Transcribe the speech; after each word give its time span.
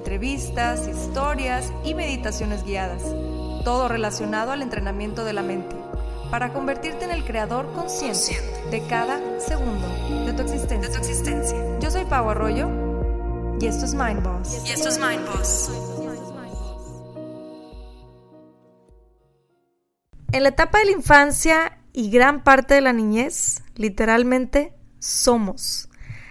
entrevistas, 0.00 0.88
historias 0.88 1.74
y 1.84 1.92
meditaciones 1.92 2.64
guiadas, 2.64 3.02
todo 3.64 3.86
relacionado 3.86 4.50
al 4.50 4.62
entrenamiento 4.62 5.26
de 5.26 5.34
la 5.34 5.42
mente, 5.42 5.76
para 6.30 6.54
convertirte 6.54 7.04
en 7.04 7.10
el 7.10 7.22
creador 7.22 7.70
consciente 7.74 8.38
de 8.70 8.82
cada 8.88 9.20
segundo 9.38 9.86
de 10.24 10.32
tu 10.32 10.42
existencia. 10.42 11.58
Yo 11.80 11.90
soy 11.90 12.06
Pau 12.06 12.30
Arroyo 12.30 12.70
y 13.60 13.66
esto 13.66 13.84
es 13.84 13.92
Mind 13.92 14.22
Boss. 14.22 14.62
Y 14.66 14.70
esto 14.70 14.88
es 14.88 14.98
Mind 14.98 15.26
Boss. 15.26 15.70
En 20.32 20.44
la 20.44 20.48
etapa 20.48 20.78
de 20.78 20.86
la 20.86 20.92
infancia 20.92 21.78
y 21.92 22.10
gran 22.10 22.42
parte 22.42 22.72
de 22.72 22.80
la 22.80 22.94
niñez, 22.94 23.62
literalmente 23.74 24.74
somos. 24.98 25.90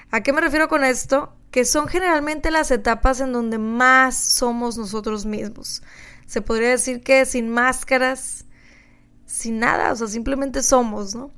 ¿A 0.09 0.21
qué 0.21 0.33
me 0.33 0.41
refiero 0.41 0.67
con 0.69 0.83
esto? 0.83 1.35
Que 1.51 1.65
son 1.65 1.87
generalmente 1.87 2.51
las 2.51 2.71
etapas 2.71 3.19
en 3.21 3.33
donde 3.33 3.57
más 3.57 4.15
somos 4.17 4.77
nosotros 4.77 5.25
mismos. 5.25 5.81
Se 6.25 6.41
podría 6.41 6.69
decir 6.69 7.01
que 7.01 7.25
sin 7.25 7.49
máscaras, 7.49 8.45
sin 9.25 9.59
nada, 9.59 9.91
o 9.91 9.95
sea, 9.95 10.07
simplemente 10.07 10.61
somos, 10.61 11.15
¿no? 11.15 11.31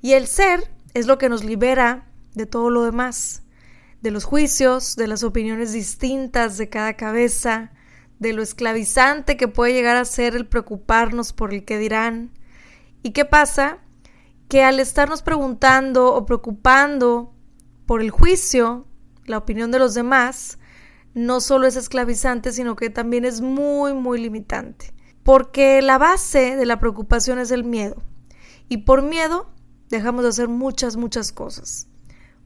Y 0.00 0.12
el 0.12 0.26
ser 0.26 0.70
es 0.94 1.06
lo 1.06 1.18
que 1.18 1.28
nos 1.28 1.44
libera 1.44 2.06
de 2.34 2.46
todo 2.46 2.70
lo 2.70 2.84
demás, 2.84 3.42
de 4.00 4.10
los 4.10 4.24
juicios, 4.24 4.96
de 4.96 5.06
las 5.06 5.22
opiniones 5.22 5.72
distintas 5.72 6.56
de 6.56 6.68
cada 6.68 6.94
cabeza, 6.94 7.72
de 8.18 8.32
lo 8.32 8.42
esclavizante 8.42 9.36
que 9.36 9.48
puede 9.48 9.74
llegar 9.74 9.96
a 9.96 10.04
ser 10.04 10.34
el 10.34 10.46
preocuparnos 10.46 11.32
por 11.32 11.52
el 11.52 11.64
que 11.64 11.78
dirán. 11.78 12.32
¿Y 13.02 13.10
qué 13.10 13.24
pasa? 13.24 13.78
Que 14.48 14.62
al 14.62 14.80
estarnos 14.80 15.22
preguntando 15.22 16.14
o 16.14 16.26
preocupando 16.26 17.34
por 17.86 18.00
el 18.00 18.10
juicio, 18.10 18.87
la 19.28 19.38
opinión 19.38 19.70
de 19.70 19.78
los 19.78 19.94
demás, 19.94 20.58
no 21.14 21.40
solo 21.40 21.66
es 21.66 21.76
esclavizante, 21.76 22.52
sino 22.52 22.76
que 22.76 22.90
también 22.90 23.24
es 23.24 23.40
muy, 23.40 23.94
muy 23.94 24.20
limitante. 24.20 24.92
Porque 25.22 25.82
la 25.82 25.98
base 25.98 26.56
de 26.56 26.66
la 26.66 26.78
preocupación 26.78 27.38
es 27.38 27.50
el 27.50 27.64
miedo. 27.64 28.02
Y 28.68 28.78
por 28.78 29.02
miedo 29.02 29.50
dejamos 29.88 30.22
de 30.22 30.30
hacer 30.30 30.48
muchas, 30.48 30.96
muchas 30.96 31.32
cosas. 31.32 31.88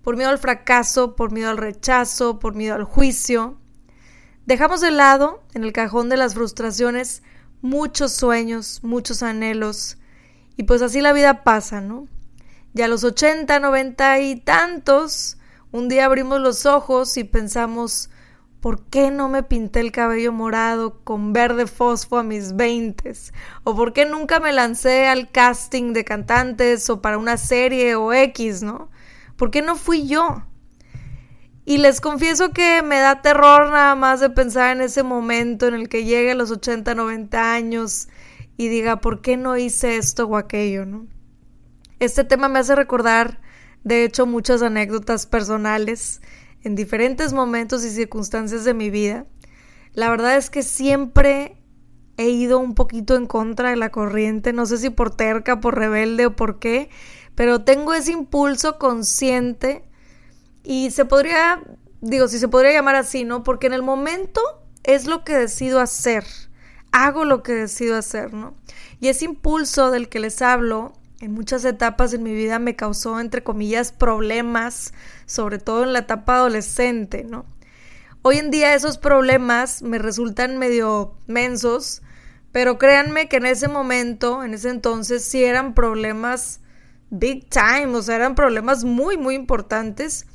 Por 0.02 0.16
miedo 0.16 0.30
al 0.30 0.38
fracaso, 0.38 1.14
por 1.14 1.32
miedo 1.32 1.50
al 1.50 1.58
rechazo, 1.58 2.38
por 2.38 2.54
miedo 2.54 2.74
al 2.74 2.84
juicio. 2.84 3.58
Dejamos 4.46 4.80
de 4.80 4.90
lado, 4.90 5.42
en 5.54 5.62
el 5.64 5.72
cajón 5.72 6.08
de 6.08 6.16
las 6.16 6.34
frustraciones, 6.34 7.22
muchos 7.60 8.12
sueños, 8.12 8.80
muchos 8.82 9.22
anhelos. 9.22 9.98
Y 10.56 10.64
pues 10.64 10.82
así 10.82 11.00
la 11.00 11.12
vida 11.12 11.44
pasa, 11.44 11.80
¿no? 11.80 12.08
Ya 12.74 12.86
a 12.86 12.88
los 12.88 13.04
80, 13.04 13.60
90 13.60 14.20
y 14.20 14.36
tantos, 14.40 15.38
un 15.72 15.88
día 15.88 16.04
abrimos 16.04 16.40
los 16.40 16.66
ojos 16.66 17.16
y 17.16 17.24
pensamos, 17.24 18.10
¿por 18.60 18.84
qué 18.84 19.10
no 19.10 19.28
me 19.28 19.42
pinté 19.42 19.80
el 19.80 19.90
cabello 19.90 20.30
morado 20.30 21.02
con 21.02 21.32
verde 21.32 21.66
fosfo 21.66 22.18
a 22.18 22.22
mis 22.22 22.54
veintes? 22.54 23.32
¿O 23.64 23.74
por 23.74 23.94
qué 23.94 24.04
nunca 24.04 24.38
me 24.38 24.52
lancé 24.52 25.06
al 25.06 25.30
casting 25.30 25.94
de 25.94 26.04
cantantes 26.04 26.88
o 26.90 27.00
para 27.00 27.16
una 27.16 27.38
serie 27.38 27.96
o 27.96 28.12
X, 28.12 28.62
¿no? 28.62 28.90
¿Por 29.36 29.50
qué 29.50 29.62
no 29.62 29.74
fui 29.74 30.06
yo? 30.06 30.44
Y 31.64 31.78
les 31.78 32.00
confieso 32.00 32.52
que 32.52 32.82
me 32.82 32.98
da 32.98 33.22
terror 33.22 33.70
nada 33.70 33.94
más 33.94 34.20
de 34.20 34.28
pensar 34.28 34.76
en 34.76 34.82
ese 34.82 35.02
momento 35.02 35.66
en 35.66 35.74
el 35.74 35.88
que 35.88 36.04
llegue 36.04 36.32
a 36.32 36.34
los 36.34 36.50
80, 36.50 36.94
90 36.94 37.54
años 37.54 38.08
y 38.58 38.68
diga, 38.68 39.00
¿por 39.00 39.22
qué 39.22 39.38
no 39.38 39.56
hice 39.56 39.96
esto 39.96 40.26
o 40.26 40.36
aquello, 40.36 40.84
no? 40.84 41.06
Este 41.98 42.24
tema 42.24 42.48
me 42.48 42.58
hace 42.58 42.74
recordar 42.74 43.40
de 43.84 44.04
hecho 44.04 44.26
muchas 44.26 44.62
anécdotas 44.62 45.26
personales 45.26 46.20
en 46.62 46.74
diferentes 46.74 47.32
momentos 47.32 47.84
y 47.84 47.90
circunstancias 47.90 48.64
de 48.64 48.74
mi 48.74 48.90
vida. 48.90 49.26
La 49.94 50.10
verdad 50.10 50.36
es 50.36 50.50
que 50.50 50.62
siempre 50.62 51.56
he 52.16 52.28
ido 52.28 52.58
un 52.58 52.74
poquito 52.74 53.16
en 53.16 53.26
contra 53.26 53.70
de 53.70 53.76
la 53.76 53.90
corriente, 53.90 54.52
no 54.52 54.66
sé 54.66 54.78
si 54.78 54.90
por 54.90 55.14
terca, 55.14 55.60
por 55.60 55.76
rebelde 55.76 56.26
o 56.26 56.36
por 56.36 56.58
qué, 56.58 56.88
pero 57.34 57.64
tengo 57.64 57.94
ese 57.94 58.12
impulso 58.12 58.78
consciente 58.78 59.84
y 60.62 60.90
se 60.90 61.04
podría, 61.04 61.62
digo, 62.00 62.28
si 62.28 62.38
se 62.38 62.48
podría 62.48 62.72
llamar 62.72 62.94
así, 62.94 63.24
¿no? 63.24 63.42
Porque 63.42 63.66
en 63.66 63.72
el 63.72 63.82
momento 63.82 64.40
es 64.84 65.06
lo 65.06 65.24
que 65.24 65.34
decido 65.34 65.80
hacer, 65.80 66.24
hago 66.92 67.24
lo 67.24 67.42
que 67.42 67.52
decido 67.54 67.96
hacer, 67.96 68.34
¿no? 68.34 68.54
Y 69.00 69.08
ese 69.08 69.24
impulso 69.24 69.90
del 69.90 70.08
que 70.08 70.20
les 70.20 70.42
hablo 70.42 70.92
en 71.22 71.32
muchas 71.32 71.64
etapas 71.64 72.12
en 72.12 72.24
mi 72.24 72.34
vida 72.34 72.58
me 72.58 72.74
causó, 72.74 73.20
entre 73.20 73.44
comillas, 73.44 73.92
problemas, 73.92 74.92
sobre 75.24 75.58
todo 75.58 75.84
en 75.84 75.92
la 75.92 76.00
etapa 76.00 76.34
adolescente, 76.34 77.22
¿no? 77.22 77.46
Hoy 78.22 78.38
en 78.38 78.50
día 78.50 78.74
esos 78.74 78.98
problemas 78.98 79.82
me 79.82 79.98
resultan 79.98 80.58
medio 80.58 81.14
mensos, 81.28 82.02
pero 82.50 82.76
créanme 82.76 83.28
que 83.28 83.36
en 83.36 83.46
ese 83.46 83.68
momento, 83.68 84.42
en 84.42 84.52
ese 84.52 84.70
entonces, 84.70 85.24
sí 85.24 85.44
eran 85.44 85.74
problemas 85.74 86.60
big 87.10 87.48
time, 87.48 87.94
o 87.94 88.02
sea, 88.02 88.16
eran 88.16 88.34
problemas 88.34 88.82
muy, 88.82 89.16
muy 89.16 89.36
importantes. 89.36 90.26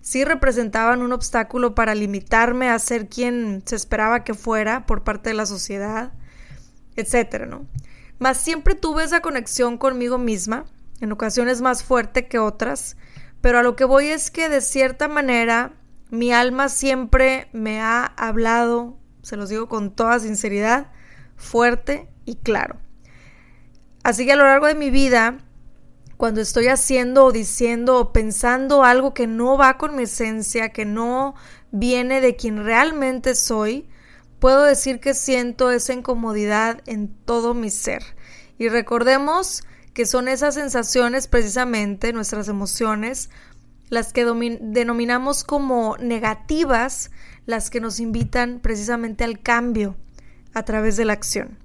Sí 0.00 0.24
representaban 0.24 1.02
un 1.02 1.12
obstáculo 1.12 1.74
para 1.74 1.96
limitarme 1.96 2.68
a 2.68 2.78
ser 2.78 3.08
quien 3.08 3.64
se 3.66 3.74
esperaba 3.74 4.22
que 4.22 4.34
fuera 4.34 4.86
por 4.86 5.02
parte 5.02 5.30
de 5.30 5.34
la 5.34 5.46
sociedad, 5.46 6.12
etcétera, 6.94 7.46
¿no? 7.46 7.66
Mas 8.18 8.38
siempre 8.38 8.74
tuve 8.74 9.04
esa 9.04 9.20
conexión 9.20 9.78
conmigo 9.78 10.18
misma, 10.18 10.64
en 11.00 11.12
ocasiones 11.12 11.60
más 11.60 11.84
fuerte 11.84 12.28
que 12.28 12.38
otras, 12.38 12.96
pero 13.40 13.58
a 13.58 13.62
lo 13.62 13.76
que 13.76 13.84
voy 13.84 14.06
es 14.06 14.30
que 14.30 14.48
de 14.48 14.60
cierta 14.60 15.08
manera 15.08 15.74
mi 16.10 16.32
alma 16.32 16.68
siempre 16.68 17.48
me 17.52 17.80
ha 17.80 18.04
hablado, 18.04 18.96
se 19.22 19.36
los 19.36 19.48
digo 19.48 19.68
con 19.68 19.94
toda 19.94 20.18
sinceridad, 20.20 20.92
fuerte 21.36 22.08
y 22.24 22.36
claro. 22.36 22.76
Así 24.02 24.24
que 24.24 24.32
a 24.32 24.36
lo 24.36 24.44
largo 24.44 24.66
de 24.66 24.76
mi 24.76 24.90
vida, 24.90 25.38
cuando 26.16 26.40
estoy 26.40 26.68
haciendo 26.68 27.24
o 27.24 27.32
diciendo 27.32 27.98
o 27.98 28.12
pensando 28.12 28.84
algo 28.84 29.14
que 29.14 29.26
no 29.26 29.58
va 29.58 29.78
con 29.78 29.96
mi 29.96 30.04
esencia, 30.04 30.70
que 30.70 30.84
no 30.84 31.34
viene 31.72 32.20
de 32.20 32.36
quien 32.36 32.64
realmente 32.64 33.34
soy, 33.34 33.88
puedo 34.38 34.62
decir 34.62 35.00
que 35.00 35.14
siento 35.14 35.70
esa 35.70 35.92
incomodidad 35.92 36.82
en 36.86 37.08
todo 37.08 37.54
mi 37.54 37.70
ser. 37.70 38.02
Y 38.58 38.68
recordemos 38.68 39.64
que 39.92 40.06
son 40.06 40.28
esas 40.28 40.54
sensaciones 40.54 41.26
precisamente, 41.26 42.12
nuestras 42.12 42.48
emociones, 42.48 43.30
las 43.88 44.12
que 44.12 44.24
denominamos 44.24 45.44
como 45.44 45.96
negativas, 45.98 47.10
las 47.46 47.70
que 47.70 47.80
nos 47.80 48.00
invitan 48.00 48.60
precisamente 48.60 49.24
al 49.24 49.40
cambio 49.40 49.96
a 50.52 50.64
través 50.64 50.96
de 50.96 51.04
la 51.04 51.12
acción. 51.12 51.58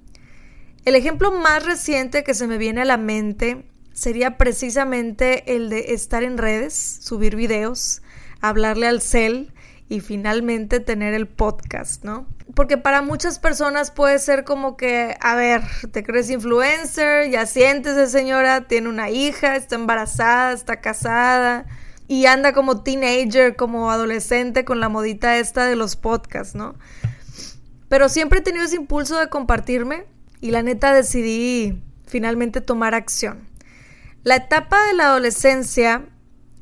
El 0.84 0.94
ejemplo 0.94 1.32
más 1.32 1.64
reciente 1.64 2.24
que 2.24 2.34
se 2.34 2.46
me 2.46 2.58
viene 2.58 2.82
a 2.82 2.84
la 2.84 2.96
mente 2.96 3.64
sería 3.92 4.38
precisamente 4.38 5.54
el 5.54 5.68
de 5.68 5.92
estar 5.94 6.22
en 6.22 6.38
redes, 6.38 6.74
subir 6.74 7.36
videos, 7.36 8.02
hablarle 8.40 8.86
al 8.86 9.00
cel 9.00 9.52
y 9.88 10.00
finalmente 10.00 10.80
tener 10.80 11.14
el 11.14 11.28
podcast, 11.28 12.04
¿no? 12.04 12.26
Porque 12.54 12.76
para 12.76 13.00
muchas 13.00 13.38
personas 13.38 13.90
puede 13.90 14.18
ser 14.18 14.44
como 14.44 14.76
que, 14.76 15.16
a 15.20 15.34
ver, 15.34 15.62
te 15.90 16.02
crees 16.02 16.28
influencer, 16.30 17.30
ya 17.30 17.46
sientes 17.46 17.96
esa 17.96 18.18
señora, 18.18 18.62
tiene 18.62 18.88
una 18.88 19.10
hija, 19.10 19.56
está 19.56 19.76
embarazada, 19.76 20.52
está 20.52 20.80
casada 20.80 21.64
y 22.08 22.26
anda 22.26 22.52
como 22.52 22.82
teenager, 22.82 23.56
como 23.56 23.90
adolescente 23.90 24.64
con 24.64 24.80
la 24.80 24.90
modita 24.90 25.38
esta 25.38 25.64
de 25.64 25.76
los 25.76 25.96
podcasts, 25.96 26.54
¿no? 26.54 26.74
Pero 27.88 28.08
siempre 28.08 28.40
he 28.40 28.42
tenido 28.42 28.64
ese 28.64 28.76
impulso 28.76 29.18
de 29.18 29.28
compartirme 29.28 30.04
y 30.40 30.50
la 30.50 30.62
neta 30.62 30.92
decidí 30.92 31.82
finalmente 32.06 32.60
tomar 32.60 32.94
acción. 32.94 33.48
La 34.24 34.36
etapa 34.36 34.86
de 34.86 34.94
la 34.94 35.06
adolescencia 35.06 36.06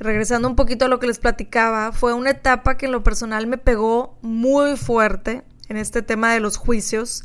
regresando 0.01 0.49
un 0.49 0.57
poquito 0.57 0.87
a 0.87 0.89
lo 0.89 0.99
que 0.99 1.07
les 1.07 1.19
platicaba, 1.19 1.93
fue 1.93 2.15
una 2.15 2.31
etapa 2.31 2.77
que 2.77 2.87
en 2.87 2.93
lo 2.93 3.03
personal 3.03 3.47
me 3.47 3.59
pegó 3.59 4.19
muy 4.23 4.77
fuerte 4.77 5.43
en 5.71 5.77
este 5.77 6.03
tema 6.03 6.35
de 6.35 6.41
los 6.41 6.57
juicios. 6.57 7.25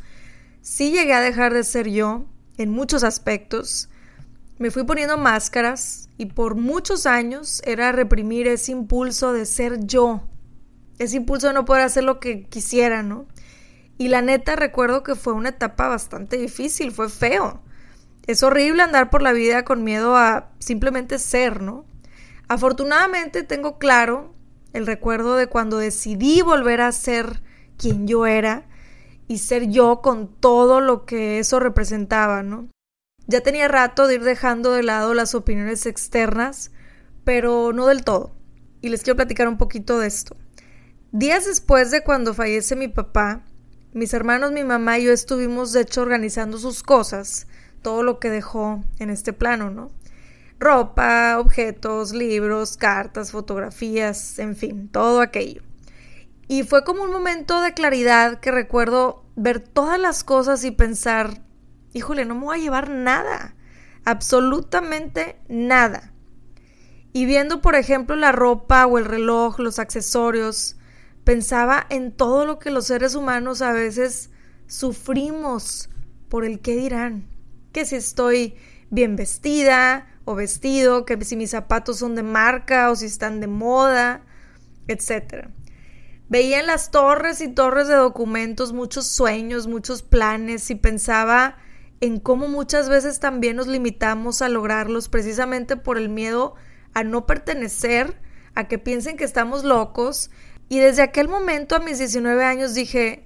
Sí 0.62 0.92
llegué 0.92 1.12
a 1.12 1.20
dejar 1.20 1.52
de 1.52 1.64
ser 1.64 1.88
yo 1.88 2.26
en 2.56 2.70
muchos 2.70 3.02
aspectos. 3.02 3.90
Me 4.58 4.70
fui 4.70 4.84
poniendo 4.84 5.18
máscaras 5.18 6.08
y 6.16 6.26
por 6.26 6.54
muchos 6.54 7.06
años 7.06 7.60
era 7.66 7.92
reprimir 7.92 8.46
ese 8.46 8.72
impulso 8.72 9.32
de 9.32 9.44
ser 9.46 9.84
yo, 9.84 10.28
ese 10.98 11.16
impulso 11.16 11.48
de 11.48 11.54
no 11.54 11.64
poder 11.64 11.82
hacer 11.82 12.04
lo 12.04 12.20
que 12.20 12.44
quisiera, 12.44 13.02
¿no? 13.02 13.26
Y 13.98 14.08
la 14.08 14.22
neta 14.22 14.54
recuerdo 14.54 15.02
que 15.02 15.16
fue 15.16 15.32
una 15.32 15.48
etapa 15.50 15.88
bastante 15.88 16.38
difícil, 16.38 16.92
fue 16.92 17.08
feo. 17.08 17.62
Es 18.28 18.44
horrible 18.44 18.82
andar 18.82 19.10
por 19.10 19.22
la 19.22 19.32
vida 19.32 19.64
con 19.64 19.82
miedo 19.82 20.16
a 20.16 20.50
simplemente 20.60 21.18
ser, 21.18 21.62
¿no? 21.62 21.84
Afortunadamente 22.46 23.42
tengo 23.42 23.78
claro 23.78 24.34
el 24.72 24.86
recuerdo 24.86 25.36
de 25.36 25.48
cuando 25.48 25.78
decidí 25.78 26.42
volver 26.42 26.80
a 26.80 26.92
ser 26.92 27.42
quien 27.76 28.06
yo 28.06 28.26
era 28.26 28.66
y 29.28 29.38
ser 29.38 29.68
yo 29.68 30.00
con 30.02 30.28
todo 30.28 30.80
lo 30.80 31.04
que 31.04 31.38
eso 31.38 31.60
representaba, 31.60 32.42
¿no? 32.42 32.68
Ya 33.26 33.40
tenía 33.40 33.66
rato 33.68 34.06
de 34.06 34.14
ir 34.14 34.22
dejando 34.22 34.72
de 34.72 34.82
lado 34.82 35.12
las 35.14 35.34
opiniones 35.34 35.86
externas, 35.86 36.70
pero 37.24 37.72
no 37.72 37.86
del 37.86 38.04
todo. 38.04 38.36
Y 38.80 38.88
les 38.88 39.02
quiero 39.02 39.16
platicar 39.16 39.48
un 39.48 39.58
poquito 39.58 39.98
de 39.98 40.06
esto. 40.06 40.36
Días 41.10 41.46
después 41.46 41.90
de 41.90 42.04
cuando 42.04 42.34
fallece 42.34 42.76
mi 42.76 42.88
papá, 42.88 43.42
mis 43.92 44.12
hermanos, 44.12 44.52
mi 44.52 44.62
mamá 44.62 44.98
y 44.98 45.04
yo 45.04 45.12
estuvimos 45.12 45.72
de 45.72 45.80
hecho 45.80 46.02
organizando 46.02 46.58
sus 46.58 46.82
cosas, 46.82 47.46
todo 47.82 48.02
lo 48.02 48.20
que 48.20 48.30
dejó 48.30 48.84
en 48.98 49.10
este 49.10 49.32
plano, 49.32 49.70
¿no? 49.70 49.90
Ropa, 50.58 51.38
objetos, 51.38 52.12
libros, 52.12 52.76
cartas, 52.76 53.32
fotografías, 53.32 54.38
en 54.38 54.54
fin, 54.54 54.88
todo 54.88 55.20
aquello. 55.20 55.62
Y 56.48 56.62
fue 56.62 56.84
como 56.84 57.02
un 57.02 57.12
momento 57.12 57.60
de 57.60 57.74
claridad 57.74 58.40
que 58.40 58.52
recuerdo 58.52 59.24
ver 59.34 59.60
todas 59.60 59.98
las 59.98 60.24
cosas 60.24 60.64
y 60.64 60.70
pensar, 60.70 61.42
híjole, 61.92 62.24
no 62.24 62.34
me 62.34 62.44
voy 62.44 62.58
a 62.58 62.62
llevar 62.62 62.90
nada, 62.90 63.54
absolutamente 64.04 65.40
nada. 65.48 66.12
Y 67.12 67.24
viendo, 67.24 67.62
por 67.62 67.74
ejemplo, 67.74 68.14
la 68.14 68.30
ropa 68.30 68.86
o 68.86 68.98
el 68.98 69.06
reloj, 69.06 69.58
los 69.58 69.78
accesorios, 69.78 70.76
pensaba 71.24 71.86
en 71.90 72.12
todo 72.12 72.46
lo 72.46 72.58
que 72.58 72.70
los 72.70 72.86
seres 72.86 73.14
humanos 73.14 73.62
a 73.62 73.72
veces 73.72 74.30
sufrimos 74.66 75.88
por 76.28 76.44
el 76.44 76.60
qué 76.60 76.76
dirán. 76.76 77.26
Que 77.72 77.84
si 77.84 77.96
estoy 77.96 78.54
bien 78.90 79.16
vestida 79.16 80.06
o 80.24 80.34
vestido, 80.34 81.04
que 81.04 81.22
si 81.24 81.36
mis 81.36 81.50
zapatos 81.50 81.98
son 81.98 82.14
de 82.14 82.22
marca 82.22 82.90
o 82.90 82.96
si 82.96 83.06
están 83.06 83.40
de 83.40 83.46
moda, 83.46 84.22
etc. 84.86 85.48
Veía 86.28 86.58
en 86.58 86.66
las 86.66 86.90
torres 86.90 87.40
y 87.40 87.48
torres 87.48 87.86
de 87.86 87.94
documentos 87.94 88.72
muchos 88.72 89.06
sueños, 89.06 89.68
muchos 89.68 90.02
planes 90.02 90.70
y 90.70 90.74
pensaba 90.74 91.56
en 92.00 92.18
cómo 92.18 92.48
muchas 92.48 92.88
veces 92.88 93.20
también 93.20 93.56
nos 93.56 93.68
limitamos 93.68 94.42
a 94.42 94.48
lograrlos 94.48 95.08
precisamente 95.08 95.76
por 95.76 95.98
el 95.98 96.08
miedo 96.08 96.54
a 96.94 97.04
no 97.04 97.26
pertenecer, 97.26 98.20
a 98.54 98.66
que 98.66 98.78
piensen 98.78 99.16
que 99.16 99.24
estamos 99.24 99.64
locos. 99.64 100.30
Y 100.68 100.80
desde 100.80 101.02
aquel 101.02 101.28
momento 101.28 101.76
a 101.76 101.80
mis 101.80 101.98
19 101.98 102.44
años 102.44 102.74
dije, 102.74 103.24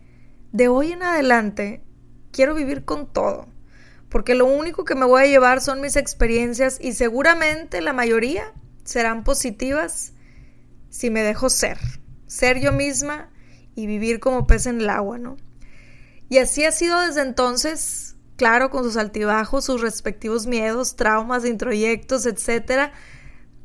de 0.53 0.69
hoy 0.69 0.93
en 0.93 1.03
adelante 1.03 1.83
quiero 2.33 2.55
vivir 2.55 2.85
con 2.85 3.13
todo, 3.13 3.49
porque 4.09 4.35
lo 4.35 4.45
único 4.45 4.85
que 4.85 4.95
me 4.95 5.07
voy 5.07 5.23
a 5.23 5.27
llevar 5.27 5.61
son 5.61 5.81
mis 5.81 5.97
experiencias 5.97 6.79
y 6.81 6.93
seguramente 6.93 7.81
la 7.81 7.93
mayoría 7.93 8.53
serán 8.85 9.25
positivas 9.25 10.13
si 10.91 11.11
me 11.11 11.23
dejo 11.23 11.49
ser, 11.49 11.79
ser 12.31 12.61
yo 12.61 12.73
misma 12.73 13.29
y 13.75 13.87
vivir 13.87 14.21
como 14.21 14.47
pez 14.47 14.67
en 14.67 14.81
el 14.81 14.89
agua, 14.89 15.19
¿no? 15.19 15.37
Y 16.29 16.39
así 16.39 16.65
ha 16.65 16.71
sido 16.71 17.01
desde 17.01 17.23
entonces, 17.23 18.15
claro, 18.37 18.71
con 18.71 18.85
sus 18.85 18.97
altibajos, 18.97 19.65
sus 19.65 19.81
respectivos 19.81 20.47
miedos, 20.47 20.95
traumas, 20.95 21.45
introyectos, 21.45 22.27
etcétera, 22.27 22.93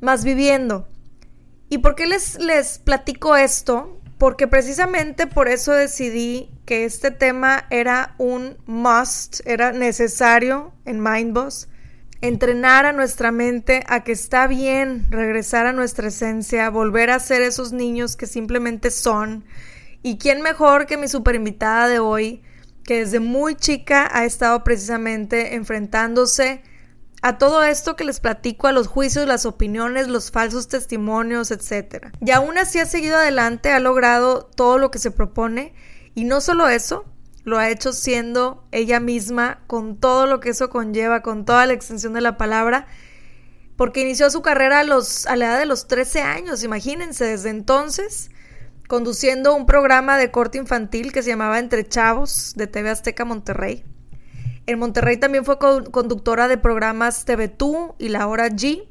más 0.01 0.23
viviendo. 0.23 0.87
¿Y 1.69 1.77
por 1.77 1.93
qué 1.93 2.07
les, 2.07 2.39
les 2.39 2.79
platico 2.79 3.35
esto? 3.35 4.01
Porque 4.17 4.47
precisamente 4.47 5.27
por 5.27 5.47
eso 5.47 5.71
decidí 5.71 6.49
que 6.65 6.85
este 6.85 7.11
tema 7.11 7.65
era 7.69 8.15
un 8.17 8.57
must, 8.65 9.41
era 9.45 9.73
necesario 9.73 10.73
en 10.85 11.03
Mindboss. 11.03 11.67
Entrenar 12.21 12.85
a 12.85 12.93
nuestra 12.93 13.31
mente 13.31 13.83
a 13.87 14.03
que 14.03 14.11
está 14.11 14.47
bien 14.47 15.05
regresar 15.09 15.67
a 15.67 15.73
nuestra 15.73 16.07
esencia, 16.07 16.69
volver 16.69 17.09
a 17.09 17.19
ser 17.19 17.41
esos 17.41 17.71
niños 17.71 18.15
que 18.15 18.25
simplemente 18.25 18.91
son. 18.91 19.45
Y 20.01 20.17
quién 20.17 20.41
mejor 20.41 20.85
que 20.85 20.97
mi 20.97 21.07
super 21.07 21.35
invitada 21.35 21.87
de 21.87 21.99
hoy, 21.99 22.43
que 22.83 22.99
desde 22.99 23.19
muy 23.19 23.55
chica 23.55 24.09
ha 24.11 24.25
estado 24.25 24.63
precisamente 24.63 25.55
enfrentándose 25.55 26.61
a 27.21 27.39
todo 27.39 27.63
esto 27.63 27.95
que 27.95 28.03
les 28.03 28.19
platico, 28.19 28.67
a 28.67 28.71
los 28.71 28.85
juicios, 28.85 29.27
las 29.27 29.47
opiniones, 29.47 30.07
los 30.07 30.29
falsos 30.29 30.67
testimonios, 30.67 31.49
etc. 31.49 32.09
Y 32.21 32.29
aún 32.29 32.59
así 32.59 32.79
ha 32.79 32.85
seguido 32.85 33.17
adelante, 33.17 33.71
ha 33.71 33.79
logrado 33.79 34.45
todo 34.45 34.77
lo 34.77 34.91
que 34.91 34.99
se 34.99 35.09
propone 35.09 35.73
y 36.13 36.25
no 36.25 36.39
solo 36.39 36.69
eso, 36.69 37.03
lo 37.45 37.57
ha 37.57 37.69
hecho 37.69 37.93
siendo 37.93 38.67
ella 38.71 38.99
misma 38.99 39.61
con 39.67 39.97
todo 39.97 40.25
lo 40.25 40.41
que 40.41 40.49
eso 40.49 40.69
conlleva, 40.69 41.21
con 41.21 41.45
toda 41.45 41.65
la 41.65 41.73
extensión 41.73 42.13
de 42.13 42.21
la 42.21 42.37
palabra, 42.37 42.87
porque 43.77 44.01
inició 44.01 44.29
su 44.29 44.41
carrera 44.41 44.79
a, 44.79 44.83
los, 44.83 45.25
a 45.27 45.35
la 45.35 45.45
edad 45.45 45.59
de 45.59 45.65
los 45.65 45.87
13 45.87 46.21
años, 46.21 46.63
imagínense, 46.63 47.25
desde 47.25 47.49
entonces 47.49 48.31
conduciendo 48.87 49.55
un 49.55 49.65
programa 49.65 50.17
de 50.17 50.31
corte 50.31 50.57
infantil 50.57 51.11
que 51.11 51.23
se 51.23 51.29
llamaba 51.29 51.59
Entre 51.59 51.87
Chavos 51.87 52.53
de 52.55 52.67
TV 52.67 52.89
Azteca 52.89 53.25
Monterrey. 53.25 53.83
En 54.67 54.79
Monterrey 54.79 55.17
también 55.17 55.45
fue 55.45 55.59
conductora 55.59 56.47
de 56.47 56.57
programas 56.57 57.25
TV 57.25 57.47
Tú 57.47 57.95
y 57.99 58.09
La 58.09 58.27
Hora 58.27 58.49
G 58.49 58.87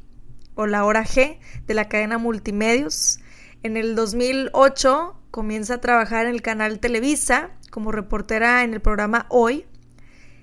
o 0.54 0.66
La 0.66 0.84
Hora 0.84 1.04
G 1.04 1.38
de 1.66 1.74
la 1.74 1.88
cadena 1.88 2.18
Multimedios. 2.18 3.18
En 3.62 3.76
el 3.76 3.94
2008 3.94 5.16
comienza 5.30 5.74
a 5.74 5.80
trabajar 5.80 6.26
en 6.26 6.34
el 6.34 6.42
canal 6.42 6.78
Televisa 6.78 7.50
como 7.74 7.90
reportera 7.90 8.62
en 8.62 8.72
el 8.72 8.80
programa 8.80 9.26
Hoy. 9.30 9.66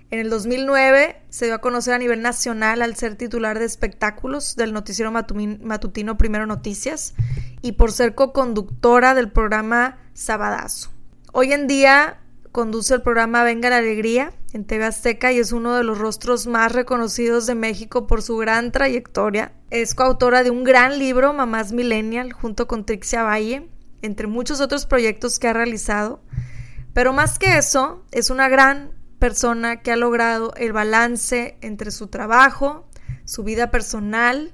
En 0.10 0.20
el 0.20 0.30
2009 0.30 1.22
se 1.30 1.46
dio 1.46 1.56
a 1.56 1.62
conocer 1.62 1.94
a 1.94 1.98
nivel 1.98 2.22
nacional 2.22 2.82
al 2.82 2.98
ser 2.98 3.16
titular 3.16 3.58
de 3.58 3.64
espectáculos 3.64 4.58
del 4.58 4.74
noticiero 4.74 5.14
matutino 5.14 6.18
Primero 6.18 6.46
Noticias 6.46 7.14
y 7.62 7.72
por 7.72 7.94
ser 7.94 8.16
co-conductora 8.16 9.14
del 9.14 9.32
programa 9.32 9.98
Sabadazo. 10.14 10.92
Hoy 11.32 11.54
en 11.54 11.68
día 11.68 12.20
conduce 12.52 12.96
el 12.96 13.02
programa 13.02 13.46
Venga 13.46 13.70
la 13.70 13.78
Alegría 13.78 14.34
en 14.52 14.66
TV 14.66 14.84
Azteca 14.84 15.32
y 15.32 15.40
es 15.40 15.54
uno 15.54 15.74
de 15.76 15.86
los 15.86 16.00
rostros 16.00 16.48
más 16.48 16.74
reconocidos 16.74 17.48
de 17.48 17.56
México 17.56 18.08
por 18.08 18.22
su 18.22 18.36
gran 18.36 18.74
trayectoria. 18.74 19.54
Es 19.70 19.96
coautora 19.96 20.44
de 20.44 20.52
un 20.52 20.66
gran 20.66 21.00
libro, 21.00 21.32
Mamás 21.32 21.72
Millennial, 21.72 22.34
junto 22.34 22.68
con 22.68 22.86
Trixia 22.86 23.24
Valle, 23.24 23.70
entre 24.02 24.28
muchos 24.28 24.60
otros 24.60 24.86
proyectos 24.86 25.40
que 25.40 25.48
ha 25.48 25.54
realizado. 25.54 26.20
Pero 26.94 27.14
más 27.14 27.40
que 27.40 27.58
eso, 27.58 28.06
es 28.12 28.30
una 28.30 28.50
gran 28.50 28.92
persona 29.20 29.82
que 29.82 29.92
ha 29.92 29.96
logrado 29.96 30.54
el 30.56 30.74
balance 30.74 31.58
entre 31.62 31.92
su 31.92 32.08
trabajo, 32.08 32.90
su 33.26 33.44
vida 33.44 33.72
personal, 33.72 34.54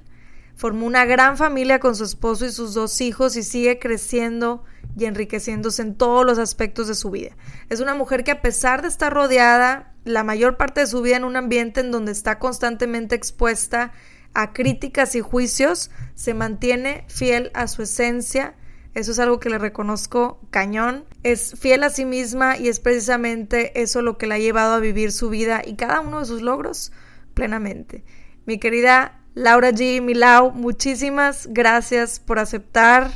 formó 0.56 0.86
una 0.86 1.04
gran 1.04 1.36
familia 1.36 1.78
con 1.78 1.94
su 1.94 2.04
esposo 2.04 2.44
y 2.44 2.50
sus 2.50 2.74
dos 2.74 3.00
hijos 3.00 3.36
y 3.36 3.42
sigue 3.42 3.78
creciendo 3.78 4.64
y 4.96 5.04
enriqueciéndose 5.04 5.82
en 5.82 5.94
todos 5.94 6.26
los 6.26 6.38
aspectos 6.38 6.88
de 6.88 6.94
su 6.94 7.10
vida. 7.10 7.36
Es 7.70 7.80
una 7.80 7.94
mujer 7.94 8.24
que 8.24 8.32
a 8.32 8.42
pesar 8.42 8.82
de 8.82 8.88
estar 8.88 9.12
rodeada 9.12 9.94
la 10.04 10.24
mayor 10.24 10.56
parte 10.56 10.80
de 10.80 10.86
su 10.86 11.00
vida 11.00 11.16
en 11.16 11.24
un 11.24 11.36
ambiente 11.36 11.80
en 11.80 11.92
donde 11.92 12.12
está 12.12 12.38
constantemente 12.38 13.14
expuesta 13.14 13.92
a 14.34 14.52
críticas 14.52 15.14
y 15.14 15.20
juicios, 15.20 15.90
se 16.14 16.34
mantiene 16.34 17.04
fiel 17.08 17.50
a 17.54 17.68
su 17.68 17.82
esencia. 17.82 18.54
Eso 18.94 19.12
es 19.12 19.18
algo 19.18 19.38
que 19.38 19.50
le 19.50 19.58
reconozco 19.58 20.40
cañón. 20.50 21.04
Es 21.22 21.54
fiel 21.58 21.84
a 21.84 21.90
sí 21.90 22.04
misma 22.04 22.56
y 22.56 22.68
es 22.68 22.80
precisamente 22.80 23.80
eso 23.80 24.02
lo 24.02 24.18
que 24.18 24.26
la 24.26 24.36
ha 24.36 24.38
llevado 24.38 24.74
a 24.74 24.80
vivir 24.80 25.12
su 25.12 25.30
vida 25.30 25.62
y 25.64 25.74
cada 25.74 26.00
uno 26.00 26.20
de 26.20 26.26
sus 26.26 26.42
logros 26.42 26.92
plenamente. 27.34 28.04
Mi 28.46 28.58
querida 28.58 29.20
Laura 29.34 29.70
G. 29.70 30.02
Milau, 30.02 30.50
muchísimas 30.52 31.46
gracias 31.52 32.18
por 32.18 32.38
aceptar 32.38 33.10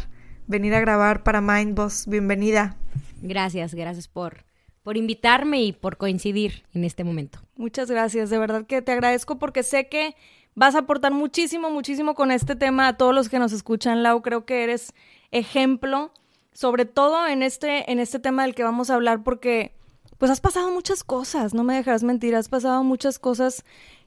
venir 0.46 0.74
a 0.74 0.80
grabar 0.80 1.24
para 1.24 1.40
Mindboss. 1.40 2.06
Bienvenida. 2.06 2.76
Gracias, 3.22 3.74
gracias 3.74 4.06
por, 4.08 4.44
por 4.82 4.96
invitarme 4.96 5.62
y 5.62 5.72
por 5.72 5.96
coincidir 5.96 6.64
en 6.74 6.84
este 6.84 7.02
momento. 7.02 7.40
Muchas 7.56 7.90
gracias, 7.90 8.30
de 8.30 8.38
verdad 8.38 8.66
que 8.66 8.82
te 8.82 8.92
agradezco 8.92 9.38
porque 9.38 9.62
sé 9.62 9.88
que 9.88 10.14
vas 10.54 10.74
a 10.74 10.80
aportar 10.80 11.12
muchísimo, 11.12 11.70
muchísimo 11.70 12.14
con 12.14 12.30
este 12.30 12.56
tema 12.56 12.88
a 12.88 12.96
todos 12.96 13.14
los 13.14 13.28
que 13.28 13.38
nos 13.38 13.52
escuchan, 13.52 14.02
Lau. 14.02 14.22
Creo 14.22 14.44
que 14.44 14.62
eres 14.62 14.92
ejemplo, 15.32 16.12
sobre 16.52 16.84
todo 16.84 17.26
en 17.26 17.42
este, 17.42 17.90
en 17.90 17.98
este 17.98 18.18
tema 18.18 18.42
del 18.42 18.54
que 18.54 18.62
vamos 18.62 18.90
a 18.90 18.94
hablar, 18.94 19.24
porque 19.24 19.74
pues 20.18 20.30
has 20.30 20.40
pasado 20.40 20.70
muchas 20.70 21.02
cosas, 21.02 21.54
no 21.54 21.64
me 21.64 21.74
dejarás 21.74 22.04
mentir, 22.04 22.36
has 22.36 22.48
pasado 22.48 22.84
muchas 22.84 23.18
cosas 23.18 23.64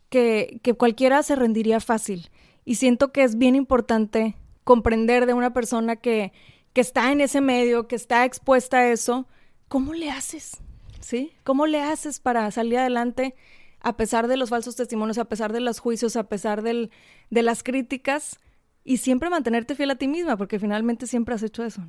que, 0.09 0.61
que 0.63 0.73
cualquiera 0.73 1.21
se 1.23 1.35
rendiría 1.35 1.81
fácil. 1.81 2.29
Y 2.63 2.75
siento 2.75 3.11
que 3.11 3.23
es 3.23 3.37
bien 3.37 3.55
importante 3.55 4.35
comprender 4.63 5.25
de 5.25 5.33
una 5.33 5.53
persona 5.53 5.97
que, 5.97 6.31
que 6.73 6.81
está 6.81 7.11
en 7.11 7.21
ese 7.21 7.41
medio, 7.41 7.87
que 7.87 7.95
está 7.95 8.25
expuesta 8.25 8.77
a 8.77 8.91
eso, 8.91 9.27
¿cómo 9.67 9.93
le 9.93 10.09
haces? 10.09 10.57
¿Sí? 10.99 11.33
¿Cómo 11.43 11.67
le 11.67 11.81
haces 11.81 12.19
para 12.19 12.49
salir 12.51 12.77
adelante 12.77 13.35
a 13.81 13.97
pesar 13.97 14.27
de 14.27 14.37
los 14.37 14.49
falsos 14.49 14.75
testimonios, 14.75 15.17
a 15.19 15.25
pesar 15.25 15.53
de 15.53 15.59
los 15.59 15.79
juicios, 15.79 16.15
a 16.15 16.23
pesar 16.23 16.63
del, 16.63 16.91
de 17.29 17.43
las 17.43 17.61
críticas 17.61 18.39
y 18.85 18.97
siempre 18.97 19.29
mantenerte 19.29 19.75
fiel 19.75 19.91
a 19.91 19.95
ti 19.95 20.07
misma, 20.07 20.37
porque 20.37 20.59
finalmente 20.59 21.07
siempre 21.07 21.35
has 21.35 21.43
hecho 21.43 21.65
eso. 21.65 21.81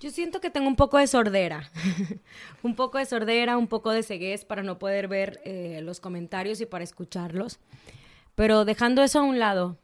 Yo 0.00 0.10
siento 0.10 0.40
que 0.40 0.50
tengo 0.50 0.68
un 0.68 0.76
poco 0.76 0.98
de 0.98 1.06
sordera, 1.06 1.70
un 2.62 2.74
poco 2.74 2.98
de 2.98 3.06
sordera, 3.06 3.58
un 3.58 3.66
poco 3.66 3.90
de 3.90 4.02
ceguez 4.02 4.44
para 4.44 4.62
no 4.62 4.78
poder 4.78 5.08
ver 5.08 5.40
eh, 5.44 5.80
los 5.82 6.00
comentarios 6.00 6.60
y 6.60 6.66
para 6.66 6.84
escucharlos. 6.84 7.58
Pero 8.34 8.64
dejando 8.64 9.02
eso 9.02 9.18
a 9.18 9.22
un 9.22 9.38
lado, 9.38 9.78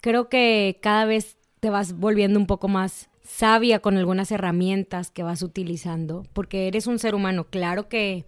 creo 0.00 0.28
que 0.28 0.78
cada 0.82 1.04
vez 1.04 1.36
te 1.60 1.70
vas 1.70 1.94
volviendo 1.94 2.38
un 2.38 2.46
poco 2.46 2.68
más 2.68 3.08
sabia 3.22 3.78
con 3.78 3.96
algunas 3.96 4.32
herramientas 4.32 5.10
que 5.10 5.22
vas 5.22 5.42
utilizando, 5.42 6.24
porque 6.32 6.66
eres 6.66 6.86
un 6.86 6.98
ser 6.98 7.14
humano. 7.14 7.44
Claro 7.44 7.88
que, 7.88 8.24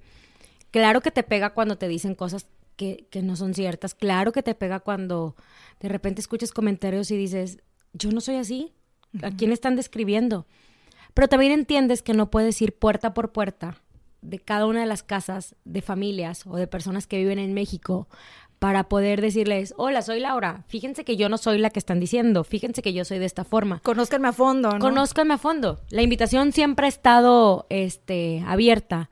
claro 0.71 1.01
que 1.01 1.11
te 1.11 1.23
pega 1.25 1.51
cuando 1.51 1.77
te 1.77 1.89
dicen 1.89 2.15
cosas 2.15 2.47
que, 2.77 3.07
que 3.11 3.23
no 3.23 3.37
son 3.37 3.55
ciertas. 3.55 3.95
Claro 3.95 4.33
que 4.33 4.43
te 4.43 4.55
pega 4.55 4.81
cuando 4.81 5.37
de 5.81 5.89
repente 5.89 6.21
escuchas 6.21 6.53
comentarios 6.53 7.11
y 7.11 7.17
dices, 7.17 7.59
yo 7.93 8.11
no 8.11 8.21
soy 8.21 8.37
así. 8.37 8.73
¿A 9.23 9.31
quién 9.31 9.53
están 9.53 9.77
describiendo? 9.77 10.47
Pero 11.15 11.29
también 11.29 11.53
entiendes 11.53 12.03
que 12.03 12.15
no 12.15 12.31
puedes 12.31 12.61
ir 12.63 12.75
puerta 12.75 13.13
por 13.13 13.33
puerta 13.33 13.77
de 14.23 14.39
cada 14.39 14.67
una 14.67 14.81
de 14.81 14.87
las 14.87 15.03
casas 15.03 15.57
de 15.65 15.83
familias 15.83 16.47
o 16.47 16.57
de 16.57 16.67
personas 16.67 17.07
que 17.07 17.19
viven 17.19 17.39
en 17.39 17.53
México 17.53 18.09
para 18.59 18.89
poder 18.89 19.21
decirles, 19.21 19.75
hola, 19.77 20.03
soy 20.03 20.21
Laura, 20.21 20.65
fíjense 20.69 21.05
que 21.05 21.17
yo 21.17 21.29
no 21.29 21.37
soy 21.37 21.59
la 21.59 21.71
que 21.71 21.81
están 21.81 21.99
diciendo, 21.99 22.45
fíjense 22.45 22.81
que 22.81 22.93
yo 22.93 23.05
soy 23.05 23.19
de 23.19 23.25
esta 23.25 23.43
forma. 23.43 23.81
Conózcanme 23.81 24.29
a 24.29 24.33
fondo, 24.33 24.71
¿no? 24.71 24.79
Conózcanme 24.79 25.35
a 25.35 25.39
fondo. 25.39 25.81
La 25.91 26.03
invitación 26.03 26.53
siempre 26.53 26.87
ha 26.87 26.89
estado 26.89 27.67
este, 27.71 28.45
abierta 28.47 29.11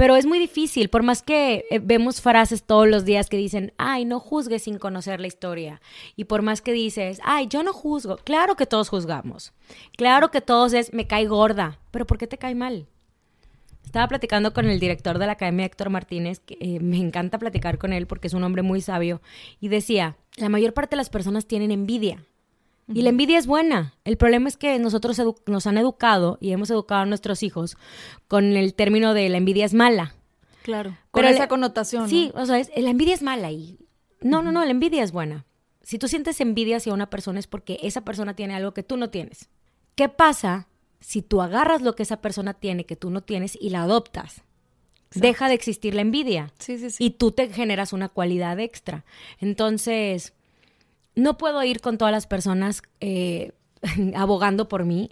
pero 0.00 0.16
es 0.16 0.24
muy 0.24 0.38
difícil, 0.38 0.88
por 0.88 1.02
más 1.02 1.20
que 1.20 1.66
eh, 1.70 1.78
vemos 1.78 2.22
frases 2.22 2.62
todos 2.62 2.88
los 2.88 3.04
días 3.04 3.28
que 3.28 3.36
dicen, 3.36 3.74
ay, 3.76 4.06
no 4.06 4.18
juzgues 4.18 4.62
sin 4.62 4.78
conocer 4.78 5.20
la 5.20 5.26
historia. 5.26 5.82
Y 6.16 6.24
por 6.24 6.40
más 6.40 6.62
que 6.62 6.72
dices, 6.72 7.20
ay, 7.22 7.48
yo 7.48 7.62
no 7.62 7.74
juzgo. 7.74 8.16
Claro 8.16 8.56
que 8.56 8.64
todos 8.64 8.88
juzgamos. 8.88 9.52
Claro 9.98 10.30
que 10.30 10.40
todos 10.40 10.72
es, 10.72 10.94
me 10.94 11.06
cae 11.06 11.26
gorda. 11.26 11.80
Pero 11.90 12.06
¿por 12.06 12.16
qué 12.16 12.26
te 12.26 12.38
cae 12.38 12.54
mal? 12.54 12.86
Estaba 13.84 14.08
platicando 14.08 14.54
con 14.54 14.70
el 14.70 14.80
director 14.80 15.18
de 15.18 15.26
la 15.26 15.32
Academia, 15.32 15.66
Héctor 15.66 15.90
Martínez, 15.90 16.40
que 16.40 16.56
eh, 16.60 16.80
me 16.80 16.96
encanta 16.96 17.38
platicar 17.38 17.76
con 17.76 17.92
él 17.92 18.06
porque 18.06 18.28
es 18.28 18.32
un 18.32 18.42
hombre 18.42 18.62
muy 18.62 18.80
sabio, 18.80 19.20
y 19.60 19.68
decía, 19.68 20.16
la 20.36 20.48
mayor 20.48 20.72
parte 20.72 20.92
de 20.92 20.96
las 20.96 21.10
personas 21.10 21.44
tienen 21.44 21.72
envidia. 21.72 22.24
Y 22.92 23.02
la 23.02 23.10
envidia 23.10 23.38
es 23.38 23.46
buena. 23.46 23.94
El 24.04 24.16
problema 24.16 24.48
es 24.48 24.56
que 24.56 24.78
nosotros 24.78 25.20
nos 25.46 25.66
han 25.66 25.78
educado 25.78 26.38
y 26.40 26.52
hemos 26.52 26.70
educado 26.70 27.02
a 27.02 27.06
nuestros 27.06 27.42
hijos 27.42 27.76
con 28.28 28.56
el 28.56 28.74
término 28.74 29.14
de 29.14 29.28
la 29.28 29.36
envidia 29.36 29.64
es 29.64 29.74
mala. 29.74 30.14
Claro. 30.62 30.96
Con 31.10 31.24
esa 31.24 31.48
connotación. 31.48 32.08
Sí, 32.08 32.32
o 32.34 32.44
sea, 32.46 32.62
la 32.76 32.90
envidia 32.90 33.14
es 33.14 33.22
mala 33.22 33.50
y 33.50 33.78
no, 34.20 34.42
no, 34.42 34.52
no, 34.52 34.64
la 34.64 34.70
envidia 34.70 35.02
es 35.02 35.12
buena. 35.12 35.46
Si 35.82 35.98
tú 35.98 36.08
sientes 36.08 36.40
envidia 36.40 36.76
hacia 36.76 36.92
una 36.92 37.10
persona 37.10 37.38
es 37.40 37.46
porque 37.46 37.78
esa 37.82 38.02
persona 38.02 38.34
tiene 38.34 38.54
algo 38.54 38.74
que 38.74 38.82
tú 38.82 38.96
no 38.96 39.10
tienes. 39.10 39.48
¿Qué 39.94 40.08
pasa 40.08 40.68
si 41.00 41.22
tú 41.22 41.40
agarras 41.40 41.82
lo 41.82 41.94
que 41.96 42.02
esa 42.02 42.20
persona 42.20 42.54
tiene 42.54 42.84
que 42.84 42.96
tú 42.96 43.10
no 43.10 43.22
tienes 43.22 43.56
y 43.60 43.70
la 43.70 43.82
adoptas? 43.82 44.42
Deja 45.14 45.48
de 45.48 45.54
existir 45.54 45.94
la 45.94 46.02
envidia. 46.02 46.52
Sí, 46.58 46.78
sí, 46.78 46.90
sí. 46.90 47.04
Y 47.04 47.10
tú 47.10 47.32
te 47.32 47.48
generas 47.48 47.92
una 47.92 48.08
cualidad 48.08 48.60
extra. 48.60 49.04
Entonces, 49.40 50.34
no 51.20 51.36
puedo 51.36 51.62
ir 51.62 51.80
con 51.80 51.98
todas 51.98 52.12
las 52.12 52.26
personas 52.26 52.82
eh, 53.00 53.52
abogando 54.14 54.68
por 54.68 54.84
mí. 54.84 55.10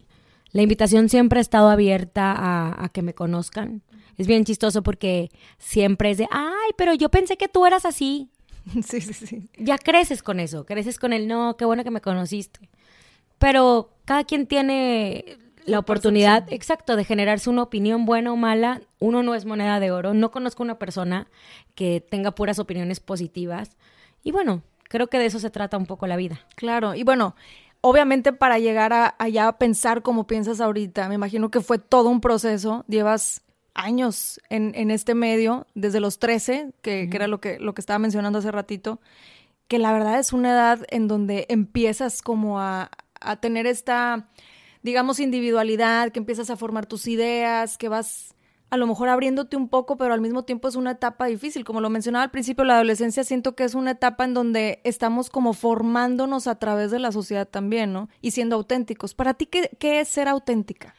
La 0.50 0.62
invitación 0.62 1.08
siempre 1.08 1.38
ha 1.38 1.42
estado 1.42 1.68
abierta 1.68 2.34
a, 2.36 2.88
que 2.88 3.02
me 3.02 3.14
conozcan. 3.14 3.82
Es 4.16 4.26
bien 4.26 4.44
chistoso 4.44 4.82
porque 4.82 5.30
siempre 5.58 6.10
es 6.10 6.18
de, 6.18 6.26
ay, 6.30 6.70
pero 6.76 6.94
yo 6.94 7.10
pensé 7.10 7.36
que 7.36 7.48
tú 7.48 7.66
eras 7.66 7.84
así. 7.84 8.30
Sí, 8.84 9.00
sí, 9.00 9.14
sí. 9.14 9.48
Ya 9.56 9.78
creces 9.78 10.22
con 10.22 10.40
eso, 10.40 10.66
creces 10.66 10.98
con 10.98 11.14
el, 11.14 11.26
no, 11.26 11.56
qué 11.56 11.64
bueno 11.64 11.84
que 11.84 11.90
me 11.90 12.02
conociste. 12.02 12.68
Pero 13.38 13.94
cada 14.04 14.24
quien 14.24 14.46
tiene 14.46 15.38
la 15.64 15.78
oportunidad, 15.78 16.46
exacto, 16.52 16.94
de 16.96 17.04
generarse 17.04 17.48
una 17.48 17.62
opinión 17.62 18.04
buena 18.04 18.32
o 18.32 18.36
mala. 18.36 18.82
Uno 18.98 19.22
no 19.22 19.34
es 19.34 19.46
moneda 19.46 19.80
de 19.80 19.90
oro. 19.90 20.12
No 20.12 20.30
conozco 20.30 20.62
una 20.62 20.78
persona 20.78 21.28
que 21.74 22.04
tenga 22.06 22.34
puras 22.34 22.58
opiniones 22.58 23.00
positivas. 23.00 23.76
Y 24.22 24.32
bueno, 24.32 24.62
creo 24.88 25.09
que 25.09 25.18
de 25.18 25.26
eso 25.26 25.38
se 25.38 25.50
trata 25.50 25.76
un 25.76 25.87
poco 25.87 26.07
la 26.07 26.16
vida. 26.16 26.40
Claro, 26.57 26.95
y 26.95 27.04
bueno, 27.04 27.35
obviamente 27.80 28.33
para 28.33 28.59
llegar 28.59 28.92
a, 28.92 29.14
allá 29.18 29.49
a 29.49 29.59
pensar 29.59 30.02
como 30.02 30.26
piensas 30.26 30.61
ahorita, 30.61 31.09
me 31.09 31.14
imagino 31.14 31.50
que 31.50 31.61
fue 31.61 31.78
todo 31.78 32.09
un 32.09 32.21
proceso, 32.21 32.85
llevas 32.88 33.42
años 33.75 34.40
en, 34.50 34.73
en 34.75 34.90
este 34.90 35.14
medio, 35.14 35.66
desde 35.75 36.00
los 36.00 36.18
13, 36.18 36.73
que, 36.83 37.09
que, 37.09 37.16
era 37.16 37.28
lo 37.28 37.40
que, 37.40 37.59
lo 37.61 37.75
que 37.75 37.80
estaba 37.80 37.99
mencionando 37.99 38.40
hace 38.40 38.50
ratito, 38.50 39.00
que 39.68 39.78
la 39.78 39.92
verdad 39.92 40.18
es 40.18 40.33
una 40.33 40.50
edad 40.50 40.85
en 40.88 41.07
donde 41.07 41.47
empiezas 41.49 42.23
como 42.23 42.59
a, 42.59 42.90
a 43.21 43.37
tener 43.37 43.66
esta, 43.66 44.28
digamos, 44.83 45.21
individualidad, 45.21 46.11
que 46.11 46.18
empiezas 46.18 46.50
a 46.50 46.57
formar 46.57 46.87
tus 46.87 47.07
ideas, 47.07 47.78
que 47.78 47.88
vas 47.88 48.35
a 48.70 48.76
lo 48.76 48.87
mejor 48.87 49.08
abriéndote 49.08 49.56
un 49.56 49.68
poco, 49.68 49.96
pero 49.96 50.12
al 50.12 50.20
mismo 50.20 50.44
tiempo 50.44 50.68
es 50.68 50.76
una 50.76 50.92
etapa 50.92 51.26
difícil. 51.26 51.64
Como 51.64 51.80
lo 51.80 51.88
mencionaba 51.88 52.25
al 52.25 52.30
principio, 52.30 52.64
la 52.64 52.75
adolescencia 52.75 53.25
siento 53.25 53.54
que 53.54 53.64
es 53.64 53.75
una 53.75 53.92
etapa 53.92 54.25
en 54.25 54.34
donde 54.34 54.80
estamos 54.84 55.30
como 55.30 55.54
formándonos 55.54 56.46
a 56.46 56.58
través 56.58 56.90
de 56.90 56.98
la 56.98 57.10
sociedad 57.10 57.48
también, 57.48 57.92
¿no? 57.92 58.10
Y 58.20 58.32
siendo 58.32 58.56
auténticos. 58.56 59.14
Para 59.14 59.34
ti, 59.34 59.46
¿qué, 59.46 60.00
es 60.00 60.08
ser 60.08 60.28
auténtica? 60.28 60.94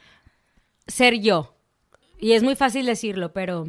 Ser 0.88 1.20
yo. 1.20 1.56
Y 2.18 2.32
es 2.32 2.42
muy 2.42 2.56
fácil 2.56 2.88
decirlo, 2.88 3.34
pero 3.34 3.68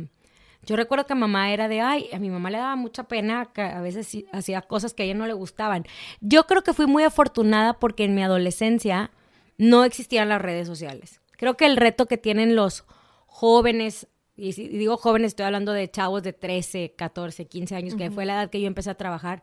yo 0.62 0.76
recuerdo 0.76 1.07
que 1.07 1.14
mamá 1.14 1.52
era 1.52 1.69
de, 1.69 1.83
ay, 1.83 2.09
a 2.12 2.19
mi 2.19 2.30
mamá 2.30 2.50
le 2.50 2.59
daba 2.59 2.76
mucha 2.76 3.04
pena 3.04 3.50
que 3.52 3.61
a 3.61 3.83
veces 3.83 4.25
hacía 4.33 4.62
cosas 4.62 4.95
que 4.95 5.02
a 5.02 5.07
ella 5.07 5.14
no 5.14 5.26
le 5.26 5.35
gustaban. 5.35 5.85
Yo 6.21 6.47
creo 6.47 6.62
que 6.62 6.73
fui 6.73 6.87
muy 6.87 7.04
afortunada 7.04 7.75
porque 7.75 8.04
en 8.04 8.14
mi 8.14 8.23
adolescencia 8.23 9.11
no 9.59 9.85
existían 9.85 10.30
las 10.30 10.40
redes 10.40 10.66
sociales. 10.66 11.21
Creo 11.37 11.59
que 11.59 11.66
el 11.66 11.76
reto 11.76 12.07
que 12.07 12.16
tienen 12.16 12.57
los 12.57 12.85
jóvenes, 13.30 14.08
y 14.37 14.52
si 14.52 14.68
digo 14.68 14.96
jóvenes, 14.96 15.28
estoy 15.28 15.46
hablando 15.46 15.72
de 15.72 15.88
chavos 15.90 16.22
de 16.22 16.32
13, 16.32 16.94
14, 16.96 17.46
15 17.46 17.75
años, 17.75 17.94
que 17.94 18.10
fue 18.10 18.26
la 18.26 18.34
edad 18.34 18.50
que 18.50 18.60
yo 18.60 18.66
empecé 18.66 18.90
a 18.90 18.96
trabajar. 18.96 19.42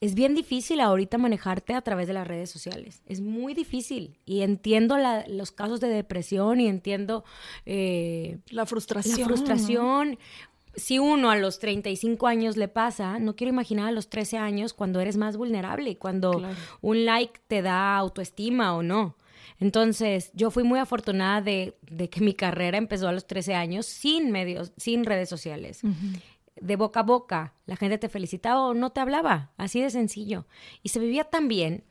Es 0.00 0.14
bien 0.14 0.36
difícil 0.36 0.80
ahorita 0.80 1.18
manejarte 1.18 1.74
a 1.74 1.82
través 1.82 2.06
de 2.06 2.14
las 2.14 2.26
redes 2.26 2.50
sociales. 2.50 3.02
Es 3.06 3.20
muy 3.20 3.52
difícil. 3.52 4.16
Y 4.24 4.42
entiendo 4.42 4.96
los 5.26 5.50
casos 5.50 5.80
de 5.80 5.88
depresión 5.88 6.60
y 6.60 6.68
entiendo 6.68 7.24
eh, 7.66 8.38
la 8.50 8.64
frustración. 8.64 9.18
La 9.18 9.26
frustración. 9.26 10.18
Si 10.76 11.00
uno 11.00 11.32
a 11.32 11.36
los 11.36 11.58
35 11.58 12.28
años 12.28 12.56
le 12.56 12.68
pasa, 12.68 13.18
no 13.18 13.34
quiero 13.34 13.52
imaginar 13.52 13.88
a 13.88 13.92
los 13.92 14.08
13 14.08 14.38
años 14.38 14.72
cuando 14.72 15.00
eres 15.00 15.16
más 15.16 15.36
vulnerable, 15.36 15.98
cuando 15.98 16.42
un 16.80 17.04
like 17.04 17.40
te 17.48 17.60
da 17.62 17.96
autoestima 17.96 18.76
o 18.76 18.84
no. 18.84 19.16
Entonces, 19.58 20.30
yo 20.34 20.50
fui 20.50 20.62
muy 20.62 20.78
afortunada 20.78 21.40
de, 21.40 21.76
que 22.10 22.20
mi 22.20 22.34
carrera 22.34 22.78
empezó 22.78 23.08
a 23.08 23.12
los 23.12 23.26
13 23.26 23.54
años 23.54 23.86
sin 23.86 24.30
medios, 24.30 24.72
sin 24.76 25.04
redes 25.04 25.28
sociales. 25.28 25.80
De 26.60 26.76
boca 26.76 27.00
a 27.00 27.04
boca, 27.04 27.54
la 27.66 27.76
gente 27.76 27.98
te 27.98 28.08
felicitaba 28.08 28.66
o 28.66 28.74
no 28.74 28.90
te 28.90 29.00
hablaba, 29.00 29.52
así 29.56 29.80
de 29.80 29.90
sencillo. 29.90 30.46
Y 30.82 30.88
se 30.90 31.00
vivía 31.00 31.24
tan 31.24 31.48
bien. 31.48 31.84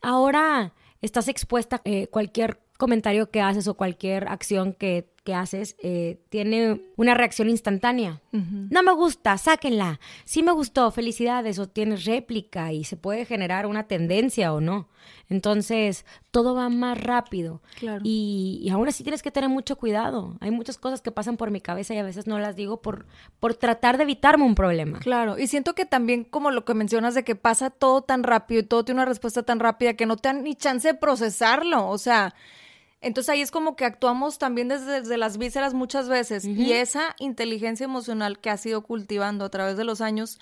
Ahora 0.00 0.72
estás 1.02 1.28
expuesta 1.28 1.76
a 1.76 1.80
eh, 1.84 2.08
cualquier 2.08 2.60
comentario 2.78 3.30
que 3.30 3.40
haces 3.40 3.68
o 3.68 3.74
cualquier 3.74 4.28
acción 4.28 4.72
que 4.72 5.13
que 5.24 5.34
haces 5.34 5.74
eh, 5.82 6.20
tiene 6.28 6.82
una 6.96 7.14
reacción 7.14 7.48
instantánea. 7.48 8.20
No 8.30 8.82
me 8.82 8.92
gusta, 8.92 9.38
sáquenla. 9.38 10.00
Sí 10.24 10.42
me 10.42 10.52
gustó, 10.52 10.90
felicidades, 10.90 11.58
o 11.58 11.68
tienes 11.68 12.04
réplica 12.04 12.72
y 12.72 12.84
se 12.84 12.96
puede 12.96 13.24
generar 13.24 13.66
una 13.66 13.84
tendencia 13.86 14.52
o 14.52 14.60
no. 14.60 14.88
Entonces, 15.30 16.04
todo 16.30 16.54
va 16.54 16.68
más 16.68 17.00
rápido. 17.00 17.62
Y, 18.02 18.60
y 18.62 18.68
aún 18.70 18.88
así 18.88 19.02
tienes 19.02 19.22
que 19.22 19.30
tener 19.30 19.48
mucho 19.48 19.76
cuidado. 19.76 20.36
Hay 20.40 20.50
muchas 20.50 20.76
cosas 20.76 21.00
que 21.00 21.10
pasan 21.10 21.36
por 21.36 21.50
mi 21.50 21.60
cabeza 21.60 21.94
y 21.94 21.98
a 21.98 22.02
veces 22.02 22.26
no 22.26 22.38
las 22.38 22.56
digo 22.56 22.82
por, 22.82 23.06
por 23.40 23.54
tratar 23.54 23.96
de 23.96 24.02
evitarme 24.02 24.44
un 24.44 24.54
problema. 24.54 24.98
Claro, 24.98 25.38
y 25.38 25.46
siento 25.46 25.74
que 25.74 25.86
también 25.86 26.24
como 26.24 26.50
lo 26.50 26.64
que 26.64 26.74
mencionas 26.74 27.14
de 27.14 27.24
que 27.24 27.36
pasa 27.36 27.70
todo 27.70 28.02
tan 28.02 28.24
rápido 28.24 28.60
y 28.60 28.64
todo 28.64 28.84
tiene 28.84 29.00
una 29.00 29.08
respuesta 29.08 29.42
tan 29.42 29.60
rápida 29.60 29.94
que 29.94 30.06
no 30.06 30.16
te 30.16 30.28
dan 30.28 30.42
ni 30.42 30.54
chance 30.54 30.88
de 30.88 30.94
procesarlo. 30.94 31.88
O 31.88 31.98
sea, 31.98 32.34
entonces 33.04 33.28
ahí 33.30 33.40
es 33.40 33.50
como 33.50 33.76
que 33.76 33.84
actuamos 33.84 34.38
también 34.38 34.68
desde, 34.68 35.16
las 35.16 35.38
vísceras 35.38 35.74
muchas 35.74 36.08
veces 36.08 36.44
y 36.44 36.72
esa 36.72 37.14
inteligencia 37.18 37.84
emocional 37.84 38.38
que 38.38 38.50
has 38.50 38.64
ido 38.66 38.82
cultivando 38.82 39.44
a 39.44 39.50
través 39.50 39.76
de 39.76 39.84
los 39.84 40.00
años 40.00 40.38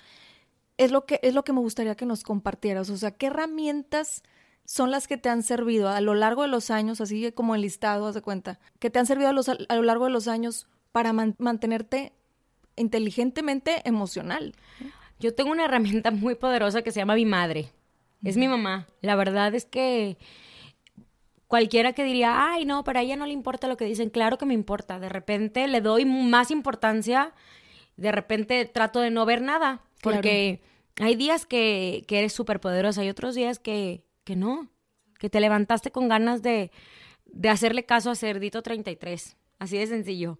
es 0.77 0.91
lo 0.91 1.05
que 1.05 1.19
es 1.21 1.33
lo 1.33 1.43
que 1.43 1.53
me 1.53 1.59
gustaría 1.59 1.95
que 1.95 2.05
nos 2.05 2.23
compartieras, 2.23 2.89
o 2.89 2.97
sea, 2.97 3.11
qué 3.11 3.27
herramientas 3.27 4.23
son 4.65 4.91
las 4.91 5.07
que 5.07 5.17
te 5.17 5.29
han 5.29 5.43
servido 5.43 5.89
a 5.89 6.01
lo 6.01 6.15
largo 6.15 6.43
de 6.43 6.47
los 6.47 6.71
años, 6.71 7.01
así 7.01 7.31
como 7.33 7.55
listado, 7.57 8.07
haz 8.07 8.15
de 8.15 8.21
cuenta, 8.21 8.59
que 8.79 8.89
te 8.89 8.97
han 8.97 9.05
servido 9.05 9.29
a, 9.29 9.31
a 9.31 9.75
lo 9.75 9.83
largo 9.83 10.05
de 10.05 10.11
los 10.11 10.27
años 10.27 10.67
para 10.91 11.11
mantenerte 11.13 12.13
inteligentemente 12.75 13.81
emocional. 13.87 14.55
Yo 15.19 15.35
tengo 15.35 15.51
una 15.51 15.65
herramienta 15.65 16.11
muy 16.11 16.35
poderosa 16.35 16.81
que 16.81 16.91
se 16.91 16.99
llama 16.99 17.15
mi 17.15 17.25
madre. 17.25 17.71
Es 18.23 18.37
mi 18.37 18.47
mamá. 18.47 18.87
La 19.01 19.15
verdad 19.15 19.53
es 19.53 19.65
que 19.65 20.17
cualquiera 21.53 21.93
que 21.93 22.03
diría, 22.03 22.51
ay, 22.51 22.65
no, 22.65 22.83
pero 22.83 22.97
a 22.97 23.03
ella 23.03 23.15
no 23.15 23.27
le 23.27 23.31
importa 23.31 23.67
lo 23.67 23.77
que 23.77 23.85
dicen, 23.85 24.09
claro 24.09 24.39
que 24.39 24.45
me 24.47 24.55
importa. 24.55 24.97
De 24.97 25.07
repente 25.07 25.67
le 25.67 25.81
doy 25.81 26.03
más 26.03 26.49
importancia, 26.49 27.31
de 27.95 28.11
repente 28.11 28.65
trato 28.65 28.99
de 29.01 29.11
no 29.11 29.23
ver 29.27 29.43
nada, 29.43 29.83
porque 30.01 30.63
hay 30.99 31.15
días 31.15 31.45
que, 31.45 32.05
que 32.07 32.17
eres 32.17 32.33
súper 32.33 32.59
poderosa 32.59 33.03
y 33.03 33.09
otros 33.09 33.35
días 33.35 33.59
que, 33.59 34.03
que 34.23 34.35
no, 34.35 34.71
que 35.19 35.29
te 35.29 35.39
levantaste 35.39 35.91
con 35.91 36.07
ganas 36.07 36.41
de, 36.41 36.71
de 37.25 37.49
hacerle 37.49 37.85
caso 37.85 38.09
a 38.09 38.15
Cerdito 38.15 38.63
33. 38.63 39.37
Así 39.63 39.77
de 39.77 39.87
sencillo. 39.87 40.37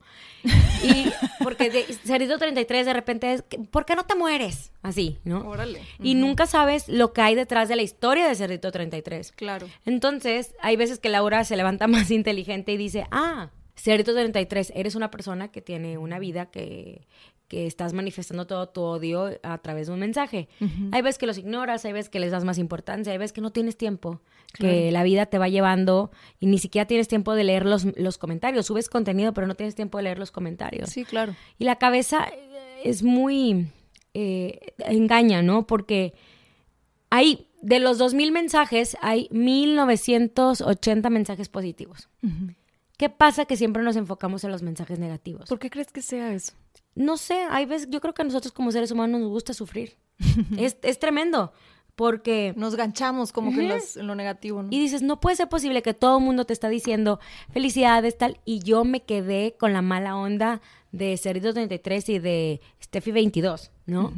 Y 0.84 1.06
porque 1.42 1.70
de, 1.70 1.84
Cerdito 2.03 2.38
33 2.38 2.86
de 2.86 2.92
repente 2.92 3.32
es, 3.32 3.44
¿por 3.72 3.86
qué 3.86 3.96
no 3.96 4.03
te 4.03 4.15
mueres? 4.15 4.74
Así, 4.82 5.18
¿no? 5.24 5.48
Órale. 5.48 5.82
Y 6.01 6.15
nunca 6.15 6.46
sabes 6.46 6.89
lo 6.89 7.13
que 7.13 7.22
hay 7.22 7.34
detrás 7.34 7.70
de 7.70 7.77
la 7.77 7.84
historia 7.84 8.27
de 8.27 8.36
Cerdito 8.36 8.70
33. 8.70 9.32
Claro. 9.32 9.70
Entonces, 9.86 10.56
hay 10.60 10.75
veces 10.75 11.00
que 11.00 11.08
Laura 11.08 11.46
se 11.46 11.56
levanta 11.56 11.88
más 11.88 12.12
inteligente 12.12 12.74
y 12.74 12.77
dice, 12.77 13.08
ah, 13.12 13.50
Cerdito 13.77 14.13
33, 14.13 14.74
eres 14.75 14.96
una 14.96 15.10
persona 15.10 15.53
que 15.53 15.62
tiene 15.62 15.98
una 15.98 16.20
vida 16.20 16.48
que, 16.48 17.08
que 17.54 17.68
estás 17.68 17.94
manifestando 17.94 18.48
todo 18.48 18.68
tu 18.68 18.82
odio 18.82 19.30
a 19.44 19.60
través 19.60 19.86
de 19.86 19.94
un 19.94 20.00
mensaje. 20.00 20.50
Hay 20.92 21.04
veces 21.04 21.20
que 21.20 21.28
los 21.28 21.38
ignoras, 21.38 21.86
hay 21.86 21.94
veces 21.94 22.10
que 22.10 22.20
les 22.20 22.32
das 22.32 22.44
más 22.44 22.58
importancia, 22.58 23.14
hay 23.14 23.20
veces 23.20 23.32
que 23.32 23.42
no 23.42 23.52
tienes 23.52 23.78
tiempo, 23.78 24.22
que 24.58 24.92
la 24.92 25.04
vida 25.04 25.28
te 25.28 25.38
va 25.38 25.50
llevando 25.50 26.10
y 26.40 26.48
ni 26.48 26.58
siquiera 26.58 26.88
tienes 26.88 27.08
tiempo 27.08 27.36
de 27.36 27.44
leer 27.44 27.68
los, 27.68 27.86
los, 27.96 28.18
comentarios. 28.18 28.66
Subes 28.66 28.90
contenido, 28.90 29.36
pero 29.36 29.46
no 29.46 29.54
tienes 29.54 29.76
tiempo 29.76 30.00
de 30.00 30.06
leer 30.06 30.18
los 30.18 30.32
comentarios. 30.32 30.90
Sí, 30.90 31.06
claro. 31.06 31.36
Y 31.60 31.66
la 31.66 31.76
cabeza 31.76 32.26
eh, 32.26 32.82
es 32.86 33.04
muy... 33.04 33.68
Eh, 34.16 34.74
engaña, 34.80 35.44
¿no? 35.44 35.68
Porque 35.68 36.16
hay, 37.12 37.50
de 37.62 37.80
los 37.80 38.00
2.000 38.00 38.32
mensajes, 38.32 38.98
hay 39.02 39.28
1.980 39.30 41.10
mensajes 41.12 41.50
positivos. 41.50 42.10
¿Qué 42.98 43.10
pasa 43.10 43.46
que 43.46 43.58
siempre 43.58 43.84
nos 43.84 43.96
enfocamos 43.96 44.44
en 44.44 44.50
los 44.52 44.64
mensajes 44.64 44.98
negativos? 44.98 45.50
¿Por 45.50 45.60
qué 45.60 45.70
crees 45.70 45.92
que 45.92 46.02
sea 46.02 46.34
eso? 46.34 46.54
No 46.96 47.18
sé, 47.18 47.46
hay 47.50 47.66
veces, 47.66 47.88
yo 47.90 48.02
creo 48.02 48.14
que 48.14 48.22
a 48.22 48.26
nosotros 48.26 48.52
como 48.52 48.72
seres 48.72 48.92
humanos 48.92 49.22
nos 49.22 49.30
gusta 49.30 49.54
sufrir. 49.54 49.98
es, 50.58 50.78
es, 50.82 51.00
tremendo. 51.00 51.54
Porque 51.96 52.56
nos 52.58 52.76
ganchamos 52.76 53.32
como 53.32 53.54
que 53.54 53.62
en, 53.62 54.08
lo 54.08 54.16
negativo, 54.16 54.64
¿no? 54.64 54.70
Y 54.72 54.80
dices, 54.80 55.04
no 55.04 55.20
puede 55.20 55.36
ser 55.36 55.48
posible 55.48 55.84
que 55.84 55.94
todo 55.94 56.18
el 56.18 56.24
mundo 56.24 56.44
te 56.44 56.54
está 56.54 56.68
diciendo 56.68 57.20
felicidades, 57.52 58.18
tal, 58.18 58.40
y 58.46 58.60
yo 58.60 58.84
me 58.84 59.04
quedé 59.04 59.56
con 59.60 59.74
la 59.74 59.84
mala 59.84 60.16
onda 60.16 60.60
de 60.92 61.18
Cerrito 61.18 61.54
33 61.54 62.10
y 62.10 62.20
de 62.20 62.62
Steffi 62.82 63.12
22, 63.12 63.72
¿no? 63.86 64.12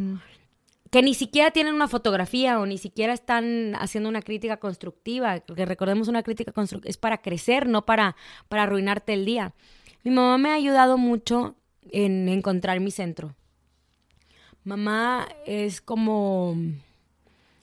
Que 0.89 1.01
ni 1.01 1.13
siquiera 1.15 1.51
tienen 1.51 1.74
una 1.74 1.89
fotografía 1.89 2.62
o 2.62 2.65
ni 2.65 2.77
siquiera 2.77 3.12
están 3.12 3.75
haciendo 3.75 4.08
una 4.08 4.22
crítica 4.22 4.55
constructiva. 4.55 5.41
Que 5.41 5.65
recordemos, 5.65 6.08
una 6.08 6.24
crítica 6.24 6.53
constructiva 6.53 6.89
es 6.89 6.98
para 6.98 7.17
crecer, 7.17 7.67
no 7.67 7.86
para, 7.86 8.15
para 8.48 8.63
arruinarte 8.63 9.12
el 9.12 9.25
día. 9.25 9.53
Mi 10.05 10.12
mamá 10.12 10.38
me 10.38 10.51
ha 10.51 10.53
ayudado 10.53 10.98
mucho 10.98 11.55
en 11.92 12.27
encontrar 12.30 12.80
mi 12.80 12.92
centro. 12.92 13.36
Mamá 14.63 15.27
es 15.46 15.80
como 15.80 16.58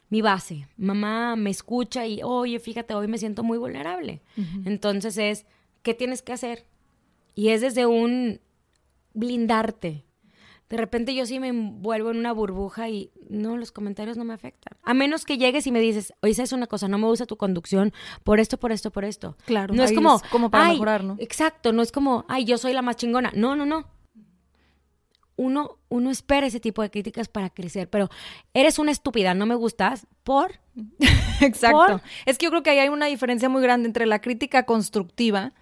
mi 0.08 0.22
base. 0.22 0.68
Mamá 0.76 1.36
me 1.36 1.50
escucha 1.50 2.06
y, 2.06 2.22
oye, 2.22 2.58
fíjate, 2.60 2.94
hoy 2.94 3.08
me 3.08 3.18
siento 3.18 3.42
muy 3.42 3.58
vulnerable. 3.58 4.22
Entonces 4.64 5.18
es, 5.18 5.46
¿qué 5.82 5.94
tienes 5.94 6.22
que 6.22 6.32
hacer? 6.32 6.64
Y 7.34 7.48
es 7.48 7.60
desde 7.60 7.86
un 7.86 8.40
blindarte. 9.14 10.04
De 10.68 10.76
repente 10.76 11.14
yo 11.14 11.26
sí 11.26 11.40
me 11.40 11.48
envuelvo 11.48 12.10
en 12.10 12.18
una 12.18 12.32
burbuja 12.32 12.88
y 12.88 13.10
no, 13.28 13.56
los 13.56 13.72
comentarios 13.72 14.16
no 14.16 14.24
me 14.24 14.32
afectan. 14.32 14.78
A 14.84 14.94
menos 14.94 15.24
que 15.24 15.38
llegues 15.38 15.66
y 15.66 15.72
me 15.72 15.80
dices, 15.80 16.14
oye, 16.22 16.40
es 16.40 16.52
una 16.52 16.66
cosa, 16.66 16.88
no 16.88 16.98
me 16.98 17.06
gusta 17.06 17.26
tu 17.26 17.36
conducción 17.36 17.92
por 18.22 18.38
esto, 18.38 18.58
por 18.58 18.70
esto, 18.70 18.90
por 18.90 19.04
esto. 19.04 19.36
Claro. 19.44 19.74
No 19.74 19.82
es 19.82 19.92
como, 19.92 20.20
como 20.30 20.50
para 20.50 20.68
mejorar, 20.68 21.04
¿no? 21.04 21.16
Exacto, 21.18 21.72
no 21.72 21.82
es 21.82 21.90
como, 21.90 22.24
ay, 22.28 22.44
yo 22.44 22.58
soy 22.58 22.72
la 22.72 22.80
más 22.80 22.96
chingona. 22.96 23.32
No, 23.34 23.56
no, 23.56 23.66
no 23.66 23.86
uno, 25.42 25.78
uno 25.88 26.10
espera 26.10 26.46
ese 26.46 26.60
tipo 26.60 26.82
de 26.82 26.90
críticas 26.90 27.28
para 27.28 27.50
crecer, 27.50 27.88
pero 27.90 28.08
eres 28.54 28.78
una 28.78 28.92
estúpida, 28.92 29.34
no 29.34 29.46
me 29.46 29.54
gustas, 29.54 30.06
por... 30.22 30.60
Exacto. 31.40 32.00
Es 32.24 32.38
que 32.38 32.44
yo 32.44 32.50
creo 32.50 32.62
que 32.62 32.70
ahí 32.70 32.78
hay 32.78 32.88
una 32.88 33.06
diferencia 33.06 33.48
muy 33.48 33.62
grande 33.62 33.88
entre 33.88 34.06
la 34.06 34.20
crítica 34.20 34.64
constructiva 34.64 35.52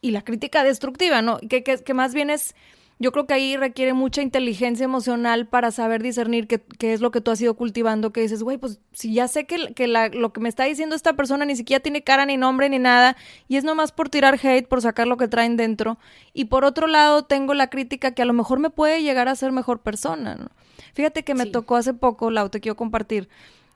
y 0.00 0.12
la 0.12 0.22
crítica 0.22 0.62
destructiva, 0.62 1.22
¿no? 1.22 1.38
Que, 1.38 1.64
que, 1.64 1.78
que 1.78 1.94
más 1.94 2.14
bien 2.14 2.30
es 2.30 2.54
yo 3.00 3.12
creo 3.12 3.26
que 3.26 3.34
ahí 3.34 3.56
requiere 3.56 3.92
mucha 3.92 4.22
inteligencia 4.22 4.84
emocional 4.84 5.46
para 5.46 5.70
saber 5.70 6.02
discernir 6.02 6.48
qué, 6.48 6.92
es 6.92 7.00
lo 7.00 7.12
que 7.12 7.20
tú 7.20 7.30
has 7.30 7.40
ido 7.40 7.54
cultivando, 7.54 8.12
que 8.12 8.22
dices, 8.22 8.42
güey, 8.42 8.58
pues 8.58 8.80
si 8.92 9.14
ya 9.14 9.28
sé 9.28 9.46
que, 9.46 9.72
que 9.74 9.86
lo 9.86 10.32
que 10.32 10.40
me 10.40 10.48
está 10.48 10.64
diciendo 10.64 10.96
esta 10.96 11.12
persona 11.12 11.44
ni 11.44 11.54
siquiera 11.54 11.80
tiene 11.80 12.02
cara 12.02 12.26
ni 12.26 12.36
nombre 12.36 12.68
ni 12.68 12.80
nada, 12.80 13.16
y 13.46 13.56
es 13.56 13.62
nomás 13.62 13.92
por 13.92 14.08
tirar 14.08 14.38
hate, 14.42 14.66
por 14.66 14.82
sacar 14.82 15.06
lo 15.06 15.16
que 15.16 15.28
traen 15.28 15.56
dentro, 15.56 15.98
y 16.34 16.46
por 16.46 16.64
otro 16.64 16.88
lado 16.88 17.24
tengo 17.24 17.54
la 17.54 17.70
crítica 17.70 18.14
que 18.14 18.22
a 18.22 18.24
lo 18.24 18.32
mejor 18.32 18.58
me 18.58 18.70
puede 18.70 19.02
llegar 19.02 19.28
a 19.28 19.36
ser 19.36 19.52
mejor 19.52 19.80
persona, 19.80 20.34
¿no? 20.34 20.48
Fíjate 20.94 21.22
que 21.22 21.34
me 21.34 21.46
tocó 21.46 21.76
hace 21.76 21.94
poco, 21.94 22.32
Lau, 22.32 22.48
te 22.48 22.60
quiero 22.60 22.76
compartir, 22.76 23.28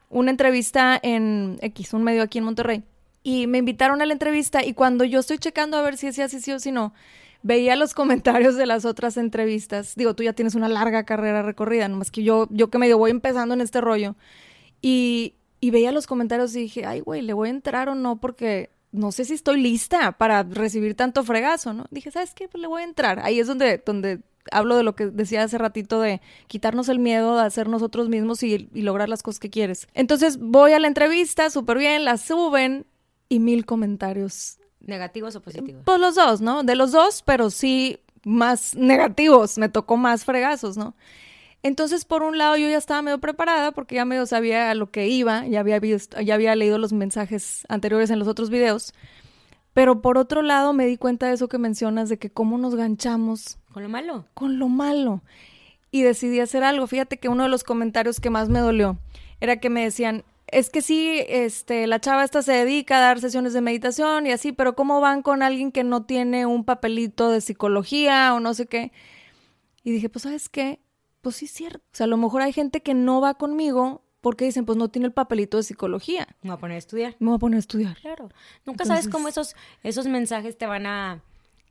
una 0.09 0.31
entrevista 0.31 0.99
en 1.01 1.59
X, 1.63 1.95
un 1.95 2.03
medio 2.03 2.23
aquí 2.23 2.39
en 2.39 2.45
Monterrey, 2.45 2.83
y 3.23 3.47
me 3.47 3.59
invitaron 3.59 4.03
a 4.03 4.07
la 4.07 4.13
entrevista, 4.13 4.65
y 4.65 4.75
cuando 4.75 5.05
yo 5.05 5.21
estoy 5.21 5.39
checando 5.39 5.77
a 5.77 5.83
ver 5.83 5.97
si 5.97 6.09
es 6.09 6.19
así 6.19 6.41
sí 6.41 6.51
o 6.51 6.59
si 6.59 6.73
no, 6.73 6.93
veía 7.43 7.77
los 7.77 7.95
comentarios 7.95 8.57
de 8.57 8.67
las 8.67 8.85
otras 8.85 9.17
entrevistas. 9.17 9.95
Digo, 9.97 10.15
tú 10.15 10.23
ya 10.23 10.33
tienes 10.33 10.55
una 10.55 10.69
larga 10.69 11.05
carrera 11.05 11.43
recorrida, 11.43 11.89
nomás 11.89 12.11
que 12.11 12.23
yo, 12.23 12.47
yo 12.51 12.71
que 12.71 12.79
medio 12.79 12.99
voy 12.99 13.11
empezando 13.11 13.55
en 13.55 13.61
este 13.61 13.81
rollo. 13.81 14.17
Y, 14.81 15.35
y 15.61 15.71
veía 15.71 15.93
los 15.93 16.07
comentarios 16.07 16.55
y 16.57 16.61
dije, 16.61 16.87
ay, 16.87 17.01
güey, 17.01 17.23
¿le 17.23 17.33
voy 17.33 17.49
a 17.49 17.53
entrar 17.53 17.89
o 17.89 17.95
no? 17.95 18.21
Porque 18.21 18.71
no 18.91 19.13
sé 19.13 19.25
si 19.25 19.35
estoy 19.35 19.61
lista 19.61 20.13
para 20.13 20.43
recibir 20.43 20.95
tanto 20.95 21.25
fregazo, 21.25 21.73
¿no? 21.73 21.87
Dije, 21.91 22.11
¿sabes 22.11 22.35
qué? 22.35 22.49
Pues 22.49 22.61
le 22.61 22.69
voy 22.69 22.83
a 22.83 22.85
entrar. 22.85 23.21
Ahí 23.21 23.41
es 23.41 23.47
donde, 23.47 23.83
donde 23.85 24.21
hablo 24.51 24.77
de 24.77 24.83
lo 24.83 24.95
que 24.95 25.07
decía 25.07 25.43
hace 25.43 25.59
ratito 25.59 26.01
de 26.01 26.21
quitarnos 26.47 26.89
el 26.89 26.99
miedo 26.99 27.37
de 27.37 27.43
hacer 27.43 27.69
nosotros 27.69 28.09
mismos 28.09 28.43
y, 28.43 28.69
y 28.73 28.83
lograr 28.83 29.09
las 29.09 29.23
cosas 29.23 29.41
que 29.41 29.51
quieres. 29.51 29.89
Entonces 29.95 30.39
voy 30.39 30.73
a 30.73 30.79
la 30.79 30.89
entrevista, 30.89 31.49
súper 31.49 31.79
bien, 31.79 32.05
la 32.05 32.19
suben 32.19 32.87
y 33.29 33.39
mil 33.39 33.65
comentarios 33.65 34.59
¿Negativos 34.85 35.37
o 35.37 35.41
positivos? 35.41 35.83
Pues 35.85 36.01
los 36.01 36.15
dos, 36.15 36.41
¿no? 36.41 36.63
De 36.63 36.75
los 36.75 36.93
dos, 36.93 37.23
pero 37.23 37.51
sí 37.51 38.01
más 38.25 38.75
negativos. 38.75 39.59
Me 39.59 39.69
tocó 39.69 39.97
más 39.97 40.25
fregazos, 40.25 40.77
¿no? 40.77 40.95
Entonces, 41.63 42.05
por 42.05 42.23
un 42.23 42.39
lado, 42.39 42.57
yo 42.57 42.69
ya 42.69 42.77
estaba 42.77 43.03
medio 43.03 43.19
preparada 43.19 43.71
porque 43.71 43.95
ya 43.95 44.05
medio 44.05 44.27
sabía 44.27 44.71
a 44.71 44.75
lo 44.75 44.91
que 44.91 45.07
iba, 45.09 45.47
ya 45.47 45.61
había, 45.61 45.79
visto, 45.79 46.21
ya 46.21 46.35
había 46.35 46.57
leído 46.57 46.77
los 46.79 46.93
mensajes 46.93 47.65
anteriores 47.69 48.11
en 48.11 48.19
los 48.19 48.27
otros 48.27 48.51
videos. 48.51 48.93
Pero 49.73 50.03
por 50.03 50.19
otro 50.19 50.43
lado, 50.43 50.73
me 50.73 50.87
di 50.87 50.97
cuenta 50.97 51.29
de 51.29 51.35
eso 51.35 51.49
que 51.49 51.59
mencionas, 51.59 52.09
de 52.09 52.19
que 52.19 52.31
cómo 52.31 52.59
nos 52.59 52.75
ganchamos. 52.75 53.59
Con 53.73 53.85
lo 53.85 53.89
malo. 53.89 54.27
Con 54.35 54.59
lo 54.59 54.69
malo. 54.69 55.23
Y 55.93 56.03
decidí 56.03 56.41
hacer 56.41 56.65
algo. 56.65 56.87
Fíjate 56.87 57.19
que 57.19 57.29
uno 57.29 57.45
de 57.45 57.49
los 57.49 57.63
comentarios 57.63 58.19
que 58.19 58.31
más 58.31 58.49
me 58.49 58.59
dolió 58.59 58.99
era 59.41 59.61
que 59.61 59.71
me 59.71 59.85
decían, 59.85 60.25
es 60.53 60.69
que 60.69 60.83
sí, 60.83 61.25
este, 61.29 61.87
la 61.87 61.99
chava 61.99 62.25
esta 62.25 62.43
se 62.43 62.53
dedica 62.53 62.99
a 62.99 63.01
dar 63.01 63.21
sesiones 63.21 63.55
de 63.55 63.63
meditación 63.63 64.27
y 64.27 64.33
así, 64.33 64.53
pero 64.53 64.77
¿cómo 64.77 65.01
van 65.01 65.23
con 65.23 65.43
alguien 65.43 65.73
que 65.73 65.83
no 65.83 66.05
tiene 66.05 66.45
un 66.45 66.65
papelito 66.65 67.31
de 67.31 67.41
psicología 67.41 68.35
o 68.35 68.41
no 68.41 68.53
sé 68.53 68.67
qué? 68.67 68.93
Y 69.83 69.91
dije, 69.93 70.11
pues, 70.11 70.25
¿sabes 70.25 70.51
qué? 70.51 70.81
Pues 71.23 71.37
sí 71.37 71.47
es 71.47 71.53
cierto. 71.53 71.79
O 71.79 71.97
sea, 71.97 72.05
a 72.05 72.09
lo 72.09 72.19
mejor 72.19 72.43
hay 72.43 72.53
gente 72.53 72.83
que 72.83 72.93
no 72.93 73.23
va 73.23 73.35
conmigo 73.35 74.05
porque 74.21 74.45
dicen, 74.45 74.67
pues 74.67 74.77
no 74.77 74.91
tiene 74.91 75.07
el 75.07 75.13
papelito 75.13 75.57
de 75.57 75.63
psicología. 75.63 76.29
Me 76.43 76.51
voy 76.51 76.59
a 76.59 76.61
poner 76.61 76.75
a 76.75 76.79
estudiar. 76.79 77.17
Me 77.19 77.29
voy 77.29 77.37
a 77.37 77.39
poner 77.39 77.57
a 77.57 77.61
estudiar. 77.61 77.97
Claro. 77.97 78.29
Nunca 78.67 78.85
sabes 78.85 79.09
cómo 79.09 79.29
esos, 79.29 79.57
esos 79.83 80.07
mensajes 80.07 80.59
te 80.59 80.67
van 80.67 80.85
a, 80.85 81.25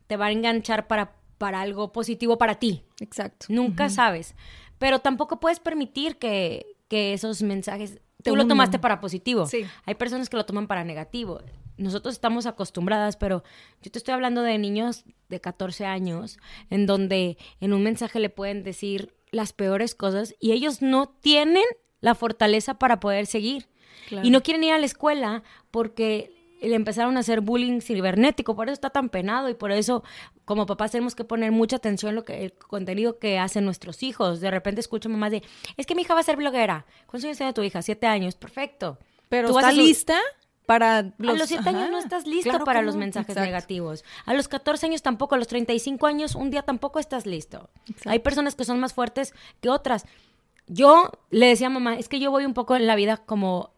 te 0.08 0.16
van 0.16 0.28
a 0.28 0.32
enganchar 0.32 0.88
para, 0.88 1.14
para 1.38 1.60
algo 1.60 1.92
positivo 1.92 2.36
para 2.36 2.56
ti. 2.56 2.82
Exacto. 2.98 3.46
Nunca 3.48 3.88
sabes. 3.88 4.34
Pero 4.78 4.98
tampoco 4.98 5.38
puedes 5.38 5.60
permitir 5.60 6.16
que, 6.16 6.66
que 6.88 7.12
esos 7.12 7.42
mensajes 7.42 8.00
Tú 8.22 8.36
lo 8.36 8.46
tomaste 8.46 8.78
para 8.78 9.00
positivo. 9.00 9.46
Sí. 9.46 9.64
Hay 9.84 9.94
personas 9.94 10.28
que 10.28 10.36
lo 10.36 10.46
toman 10.46 10.66
para 10.66 10.84
negativo. 10.84 11.40
Nosotros 11.76 12.14
estamos 12.14 12.46
acostumbradas, 12.46 13.16
pero 13.16 13.42
yo 13.82 13.90
te 13.90 13.98
estoy 13.98 14.14
hablando 14.14 14.42
de 14.42 14.58
niños 14.58 15.04
de 15.28 15.40
14 15.40 15.86
años, 15.86 16.38
en 16.70 16.86
donde 16.86 17.38
en 17.60 17.72
un 17.72 17.82
mensaje 17.82 18.20
le 18.20 18.28
pueden 18.28 18.62
decir 18.62 19.14
las 19.30 19.52
peores 19.52 19.94
cosas 19.94 20.34
y 20.38 20.52
ellos 20.52 20.82
no 20.82 21.08
tienen 21.08 21.64
la 22.00 22.14
fortaleza 22.14 22.74
para 22.74 23.00
poder 23.00 23.26
seguir. 23.26 23.68
Y 24.22 24.30
no 24.30 24.42
quieren 24.42 24.64
ir 24.64 24.72
a 24.72 24.78
la 24.78 24.84
escuela 24.84 25.42
porque 25.70 26.41
le 26.68 26.76
empezaron 26.76 27.16
a 27.16 27.20
hacer 27.20 27.40
bullying 27.40 27.80
cibernético, 27.80 28.54
por 28.54 28.68
eso 28.68 28.74
está 28.74 28.90
tan 28.90 29.08
penado 29.08 29.48
y 29.48 29.54
por 29.54 29.72
eso 29.72 30.02
como 30.44 30.66
papás 30.66 30.92
tenemos 30.92 31.14
que 31.14 31.24
poner 31.24 31.52
mucha 31.52 31.76
atención 31.76 32.10
en 32.10 32.16
lo 32.16 32.24
que 32.24 32.44
el 32.44 32.52
contenido 32.52 33.18
que 33.18 33.38
hacen 33.38 33.64
nuestros 33.64 34.02
hijos. 34.02 34.40
De 34.40 34.50
repente 34.50 34.80
escucho 34.80 35.08
mamás 35.08 35.32
de, 35.32 35.42
es 35.76 35.86
que 35.86 35.94
mi 35.94 36.02
hija 36.02 36.14
va 36.14 36.20
a 36.20 36.24
ser 36.24 36.36
bloguera. 36.36 36.86
¿Cuántos 37.06 37.24
años 37.24 37.38
tiene 37.38 37.52
tu 37.52 37.62
hija? 37.62 37.82
Siete 37.82 38.06
años, 38.06 38.34
perfecto. 38.36 38.98
Pero 39.28 39.48
¿Tú 39.48 39.58
¿está 39.58 39.72
lista? 39.72 40.18
Para 40.66 41.02
los... 41.18 41.34
A 41.34 41.38
los 41.38 41.48
siete 41.48 41.68
años 41.68 41.90
no 41.90 41.98
estás 41.98 42.26
listo 42.26 42.64
para 42.64 42.82
los 42.82 42.96
mensajes 42.96 43.34
negativos. 43.34 44.04
A 44.24 44.34
los 44.34 44.46
14 44.46 44.86
años 44.86 45.02
tampoco, 45.02 45.34
a 45.34 45.38
los 45.38 45.48
35 45.48 46.06
años 46.06 46.34
un 46.34 46.50
día 46.50 46.62
tampoco 46.62 47.00
estás 47.00 47.26
listo. 47.26 47.68
Hay 48.06 48.20
personas 48.20 48.54
que 48.54 48.64
son 48.64 48.78
más 48.78 48.94
fuertes 48.94 49.34
que 49.60 49.68
otras. 49.68 50.06
Yo 50.68 51.10
le 51.30 51.48
decía 51.48 51.66
a 51.66 51.70
mamá, 51.70 51.96
es 51.96 52.08
que 52.08 52.20
yo 52.20 52.30
voy 52.30 52.44
un 52.44 52.54
poco 52.54 52.76
en 52.76 52.86
la 52.86 52.94
vida 52.94 53.16
como 53.16 53.70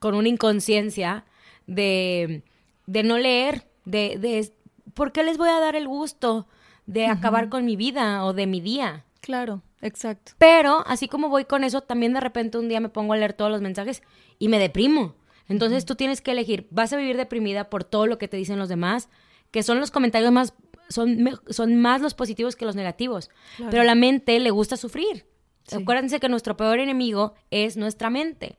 con 0.00 0.14
una 0.14 0.28
inconsciencia 0.28 1.24
de, 1.66 2.42
de 2.86 3.02
no 3.02 3.18
leer, 3.18 3.66
de, 3.84 4.18
de, 4.18 4.52
¿por 4.94 5.12
qué 5.12 5.22
les 5.22 5.38
voy 5.38 5.48
a 5.48 5.60
dar 5.60 5.76
el 5.76 5.88
gusto 5.88 6.46
de 6.86 7.06
acabar 7.06 7.48
con 7.48 7.64
mi 7.64 7.76
vida 7.76 8.24
o 8.24 8.32
de 8.32 8.46
mi 8.46 8.60
día? 8.60 9.04
Claro, 9.20 9.62
exacto. 9.80 10.32
Pero 10.38 10.84
así 10.86 11.08
como 11.08 11.28
voy 11.28 11.44
con 11.44 11.64
eso, 11.64 11.80
también 11.80 12.12
de 12.12 12.20
repente 12.20 12.58
un 12.58 12.68
día 12.68 12.80
me 12.80 12.88
pongo 12.88 13.14
a 13.14 13.16
leer 13.16 13.32
todos 13.32 13.50
los 13.50 13.60
mensajes 13.60 14.02
y 14.38 14.48
me 14.48 14.58
deprimo. 14.58 15.14
Entonces 15.48 15.84
tú 15.84 15.94
tienes 15.94 16.20
que 16.20 16.32
elegir, 16.32 16.66
vas 16.70 16.92
a 16.92 16.96
vivir 16.96 17.16
deprimida 17.16 17.68
por 17.70 17.84
todo 17.84 18.06
lo 18.06 18.18
que 18.18 18.28
te 18.28 18.36
dicen 18.36 18.58
los 18.58 18.68
demás, 18.68 19.08
que 19.50 19.62
son 19.62 19.78
los 19.78 19.90
comentarios 19.90 20.32
más, 20.32 20.54
son, 20.88 21.40
son 21.48 21.76
más 21.76 22.00
los 22.00 22.14
positivos 22.14 22.56
que 22.56 22.64
los 22.64 22.76
negativos. 22.76 23.30
Pero 23.70 23.82
a 23.82 23.84
la 23.84 23.94
mente 23.94 24.38
le 24.40 24.50
gusta 24.50 24.76
sufrir. 24.76 25.26
Acuérdense 25.72 26.20
que 26.20 26.28
nuestro 26.28 26.56
peor 26.56 26.78
enemigo 26.78 27.34
es 27.50 27.76
nuestra 27.76 28.10
mente. 28.10 28.58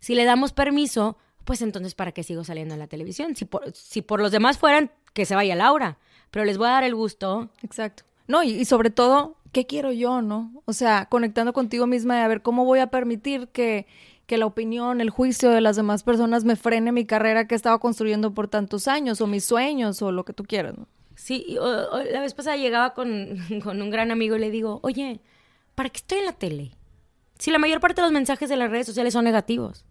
Si 0.00 0.14
le 0.14 0.24
damos 0.24 0.52
permiso, 0.52 1.18
pues 1.50 1.62
entonces 1.62 1.96
¿para 1.96 2.12
qué 2.12 2.22
sigo 2.22 2.44
saliendo 2.44 2.74
en 2.74 2.78
la 2.78 2.86
televisión? 2.86 3.34
Si 3.34 3.44
por, 3.44 3.72
si 3.72 4.02
por 4.02 4.20
los 4.20 4.30
demás 4.30 4.56
fueran, 4.56 4.92
que 5.14 5.26
se 5.26 5.34
vaya 5.34 5.56
Laura. 5.56 5.98
Pero 6.30 6.44
les 6.44 6.58
voy 6.58 6.68
a 6.68 6.70
dar 6.70 6.84
el 6.84 6.94
gusto. 6.94 7.50
Exacto. 7.64 8.04
No, 8.28 8.44
y, 8.44 8.64
sobre 8.66 8.90
todo, 8.90 9.34
¿qué 9.50 9.66
quiero 9.66 9.90
yo, 9.90 10.22
no? 10.22 10.62
O 10.66 10.72
sea, 10.72 11.06
conectando 11.06 11.52
contigo 11.52 11.88
misma 11.88 12.18
y 12.18 12.20
a 12.20 12.28
ver 12.28 12.42
cómo 12.42 12.64
voy 12.64 12.78
a 12.78 12.86
permitir 12.86 13.48
que, 13.48 13.88
que 14.28 14.38
la 14.38 14.46
opinión, 14.46 15.00
el 15.00 15.10
juicio 15.10 15.50
de 15.50 15.60
las 15.60 15.74
demás 15.74 16.04
personas 16.04 16.44
me 16.44 16.54
frene 16.54 16.92
mi 16.92 17.04
carrera 17.04 17.48
que 17.48 17.56
he 17.56 17.56
estado 17.56 17.80
construyendo 17.80 18.32
por 18.32 18.46
tantos 18.46 18.86
años, 18.86 19.20
o 19.20 19.26
mis 19.26 19.44
sueños, 19.44 20.00
o 20.02 20.12
lo 20.12 20.24
que 20.24 20.32
tú 20.32 20.44
quieras, 20.44 20.78
¿no? 20.78 20.86
Sí, 21.16 21.58
la 22.12 22.20
vez 22.20 22.32
pasada 22.32 22.58
llegaba 22.58 22.94
con, 22.94 23.38
con 23.64 23.82
un 23.82 23.90
gran 23.90 24.12
amigo 24.12 24.36
y 24.36 24.38
le 24.38 24.52
digo, 24.52 24.78
oye, 24.84 25.18
¿para 25.74 25.88
qué 25.88 25.96
estoy 25.96 26.18
en 26.20 26.26
la 26.26 26.32
tele? 26.32 26.70
Si 27.40 27.50
la 27.50 27.58
mayor 27.58 27.80
parte 27.80 28.02
de 28.02 28.06
los 28.06 28.12
mensajes 28.12 28.48
de 28.48 28.56
las 28.56 28.70
redes 28.70 28.86
sociales 28.86 29.14
son 29.14 29.24
negativos. 29.24 29.84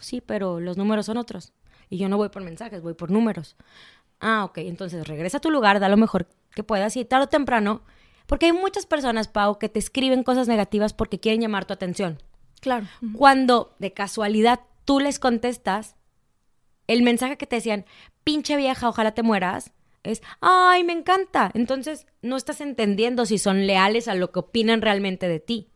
Sí, 0.00 0.20
pero 0.20 0.60
los 0.60 0.76
números 0.76 1.06
son 1.06 1.16
otros. 1.16 1.52
Y 1.88 1.98
yo 1.98 2.08
no 2.08 2.16
voy 2.16 2.28
por 2.28 2.42
mensajes, 2.42 2.82
voy 2.82 2.94
por 2.94 3.10
números. 3.10 3.56
Ah, 4.20 4.44
ok, 4.44 4.58
entonces 4.58 5.08
regresa 5.08 5.38
a 5.38 5.40
tu 5.40 5.50
lugar, 5.50 5.80
da 5.80 5.88
lo 5.88 5.96
mejor 5.96 6.28
que 6.54 6.62
puedas 6.62 6.96
y 6.96 7.04
tarde 7.04 7.24
o 7.24 7.28
temprano, 7.28 7.82
porque 8.26 8.46
hay 8.46 8.52
muchas 8.52 8.86
personas, 8.86 9.28
Pau, 9.28 9.58
que 9.58 9.68
te 9.68 9.78
escriben 9.78 10.22
cosas 10.22 10.46
negativas 10.46 10.92
porque 10.92 11.18
quieren 11.18 11.40
llamar 11.40 11.64
tu 11.64 11.72
atención. 11.72 12.22
Claro. 12.60 12.86
Cuando 13.14 13.74
de 13.78 13.92
casualidad 13.92 14.60
tú 14.84 15.00
les 15.00 15.18
contestas, 15.18 15.96
el 16.86 17.02
mensaje 17.02 17.36
que 17.36 17.46
te 17.46 17.56
decían, 17.56 17.86
pinche 18.22 18.56
vieja, 18.56 18.88
ojalá 18.88 19.12
te 19.12 19.22
mueras, 19.22 19.72
es, 20.02 20.22
ay, 20.40 20.84
me 20.84 20.92
encanta. 20.92 21.50
Entonces 21.54 22.06
no 22.22 22.36
estás 22.36 22.60
entendiendo 22.60 23.26
si 23.26 23.38
son 23.38 23.66
leales 23.66 24.08
a 24.08 24.14
lo 24.14 24.32
que 24.32 24.40
opinan 24.40 24.82
realmente 24.82 25.28
de 25.28 25.40
ti. 25.40 25.70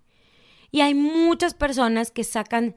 Y 0.71 0.81
hay 0.81 0.95
muchas 0.95 1.55
personas 1.55 2.11
que 2.11 2.25
sacan, 2.25 2.75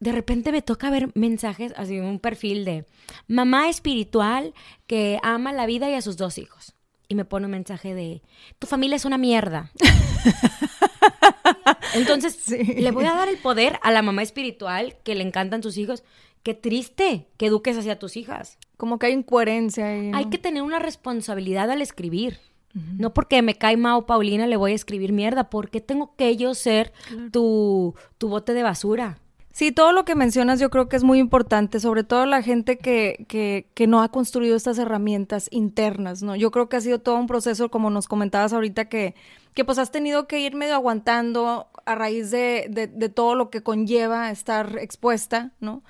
de 0.00 0.12
repente 0.12 0.52
me 0.52 0.62
toca 0.62 0.90
ver 0.90 1.10
mensajes, 1.14 1.72
así 1.76 1.98
un 1.98 2.20
perfil 2.20 2.64
de 2.64 2.86
mamá 3.26 3.68
espiritual 3.68 4.54
que 4.86 5.18
ama 5.22 5.52
la 5.52 5.66
vida 5.66 5.90
y 5.90 5.94
a 5.94 6.02
sus 6.02 6.16
dos 6.16 6.38
hijos. 6.38 6.74
Y 7.08 7.14
me 7.14 7.24
pone 7.24 7.46
un 7.46 7.52
mensaje 7.52 7.94
de, 7.94 8.22
tu 8.58 8.66
familia 8.66 8.96
es 8.96 9.04
una 9.04 9.18
mierda. 9.18 9.70
Entonces, 11.94 12.48
le 12.48 12.90
voy 12.90 13.06
a 13.06 13.14
dar 13.14 13.28
el 13.28 13.38
poder 13.38 13.78
a 13.82 13.90
la 13.90 14.02
mamá 14.02 14.22
espiritual 14.22 14.96
que 15.04 15.14
le 15.14 15.24
encantan 15.24 15.62
tus 15.62 15.78
hijos. 15.78 16.04
Qué 16.42 16.54
triste 16.54 17.28
que 17.38 17.46
eduques 17.46 17.78
hacia 17.78 17.98
tus 17.98 18.16
hijas. 18.16 18.58
Como 18.76 18.98
que 18.98 19.06
hay 19.06 19.14
incoherencia 19.14 19.88
ahí. 19.88 20.10
Hay 20.14 20.26
que 20.26 20.38
tener 20.38 20.62
una 20.62 20.78
responsabilidad 20.78 21.70
al 21.70 21.82
escribir. 21.82 22.38
No 22.74 23.12
porque 23.12 23.42
me 23.42 23.56
cae 23.56 23.76
Mao 23.76 24.06
Paulina 24.06 24.46
le 24.46 24.56
voy 24.56 24.70
a 24.70 24.76
escribir 24.76 25.12
mierda, 25.12 25.50
porque 25.50 25.80
tengo 25.80 26.14
que 26.14 26.36
yo 26.36 26.54
ser 26.54 26.92
tu, 27.32 27.96
tu 28.18 28.28
bote 28.28 28.54
de 28.54 28.62
basura. 28.62 29.18
Sí, 29.52 29.72
todo 29.72 29.92
lo 29.92 30.04
que 30.04 30.14
mencionas 30.14 30.60
yo 30.60 30.70
creo 30.70 30.88
que 30.88 30.96
es 30.96 31.02
muy 31.02 31.18
importante, 31.18 31.80
sobre 31.80 32.04
todo 32.04 32.26
la 32.26 32.42
gente 32.42 32.78
que, 32.78 33.24
que, 33.28 33.66
que, 33.74 33.86
no 33.88 34.02
ha 34.02 34.08
construido 34.08 34.54
estas 34.54 34.78
herramientas 34.78 35.48
internas, 35.50 36.22
¿no? 36.22 36.36
Yo 36.36 36.50
creo 36.52 36.68
que 36.68 36.76
ha 36.76 36.80
sido 36.80 37.00
todo 37.00 37.16
un 37.16 37.26
proceso, 37.26 37.68
como 37.68 37.90
nos 37.90 38.06
comentabas 38.06 38.52
ahorita, 38.52 38.88
que, 38.88 39.16
que 39.54 39.64
pues 39.64 39.78
has 39.78 39.90
tenido 39.90 40.28
que 40.28 40.38
ir 40.40 40.54
medio 40.54 40.74
aguantando 40.74 41.66
a 41.86 41.94
raíz 41.96 42.30
de, 42.30 42.68
de, 42.70 43.08
todo 43.08 43.34
lo 43.34 43.50
que 43.50 43.62
conlleva 43.62 44.30
estar 44.30 44.78
expuesta, 44.78 45.52
¿no? 45.58 45.82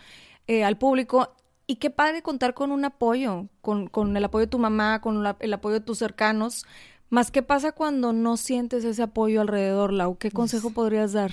Eh, 0.46 0.64
al 0.64 0.78
público. 0.78 1.34
Y 1.66 1.76
qué 1.76 1.90
padre 1.90 2.22
contar 2.22 2.54
con 2.54 2.72
un 2.72 2.86
apoyo, 2.86 3.48
con, 3.60 3.88
con 3.88 4.16
el 4.16 4.24
apoyo 4.24 4.46
de 4.46 4.50
tu 4.50 4.58
mamá, 4.58 5.02
con 5.02 5.26
el 5.40 5.52
apoyo 5.52 5.74
de 5.74 5.84
tus 5.84 5.98
cercanos. 5.98 6.64
Más, 7.10 7.30
¿qué 7.30 7.42
pasa 7.42 7.72
cuando 7.72 8.14
no 8.14 8.38
sientes 8.38 8.84
ese 8.84 9.02
apoyo 9.02 9.42
alrededor, 9.42 9.92
Lau? 9.92 10.16
¿Qué 10.16 10.30
consejo 10.30 10.70
podrías 10.70 11.12
dar? 11.12 11.32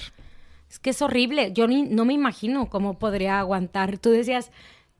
Es 0.75 0.79
que 0.79 0.89
es 0.89 1.01
horrible. 1.01 1.53
Yo 1.53 1.69
ni, 1.69 1.83
no 1.83 2.03
me 2.03 2.11
imagino 2.11 2.69
cómo 2.69 2.99
podría 2.99 3.39
aguantar. 3.39 3.97
Tú 3.97 4.09
decías, 4.09 4.51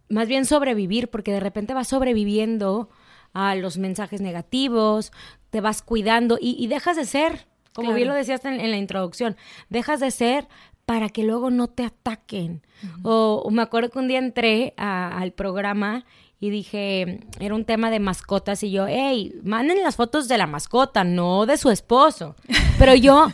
más 0.07 0.29
bien 0.29 0.45
sobrevivir, 0.45 1.09
porque 1.09 1.33
de 1.33 1.41
repente 1.41 1.73
vas 1.73 1.89
sobreviviendo 1.89 2.89
a 3.33 3.55
los 3.55 3.77
mensajes 3.77 4.21
negativos, 4.21 5.11
te 5.49 5.59
vas 5.59 5.81
cuidando 5.81 6.37
y, 6.39 6.65
dejas 6.67 6.95
de 6.95 7.03
ser, 7.03 7.45
como 7.73 7.93
bien 7.93 8.07
lo 8.07 8.13
decías 8.13 8.45
en, 8.45 8.71
la 8.71 8.77
introducción, 8.77 9.35
dejas 9.69 9.99
de 9.99 10.11
ser 10.11 10.47
para 10.85 11.09
que 11.09 11.23
luego 11.23 11.51
no 11.51 11.67
te 11.67 11.83
ataquen. 11.83 12.61
o, 13.03 13.45
me 13.51 13.61
acuerdo 13.61 13.89
que 13.89 13.99
un 13.99 14.07
día 14.07 14.19
entré 14.19 14.73
al 14.77 15.33
programa 15.33 16.05
y 16.39 16.51
dije, 16.51 17.19
era 17.41 17.53
un 17.53 17.65
tema 17.65 17.91
de 17.91 17.99
mascotas 17.99 18.63
y 18.63 18.71
yo, 18.71 18.85
hey, 18.87 19.37
manden 19.43 19.83
las 19.83 19.97
fotos 19.97 20.29
de 20.29 20.37
la 20.37 20.47
mascota, 20.47 21.03
no 21.03 21.45
de 21.45 21.57
su 21.57 21.69
esposo. 21.69 22.37
Pero 22.79 22.95
yo 22.95 23.27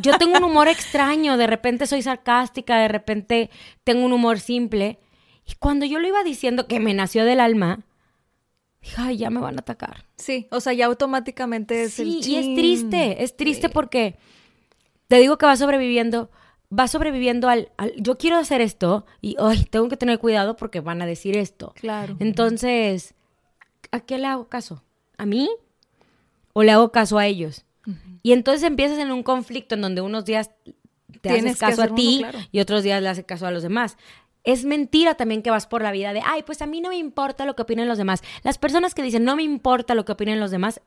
yo 0.00 0.18
tengo 0.18 0.38
un 0.38 0.44
humor 0.44 0.68
extraño, 0.68 1.36
de 1.36 1.46
repente 1.46 1.86
soy 1.86 2.02
sarcástica, 2.02 2.78
de 2.78 2.88
repente 2.88 3.50
tengo 3.84 4.04
un 4.04 4.12
humor 4.12 4.40
simple. 4.40 4.98
Y 5.46 5.54
cuando 5.54 5.86
yo 5.86 5.98
lo 5.98 6.08
iba 6.08 6.22
diciendo 6.24 6.66
que 6.66 6.80
me 6.80 6.94
nació 6.94 7.24
del 7.24 7.40
alma, 7.40 7.84
dije, 8.80 8.96
ay, 8.98 9.16
ya 9.16 9.30
me 9.30 9.40
van 9.40 9.56
a 9.56 9.60
atacar. 9.60 10.06
Sí, 10.16 10.48
o 10.50 10.60
sea, 10.60 10.72
ya 10.72 10.86
automáticamente 10.86 11.84
es 11.84 11.94
sí, 11.94 12.20
y 12.24 12.36
es 12.36 12.54
triste, 12.54 13.22
es 13.22 13.36
triste 13.36 13.68
porque 13.68 14.16
te 15.08 15.16
digo 15.16 15.38
que 15.38 15.46
va 15.46 15.56
sobreviviendo, 15.56 16.30
va 16.76 16.88
sobreviviendo 16.88 17.48
al, 17.48 17.70
yo 17.98 18.18
quiero 18.18 18.36
hacer 18.36 18.60
esto 18.60 19.06
y 19.20 19.36
ay, 19.38 19.64
tengo 19.64 19.88
que 19.88 19.96
tener 19.96 20.18
cuidado 20.18 20.56
porque 20.56 20.80
van 20.80 21.02
a 21.02 21.06
decir 21.06 21.36
esto. 21.36 21.72
Claro. 21.76 22.16
Entonces, 22.18 23.14
¿a 23.90 24.00
qué 24.00 24.18
le 24.18 24.26
hago 24.26 24.48
caso? 24.48 24.82
¿A 25.18 25.26
mí? 25.26 25.50
¿O 26.52 26.62
le 26.62 26.72
hago 26.72 26.92
caso 26.92 27.18
a 27.18 27.26
ellos? 27.26 27.64
Y 28.22 28.32
entonces 28.32 28.62
empiezas 28.62 28.98
en 28.98 29.10
un 29.12 29.22
conflicto 29.22 29.74
en 29.74 29.80
donde 29.80 30.00
unos 30.00 30.24
días 30.24 30.50
te 31.20 31.30
haces 31.30 31.58
caso 31.58 31.82
a 31.82 31.94
ti 31.94 32.24
y 32.50 32.60
otros 32.60 32.82
días 32.82 33.02
le 33.02 33.08
haces 33.08 33.24
caso 33.24 33.46
a 33.46 33.50
los 33.50 33.62
demás. 33.62 33.96
Es 34.44 34.64
mentira 34.64 35.14
también 35.14 35.42
que 35.42 35.50
vas 35.50 35.66
por 35.66 35.82
la 35.82 35.92
vida 35.92 36.12
de, 36.12 36.20
ay, 36.24 36.42
pues 36.42 36.62
a 36.62 36.66
mí 36.66 36.80
no 36.80 36.88
me 36.88 36.96
importa 36.96 37.44
lo 37.44 37.54
que 37.54 37.62
opinen 37.62 37.86
los 37.86 37.98
demás. 37.98 38.22
Las 38.42 38.58
personas 38.58 38.94
que 38.94 39.02
dicen, 39.02 39.24
no 39.24 39.36
me 39.36 39.44
importa 39.44 39.94
lo 39.94 40.04
que 40.04 40.12
opinen 40.12 40.40
los 40.40 40.50
demás, 40.50 40.80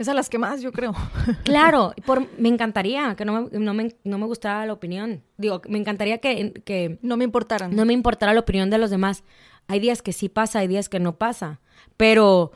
es 0.00 0.08
a 0.08 0.14
las 0.14 0.30
que 0.30 0.38
más, 0.38 0.62
yo 0.62 0.72
creo. 0.72 0.94
Claro, 1.44 1.92
por, 2.06 2.26
me 2.38 2.48
encantaría 2.48 3.14
que 3.16 3.26
no 3.26 3.42
me, 3.42 3.58
no, 3.58 3.74
me, 3.74 3.94
no 4.02 4.16
me 4.16 4.24
gustara 4.24 4.64
la 4.64 4.72
opinión. 4.72 5.22
Digo, 5.36 5.60
me 5.68 5.76
encantaría 5.76 6.18
que, 6.18 6.52
que... 6.64 6.98
No 7.02 7.18
me 7.18 7.24
importaran. 7.24 7.76
No 7.76 7.84
me 7.84 7.92
importara 7.92 8.32
la 8.32 8.40
opinión 8.40 8.70
de 8.70 8.78
los 8.78 8.88
demás. 8.88 9.24
Hay 9.68 9.78
días 9.78 10.00
que 10.00 10.14
sí 10.14 10.30
pasa, 10.30 10.60
hay 10.60 10.68
días 10.68 10.88
que 10.88 11.00
no 11.00 11.16
pasa. 11.16 11.60
Pero 11.98 12.52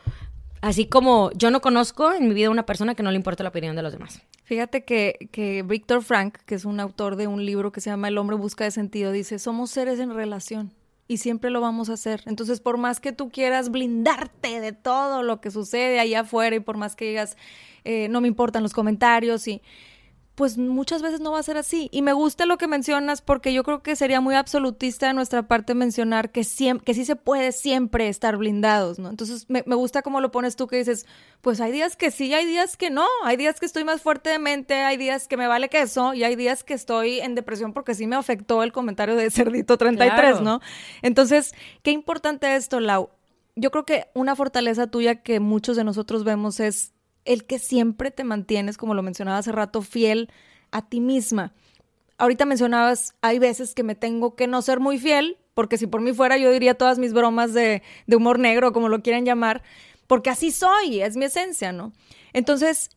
Así 0.64 0.86
como 0.86 1.30
yo 1.32 1.50
no 1.50 1.60
conozco 1.60 2.14
en 2.14 2.26
mi 2.26 2.32
vida 2.32 2.48
una 2.48 2.64
persona 2.64 2.94
que 2.94 3.02
no 3.02 3.10
le 3.10 3.16
importa 3.16 3.42
la 3.42 3.50
opinión 3.50 3.76
de 3.76 3.82
los 3.82 3.92
demás. 3.92 4.22
Fíjate 4.44 4.82
que, 4.82 5.28
que 5.30 5.62
Víctor 5.62 6.02
Frank, 6.02 6.38
que 6.46 6.54
es 6.54 6.64
un 6.64 6.80
autor 6.80 7.16
de 7.16 7.26
un 7.26 7.44
libro 7.44 7.70
que 7.70 7.82
se 7.82 7.90
llama 7.90 8.08
El 8.08 8.16
hombre 8.16 8.34
busca 8.34 8.64
de 8.64 8.70
sentido, 8.70 9.12
dice, 9.12 9.38
somos 9.38 9.70
seres 9.70 10.00
en 10.00 10.14
relación 10.14 10.72
y 11.06 11.18
siempre 11.18 11.50
lo 11.50 11.60
vamos 11.60 11.90
a 11.90 11.92
hacer. 11.92 12.22
Entonces, 12.24 12.60
por 12.60 12.78
más 12.78 12.98
que 12.98 13.12
tú 13.12 13.28
quieras 13.28 13.70
blindarte 13.70 14.62
de 14.62 14.72
todo 14.72 15.22
lo 15.22 15.42
que 15.42 15.50
sucede 15.50 16.00
allá 16.00 16.20
afuera 16.20 16.56
y 16.56 16.60
por 16.60 16.78
más 16.78 16.96
que 16.96 17.08
digas, 17.08 17.36
eh, 17.84 18.08
no 18.08 18.22
me 18.22 18.28
importan 18.28 18.62
los 18.62 18.72
comentarios 18.72 19.46
y 19.46 19.60
pues 20.34 20.58
muchas 20.58 21.00
veces 21.00 21.20
no 21.20 21.32
va 21.32 21.38
a 21.38 21.44
ser 21.44 21.56
así. 21.56 21.88
Y 21.92 22.02
me 22.02 22.12
gusta 22.12 22.44
lo 22.46 22.58
que 22.58 22.66
mencionas 22.66 23.20
porque 23.20 23.52
yo 23.52 23.62
creo 23.62 23.82
que 23.82 23.94
sería 23.94 24.20
muy 24.20 24.34
absolutista 24.34 25.06
de 25.06 25.14
nuestra 25.14 25.46
parte 25.46 25.74
mencionar 25.74 26.30
que, 26.30 26.40
que 26.40 26.94
sí 26.94 27.04
se 27.04 27.16
puede 27.16 27.52
siempre 27.52 28.08
estar 28.08 28.36
blindados, 28.36 28.98
¿no? 28.98 29.10
Entonces 29.10 29.46
me, 29.48 29.62
gusta 29.62 30.02
como 30.02 30.20
lo 30.20 30.32
pones 30.32 30.56
tú 30.56 30.66
que 30.66 30.76
dices, 30.76 31.06
pues 31.40 31.60
hay 31.60 31.70
días 31.70 31.94
que 31.94 32.10
sí, 32.10 32.34
hay 32.34 32.46
días 32.46 32.76
que 32.76 32.90
no, 32.90 33.06
hay 33.24 33.36
días 33.36 33.60
que 33.60 33.66
estoy 33.66 33.84
más 33.84 34.02
fuerte 34.02 34.30
de 34.30 34.40
mente, 34.40 34.74
hay 34.74 34.96
días 34.96 35.28
que 35.28 35.36
me 35.36 35.46
vale 35.46 35.68
queso 35.68 36.14
y 36.14 36.24
hay 36.24 36.34
días 36.34 36.64
que 36.64 36.74
estoy 36.74 37.20
en 37.20 37.36
depresión 37.36 37.72
porque 37.72 37.94
sí 37.94 38.06
me 38.06 38.16
afectó 38.16 38.62
el 38.64 38.72
comentario 38.72 39.14
de 39.14 39.30
Cerdito 39.30 39.78
33, 39.78 40.40
¿no? 40.40 40.60
Entonces, 41.02 41.54
qué 41.82 41.92
importante 41.92 42.56
esto, 42.56 42.80
Lau. 42.80 43.10
Yo 43.56 43.70
creo 43.70 43.84
que 43.84 44.08
una 44.14 44.34
fortaleza 44.34 44.88
tuya 44.88 45.22
que 45.22 45.38
muchos 45.38 45.76
de 45.76 45.84
nosotros 45.84 46.24
vemos 46.24 46.58
es 46.58 46.93
el 47.24 47.44
que 47.44 47.58
siempre 47.58 48.10
te 48.10 48.24
mantienes, 48.24 48.76
como 48.76 48.94
lo 48.94 49.02
mencionaba 49.02 49.38
hace 49.38 49.52
rato, 49.52 49.82
fiel 49.82 50.30
a 50.70 50.82
ti 50.88 51.00
misma. 51.00 51.52
Ahorita 52.18 52.44
mencionabas, 52.44 53.14
hay 53.22 53.38
veces 53.38 53.74
que 53.74 53.82
me 53.82 53.94
tengo 53.94 54.34
que 54.36 54.46
no 54.46 54.62
ser 54.62 54.80
muy 54.80 54.98
fiel, 54.98 55.38
porque 55.54 55.78
si 55.78 55.86
por 55.86 56.00
mí 56.00 56.12
fuera 56.12 56.36
yo 56.36 56.50
diría 56.50 56.74
todas 56.74 56.98
mis 56.98 57.12
bromas 57.12 57.54
de, 57.54 57.82
humor 58.14 58.38
negro, 58.38 58.72
como 58.72 58.88
lo 58.88 59.02
quieran 59.02 59.24
llamar, 59.24 59.62
porque 60.06 60.30
así 60.30 60.50
soy, 60.50 61.00
es 61.00 61.16
mi 61.16 61.24
esencia, 61.24 61.72
¿no? 61.72 61.92
Entonces, 62.32 62.90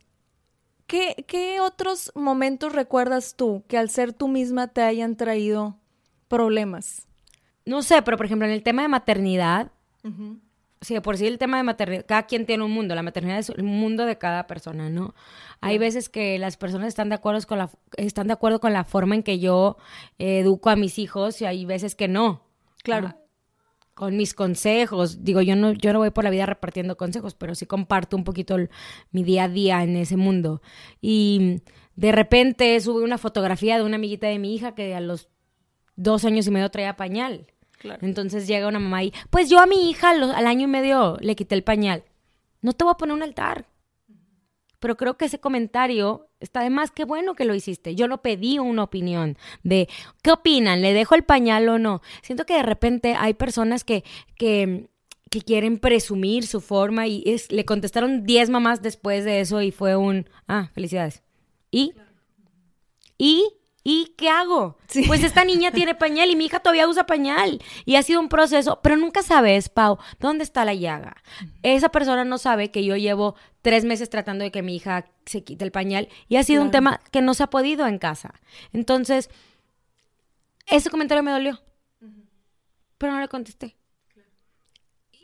¿qué, 0.86 1.24
qué 1.26 1.60
otros 1.60 2.12
momentos 2.14 2.72
recuerdas 2.72 3.34
tú 3.36 3.64
que 3.68 3.78
al 3.78 3.90
ser 3.90 4.12
tú 4.12 4.28
misma 4.28 4.68
te 4.68 4.82
hayan 4.82 5.16
traído 5.16 5.76
problemas? 6.28 7.06
No 7.64 7.82
sé, 7.82 8.02
pero 8.02 8.16
por 8.16 8.26
ejemplo 8.26 8.46
en 8.46 8.54
el 8.54 8.62
tema 8.62 8.82
de 8.82 8.88
maternidad, 8.88 9.70
sí, 10.80 10.98
por 11.00 11.16
sí 11.16 11.26
el 11.26 11.38
tema 11.38 11.56
de 11.56 11.62
maternidad, 11.62 12.04
cada 12.06 12.24
quien 12.24 12.46
tiene 12.46 12.64
un 12.64 12.70
mundo, 12.70 12.94
la 12.94 13.02
maternidad 13.02 13.38
es 13.38 13.50
el 13.50 13.62
mundo 13.62 14.06
de 14.06 14.18
cada 14.18 14.46
persona, 14.46 14.90
¿no? 14.90 15.14
Hay 15.60 15.78
veces 15.78 16.08
que 16.08 16.38
las 16.38 16.56
personas 16.56 16.88
están 16.88 17.08
de 17.08 17.16
acuerdo 17.16 17.46
con 17.46 17.58
la, 17.58 17.70
están 17.96 18.28
de 18.28 18.32
acuerdo 18.32 18.60
con 18.60 18.72
la 18.72 18.84
forma 18.84 19.14
en 19.14 19.22
que 19.22 19.38
yo 19.38 19.76
educo 20.18 20.70
a 20.70 20.76
mis 20.76 20.98
hijos 20.98 21.40
y 21.40 21.46
hay 21.46 21.64
veces 21.64 21.94
que 21.94 22.08
no. 22.08 22.42
Claro. 22.82 23.08
Ah, 23.08 23.16
con 23.98 24.16
mis 24.16 24.32
consejos. 24.32 25.24
Digo, 25.24 25.42
yo 25.42 25.56
no, 25.56 25.72
yo 25.72 25.92
no 25.92 25.98
voy 25.98 26.10
por 26.10 26.22
la 26.22 26.30
vida 26.30 26.46
repartiendo 26.46 26.96
consejos, 26.96 27.34
pero 27.34 27.56
sí 27.56 27.66
comparto 27.66 28.16
un 28.16 28.22
poquito 28.22 28.56
mi 29.10 29.24
día 29.24 29.44
a 29.44 29.48
día 29.48 29.82
en 29.82 29.96
ese 29.96 30.16
mundo. 30.16 30.62
Y 31.00 31.62
de 31.96 32.12
repente 32.12 32.78
sube 32.80 33.02
una 33.02 33.18
fotografía 33.18 33.76
de 33.76 33.82
una 33.82 33.96
amiguita 33.96 34.28
de 34.28 34.38
mi 34.38 34.54
hija 34.54 34.76
que 34.76 34.94
a 34.94 35.00
los 35.00 35.28
dos 35.96 36.24
años 36.24 36.46
y 36.46 36.52
medio 36.52 36.70
traía 36.70 36.94
pañal. 36.94 37.48
Entonces 38.00 38.46
llega 38.46 38.68
una 38.68 38.78
mamá 38.78 39.04
y, 39.04 39.12
pues 39.30 39.48
yo 39.48 39.58
a 39.58 39.66
mi 39.66 39.90
hija 39.90 40.10
al 40.10 40.46
año 40.46 40.64
y 40.64 40.70
medio 40.70 41.16
le 41.20 41.36
quité 41.36 41.54
el 41.54 41.64
pañal. 41.64 42.04
No 42.60 42.72
te 42.72 42.84
voy 42.84 42.92
a 42.92 42.96
poner 42.96 43.14
un 43.14 43.22
altar. 43.22 43.66
Pero 44.80 44.96
creo 44.96 45.16
que 45.16 45.24
ese 45.24 45.40
comentario 45.40 46.28
está 46.40 46.62
de 46.62 46.70
más 46.70 46.90
que 46.90 47.04
bueno 47.04 47.34
que 47.34 47.44
lo 47.44 47.54
hiciste. 47.54 47.94
Yo 47.94 48.06
no 48.06 48.22
pedí 48.22 48.58
una 48.58 48.84
opinión 48.84 49.36
de 49.64 49.88
qué 50.22 50.30
opinan, 50.30 50.82
le 50.82 50.92
dejo 50.92 51.14
el 51.14 51.24
pañal 51.24 51.68
o 51.68 51.78
no. 51.78 52.00
Siento 52.22 52.46
que 52.46 52.54
de 52.54 52.62
repente 52.62 53.14
hay 53.18 53.34
personas 53.34 53.82
que, 53.82 54.04
que, 54.36 54.88
que 55.30 55.42
quieren 55.42 55.78
presumir 55.78 56.46
su 56.46 56.60
forma 56.60 57.08
y 57.08 57.24
es, 57.26 57.50
le 57.50 57.64
contestaron 57.64 58.24
10 58.24 58.50
mamás 58.50 58.80
después 58.80 59.24
de 59.24 59.40
eso 59.40 59.62
y 59.62 59.72
fue 59.72 59.96
un, 59.96 60.28
ah, 60.46 60.70
felicidades. 60.74 61.22
¿Y? 61.70 61.92
¿Y? 63.18 63.48
¿Y 63.84 64.14
qué 64.18 64.28
hago? 64.28 64.76
Pues 65.06 65.22
esta 65.24 65.44
niña 65.44 65.70
tiene 65.70 65.94
pañal 65.94 66.30
y 66.30 66.36
mi 66.36 66.46
hija 66.46 66.60
todavía 66.60 66.88
usa 66.88 67.06
pañal. 67.06 67.62
Y 67.84 67.96
ha 67.96 68.02
sido 68.02 68.20
un 68.20 68.28
proceso, 68.28 68.80
pero 68.82 68.96
nunca 68.96 69.22
sabes, 69.22 69.68
Pau, 69.68 69.98
dónde 70.18 70.44
está 70.44 70.64
la 70.64 70.74
llaga. 70.74 71.16
Esa 71.62 71.88
persona 71.88 72.24
no 72.24 72.38
sabe 72.38 72.70
que 72.70 72.84
yo 72.84 72.96
llevo 72.96 73.34
tres 73.62 73.84
meses 73.84 74.10
tratando 74.10 74.44
de 74.44 74.50
que 74.50 74.62
mi 74.62 74.76
hija 74.76 75.06
se 75.24 75.42
quite 75.42 75.64
el 75.64 75.72
pañal 75.72 76.08
y 76.28 76.36
ha 76.36 76.42
sido 76.42 76.62
un 76.62 76.70
tema 76.70 77.00
que 77.10 77.22
no 77.22 77.34
se 77.34 77.44
ha 77.44 77.50
podido 77.50 77.86
en 77.86 77.98
casa. 77.98 78.34
Entonces, 78.72 79.30
ese 80.66 80.90
comentario 80.90 81.22
me 81.22 81.30
dolió, 81.30 81.60
pero 82.98 83.12
no 83.12 83.20
le 83.20 83.28
contesté. 83.28 83.77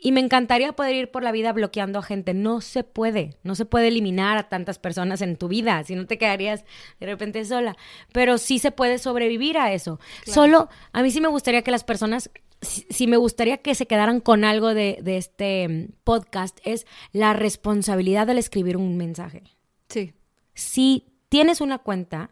Y 0.05 0.11
me 0.11 0.19
encantaría 0.19 0.71
poder 0.71 0.95
ir 0.95 1.09
por 1.09 1.23
la 1.23 1.31
vida 1.31 1.51
bloqueando 1.51 1.97
a 1.97 2.03
gente. 2.03 2.35
No 2.35 2.61
se 2.61 2.83
puede. 2.83 3.39
No 3.41 3.55
se 3.55 3.65
puede 3.65 3.87
eliminar 3.87 4.37
a 4.37 4.49
tantas 4.49 4.77
personas 4.77 5.19
en 5.23 5.35
tu 5.35 5.47
vida. 5.47 5.83
Si 5.83 5.95
no 5.95 6.05
te 6.05 6.19
quedarías 6.19 6.63
de 6.99 7.07
repente 7.07 7.43
sola. 7.43 7.75
Pero 8.11 8.37
sí 8.37 8.59
se 8.59 8.69
puede 8.69 8.99
sobrevivir 8.99 9.57
a 9.57 9.73
eso. 9.73 9.99
Solo, 10.23 10.69
a 10.91 11.01
mí 11.01 11.09
sí 11.09 11.21
me 11.21 11.27
gustaría 11.27 11.63
que 11.63 11.71
las 11.71 11.83
personas, 11.83 12.29
si, 12.61 13.07
me 13.07 13.17
gustaría 13.17 13.57
que 13.57 13.73
se 13.73 13.87
quedaran 13.87 14.19
con 14.19 14.43
algo 14.43 14.75
de, 14.75 14.99
de 15.01 15.17
este 15.17 15.67
mm, 15.67 15.93
podcast, 16.03 16.59
es 16.63 16.85
la 17.11 17.33
responsabilidad 17.33 18.27
del 18.27 18.37
escribir 18.37 18.77
un 18.77 18.97
mensaje. 18.97 19.41
Sí. 19.89 20.13
Si 20.53 21.07
tienes 21.29 21.61
una 21.61 21.79
cuenta, 21.79 22.29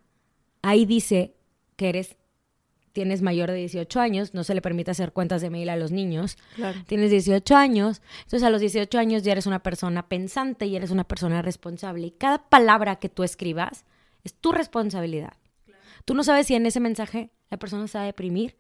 ahí 0.62 0.86
dice 0.86 1.34
que 1.76 1.90
eres 1.90 2.18
tienes 2.94 3.22
mayor 3.22 3.50
de 3.50 3.58
18 3.58 4.00
años, 4.00 4.34
no 4.34 4.44
se 4.44 4.54
le 4.54 4.62
permite 4.62 4.92
hacer 4.92 5.12
cuentas 5.12 5.42
de 5.42 5.50
mail 5.50 5.70
a 5.70 5.76
los 5.76 5.92
niños. 5.92 6.38
Tienes 6.88 7.12
18 7.12 7.56
años, 7.56 8.02
entonces 8.20 8.44
a 8.44 8.50
los 8.50 8.62
18 8.62 8.98
años 8.98 9.24
ya 9.24 9.34
eres 9.34 9.48
una 9.48 9.62
persona 9.62 10.08
pensante 10.08 10.68
y 10.68 10.76
eres 10.76 10.92
una 10.92 11.04
persona 11.04 11.42
responsable. 11.42 12.08
Y 12.08 12.12
cada 12.12 12.38
palabra 12.38 12.98
que 12.98 13.10
tú 13.10 13.24
escribas 13.24 13.84
es 14.24 14.34
tu 14.36 14.52
responsabilidad. 14.52 15.34
Tú 16.06 16.14
no 16.14 16.24
sabes 16.24 16.48
si 16.48 16.56
en 16.56 16.66
ese 16.66 16.80
mensaje 16.80 17.32
la 17.50 17.58
persona 17.58 17.88
se 17.88 17.98
va 17.98 18.04
a 18.04 18.08
deprimir 18.08 18.56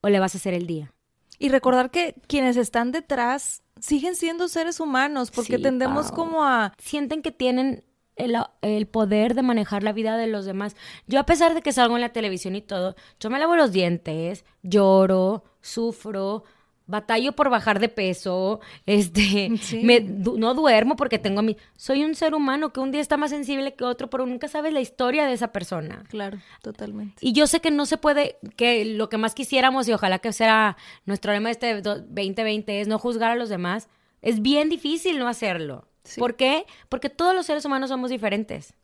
o 0.00 0.08
le 0.08 0.18
vas 0.18 0.34
a 0.34 0.38
hacer 0.38 0.54
el 0.54 0.66
día. 0.66 0.92
Y 1.38 1.48
recordar 1.48 1.90
que 1.90 2.14
quienes 2.26 2.56
están 2.56 2.92
detrás 2.92 3.62
siguen 3.78 4.16
siendo 4.16 4.48
seres 4.48 4.80
humanos 4.80 5.30
porque 5.30 5.58
tendemos 5.58 6.12
como 6.12 6.44
a... 6.44 6.74
Sienten 6.78 7.22
que 7.22 7.32
tienen 7.32 7.84
el, 8.20 8.86
poder 8.86 9.34
de 9.34 9.42
manejar 9.42 9.82
la 9.82 9.92
vida 9.92 10.16
de 10.16 10.26
los 10.26 10.44
demás. 10.44 10.76
Yo 11.06 11.20
a 11.20 11.26
pesar 11.26 11.54
de 11.54 11.62
que 11.62 11.72
salgo 11.72 11.96
en 11.96 12.02
la 12.02 12.12
televisión 12.12 12.56
y 12.56 12.62
todo, 12.62 12.94
yo 13.18 13.30
me 13.30 13.38
lavo 13.38 13.56
los 13.56 13.72
dientes, 13.72 14.44
lloro, 14.62 15.44
sufro, 15.60 16.44
batallo 16.90 17.32
por 17.32 17.48
bajar 17.48 17.78
de 17.78 17.88
peso, 17.88 18.60
este, 18.86 19.50
me, 19.82 20.00
no 20.00 20.54
duermo 20.54 20.96
porque 20.96 21.18
tengo 21.18 21.42
mi... 21.42 21.56
Soy 21.76 22.04
un 22.04 22.14
ser 22.14 22.34
humano 22.34 22.72
que 22.72 22.80
un 22.80 22.90
día 22.90 23.00
está 23.00 23.16
más 23.16 23.30
sensible 23.30 23.74
que 23.74 23.84
otro, 23.84 24.10
pero 24.10 24.26
nunca 24.26 24.48
sabes 24.48 24.72
la 24.72 24.80
historia 24.80 25.26
de 25.26 25.32
esa 25.32 25.52
persona. 25.52 26.04
Claro, 26.08 26.38
totalmente. 26.62 27.16
Y 27.20 27.32
yo 27.32 27.46
sé 27.46 27.60
que 27.60 27.70
no 27.70 27.86
se 27.86 27.96
puede, 27.96 28.38
que 28.56 28.84
lo 28.84 29.08
que 29.08 29.18
más 29.18 29.34
quisiéramos 29.34 29.88
y 29.88 29.92
ojalá 29.92 30.18
que 30.18 30.32
sea 30.32 30.76
nuestro 31.06 31.32
lema 31.32 31.48
de 31.48 31.52
este 31.52 31.80
2020 31.80 32.80
es 32.80 32.88
no 32.88 32.98
juzgar 32.98 33.30
a 33.30 33.36
los 33.36 33.48
demás. 33.48 33.88
Es 34.20 34.42
bien 34.42 34.68
difícil 34.68 35.18
no 35.18 35.28
hacerlo. 35.28 35.89
¿Por 36.18 36.36
qué? 36.36 36.66
Porque 36.88 37.10
todos 37.10 37.34
los 37.34 37.46
seres 37.46 37.64
humanos 37.64 37.90
somos 37.90 38.10
diferentes. 38.10 38.74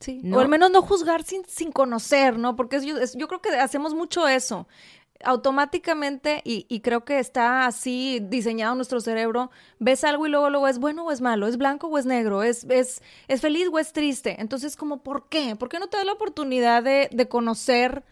Sí. 0.00 0.20
O 0.32 0.38
al 0.38 0.48
menos 0.48 0.70
no 0.70 0.82
juzgar 0.82 1.24
sin, 1.24 1.44
sin 1.46 1.72
conocer, 1.72 2.38
¿no? 2.38 2.54
Porque 2.54 2.80
yo 2.80 3.28
creo 3.28 3.42
que 3.42 3.50
hacemos 3.50 3.94
mucho 3.94 4.28
eso. 4.28 4.68
Automáticamente, 5.24 6.42
y, 6.44 6.80
creo 6.80 7.04
que 7.04 7.18
está 7.18 7.66
así 7.66 8.20
diseñado 8.22 8.76
nuestro 8.76 9.00
cerebro, 9.00 9.50
ves 9.80 10.04
algo 10.04 10.28
y 10.28 10.30
luego, 10.30 10.48
luego 10.48 10.68
es 10.68 10.78
bueno 10.78 11.04
o 11.06 11.10
es 11.10 11.20
malo, 11.20 11.48
es 11.48 11.56
blanco 11.56 11.88
o 11.88 11.98
es 11.98 12.06
negro, 12.06 12.44
es, 12.44 12.62
es, 12.68 13.02
es 13.26 13.40
feliz 13.40 13.66
o 13.72 13.80
es 13.80 13.92
triste. 13.92 14.36
Entonces, 14.40 14.76
como, 14.76 15.02
¿por 15.02 15.28
qué? 15.28 15.56
¿Por 15.56 15.68
qué 15.68 15.80
no 15.80 15.88
te 15.88 15.96
da 15.96 16.04
la 16.04 16.12
oportunidad 16.12 16.84
de, 16.84 17.08
de 17.10 17.28
conocer 17.28 18.04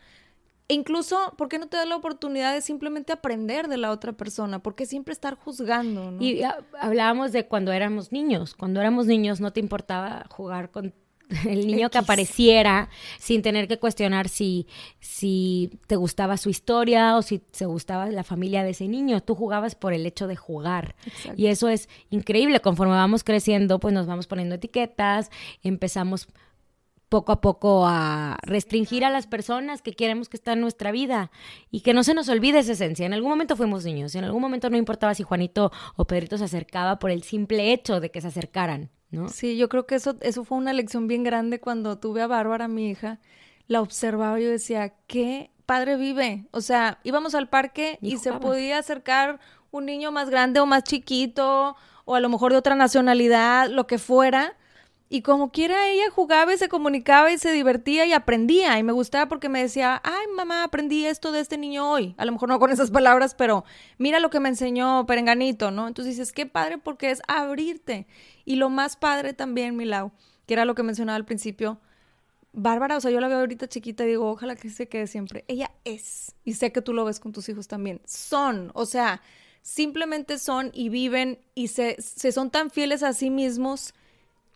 e 0.68 0.74
incluso, 0.74 1.34
¿por 1.38 1.48
qué 1.48 1.58
no 1.58 1.68
te 1.68 1.76
da 1.76 1.84
la 1.86 1.96
oportunidad 1.96 2.52
de 2.52 2.60
simplemente 2.60 3.12
aprender 3.12 3.68
de 3.68 3.76
la 3.76 3.92
otra 3.92 4.12
persona? 4.12 4.58
¿Por 4.58 4.74
qué 4.74 4.84
siempre 4.84 5.12
estar 5.12 5.36
juzgando? 5.36 6.10
¿no? 6.10 6.22
Y 6.22 6.42
ah, 6.42 6.58
hablábamos 6.80 7.30
de 7.32 7.46
cuando 7.46 7.72
éramos 7.72 8.10
niños. 8.10 8.54
Cuando 8.54 8.80
éramos 8.80 9.06
niños 9.06 9.40
no 9.40 9.52
te 9.52 9.60
importaba 9.60 10.26
jugar 10.28 10.72
con 10.72 10.92
el 11.48 11.66
niño 11.66 11.90
que 11.90 11.98
apareciera 11.98 12.88
sin 13.18 13.42
tener 13.42 13.68
que 13.68 13.78
cuestionar 13.78 14.28
si, 14.28 14.66
si 15.00 15.70
te 15.86 15.96
gustaba 15.96 16.36
su 16.36 16.50
historia 16.50 17.16
o 17.16 17.22
si 17.22 17.38
te 17.38 17.66
gustaba 17.66 18.06
la 18.10 18.24
familia 18.24 18.64
de 18.64 18.70
ese 18.70 18.88
niño. 18.88 19.20
Tú 19.22 19.36
jugabas 19.36 19.76
por 19.76 19.92
el 19.92 20.04
hecho 20.04 20.26
de 20.26 20.36
jugar. 20.36 20.96
Y 21.36 21.46
eso 21.46 21.68
es 21.68 21.88
increíble. 22.10 22.60
Conforme 22.60 22.94
vamos 22.94 23.22
creciendo, 23.22 23.78
pues 23.78 23.94
nos 23.94 24.06
vamos 24.06 24.26
poniendo 24.26 24.56
etiquetas, 24.56 25.30
empezamos 25.62 26.28
poco 27.08 27.32
a 27.32 27.40
poco 27.40 27.86
a 27.86 28.36
restringir 28.42 29.04
a 29.04 29.10
las 29.10 29.26
personas 29.26 29.80
que 29.82 29.92
queremos 29.92 30.28
que 30.28 30.36
están 30.36 30.54
en 30.54 30.62
nuestra 30.62 30.90
vida 30.90 31.30
y 31.70 31.80
que 31.80 31.94
no 31.94 32.02
se 32.02 32.14
nos 32.14 32.28
olvide 32.28 32.58
esa 32.58 32.72
esencia. 32.72 33.06
En 33.06 33.14
algún 33.14 33.30
momento 33.30 33.56
fuimos 33.56 33.84
niños, 33.84 34.14
y 34.14 34.18
en 34.18 34.24
algún 34.24 34.42
momento 34.42 34.70
no 34.70 34.76
importaba 34.76 35.14
si 35.14 35.22
Juanito 35.22 35.70
o 35.94 36.04
Pedrito 36.06 36.36
se 36.38 36.44
acercaba 36.44 36.98
por 36.98 37.10
el 37.10 37.22
simple 37.22 37.72
hecho 37.72 38.00
de 38.00 38.10
que 38.10 38.20
se 38.20 38.28
acercaran, 38.28 38.90
¿no? 39.10 39.28
Sí, 39.28 39.56
yo 39.56 39.68
creo 39.68 39.86
que 39.86 39.94
eso, 39.94 40.16
eso 40.20 40.44
fue 40.44 40.58
una 40.58 40.72
lección 40.72 41.06
bien 41.06 41.22
grande 41.22 41.60
cuando 41.60 41.98
tuve 41.98 42.22
a 42.22 42.26
Bárbara, 42.26 42.66
mi 42.66 42.90
hija, 42.90 43.20
la 43.68 43.80
observaba 43.80 44.40
y 44.40 44.44
yo 44.44 44.50
decía, 44.50 44.94
qué 45.06 45.50
padre 45.64 45.96
vive. 45.96 46.46
O 46.50 46.60
sea, 46.60 46.98
íbamos 47.04 47.34
al 47.34 47.48
parque 47.48 47.98
y, 48.00 48.14
y 48.14 48.18
se 48.18 48.32
podía 48.32 48.78
acercar 48.78 49.38
un 49.70 49.86
niño 49.86 50.10
más 50.10 50.30
grande 50.30 50.60
o 50.60 50.66
más 50.66 50.84
chiquito 50.84 51.76
o 52.04 52.14
a 52.14 52.20
lo 52.20 52.28
mejor 52.28 52.52
de 52.52 52.58
otra 52.58 52.74
nacionalidad, 52.74 53.68
lo 53.68 53.86
que 53.86 53.98
fuera 53.98 54.56
y 55.08 55.22
como 55.22 55.52
quiera 55.52 55.88
ella 55.88 56.10
jugaba 56.10 56.52
y 56.52 56.58
se 56.58 56.68
comunicaba 56.68 57.30
y 57.30 57.38
se 57.38 57.52
divertía 57.52 58.06
y 58.06 58.12
aprendía. 58.12 58.76
Y 58.78 58.82
me 58.82 58.92
gustaba 58.92 59.28
porque 59.28 59.48
me 59.48 59.62
decía, 59.62 60.00
ay 60.02 60.26
mamá, 60.34 60.64
aprendí 60.64 61.06
esto 61.06 61.30
de 61.30 61.40
este 61.40 61.58
niño 61.58 61.88
hoy. 61.88 62.14
A 62.18 62.24
lo 62.24 62.32
mejor 62.32 62.48
no 62.48 62.58
con 62.58 62.72
esas 62.72 62.90
palabras, 62.90 63.34
pero 63.34 63.64
mira 63.98 64.18
lo 64.18 64.30
que 64.30 64.40
me 64.40 64.48
enseñó 64.48 65.06
Perenganito, 65.06 65.70
¿no? 65.70 65.86
Entonces 65.86 66.16
dices, 66.16 66.32
qué 66.32 66.46
padre 66.46 66.78
porque 66.78 67.10
es 67.10 67.22
abrirte. 67.28 68.08
Y 68.44 68.56
lo 68.56 68.68
más 68.68 68.96
padre 68.96 69.32
también, 69.32 69.76
Milau, 69.76 70.10
que 70.46 70.54
era 70.54 70.64
lo 70.64 70.74
que 70.74 70.82
mencionaba 70.82 71.16
al 71.16 71.24
principio, 71.24 71.80
Bárbara, 72.58 72.96
o 72.96 73.00
sea, 73.00 73.10
yo 73.10 73.20
la 73.20 73.28
veo 73.28 73.40
ahorita 73.40 73.68
chiquita 73.68 74.04
y 74.04 74.08
digo, 74.08 74.30
ojalá 74.30 74.56
que 74.56 74.70
se 74.70 74.88
quede 74.88 75.06
siempre. 75.06 75.44
Ella 75.46 75.70
es, 75.84 76.34
y 76.42 76.54
sé 76.54 76.72
que 76.72 76.80
tú 76.80 76.94
lo 76.94 77.04
ves 77.04 77.20
con 77.20 77.32
tus 77.32 77.48
hijos 77.50 77.68
también, 77.68 78.00
son, 78.06 78.70
o 78.72 78.86
sea, 78.86 79.20
simplemente 79.60 80.38
son 80.38 80.70
y 80.72 80.88
viven 80.88 81.38
y 81.54 81.68
se, 81.68 82.00
se 82.00 82.32
son 82.32 82.50
tan 82.50 82.70
fieles 82.70 83.02
a 83.02 83.12
sí 83.12 83.28
mismos 83.28 83.92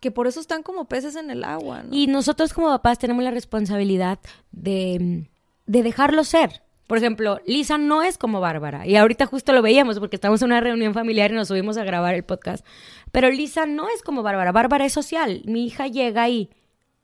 que 0.00 0.10
por 0.10 0.26
eso 0.26 0.40
están 0.40 0.62
como 0.62 0.86
peces 0.86 1.14
en 1.16 1.30
el 1.30 1.44
agua. 1.44 1.84
Y 1.90 2.06
nosotros 2.06 2.52
como 2.52 2.68
papás 2.68 2.98
tenemos 2.98 3.22
la 3.22 3.30
responsabilidad 3.30 4.18
de, 4.50 5.28
de 5.66 5.82
dejarlo 5.82 6.24
ser. 6.24 6.62
Por 6.90 6.98
ejemplo, 6.98 7.38
Lisa 7.46 7.78
no 7.78 8.02
es 8.02 8.18
como 8.18 8.40
Bárbara. 8.40 8.84
Y 8.84 8.96
ahorita 8.96 9.26
justo 9.26 9.52
lo 9.52 9.62
veíamos 9.62 10.00
porque 10.00 10.16
estamos 10.16 10.42
en 10.42 10.46
una 10.46 10.60
reunión 10.60 10.92
familiar 10.92 11.30
y 11.30 11.34
nos 11.34 11.46
subimos 11.46 11.76
a 11.76 11.84
grabar 11.84 12.16
el 12.16 12.24
podcast. 12.24 12.66
Pero 13.12 13.30
Lisa 13.30 13.64
no 13.64 13.88
es 13.94 14.02
como 14.02 14.24
Bárbara. 14.24 14.50
Bárbara 14.50 14.86
es 14.86 14.92
social. 14.92 15.42
Mi 15.44 15.66
hija 15.66 15.86
llega 15.86 16.28
y, 16.28 16.50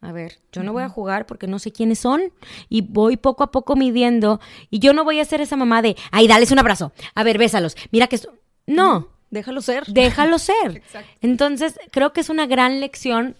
a 0.01 0.11
ver, 0.11 0.41
yo 0.51 0.65
no 0.65 0.73
voy 0.73 0.83
a 0.83 0.89
jugar 0.89 1.27
porque 1.27 1.47
no 1.47 1.61
sé 1.61 1.71
quiénes 1.71 2.01
son 2.01 2.33
y 2.69 2.81
voy 2.81 3.17
poco 3.17 3.45
a 3.45 3.53
poco 3.53 3.77
midiendo. 3.77 4.41
Y 4.71 4.81
yo 4.81 4.93
no 4.93 5.05
voy 5.05 5.21
a 5.21 5.25
ser 5.25 5.41
esa 5.41 5.55
mamá 5.55 5.83
de, 5.83 5.97
ay, 6.11 6.27
dales 6.27 6.51
un 6.51 6.59
abrazo. 6.59 6.91
A 7.15 7.23
ver, 7.23 7.39
bésalos. 7.39 7.77
Mira 7.93 8.09
que... 8.09 8.19
No. 8.67 9.16
Déjalo 9.31 9.61
ser. 9.61 9.85
Déjalo 9.87 10.39
ser. 10.41 10.83
Entonces, 11.21 11.79
creo 11.91 12.13
que 12.13 12.21
es 12.21 12.29
una 12.29 12.47
gran 12.47 12.81
lección. 12.81 13.37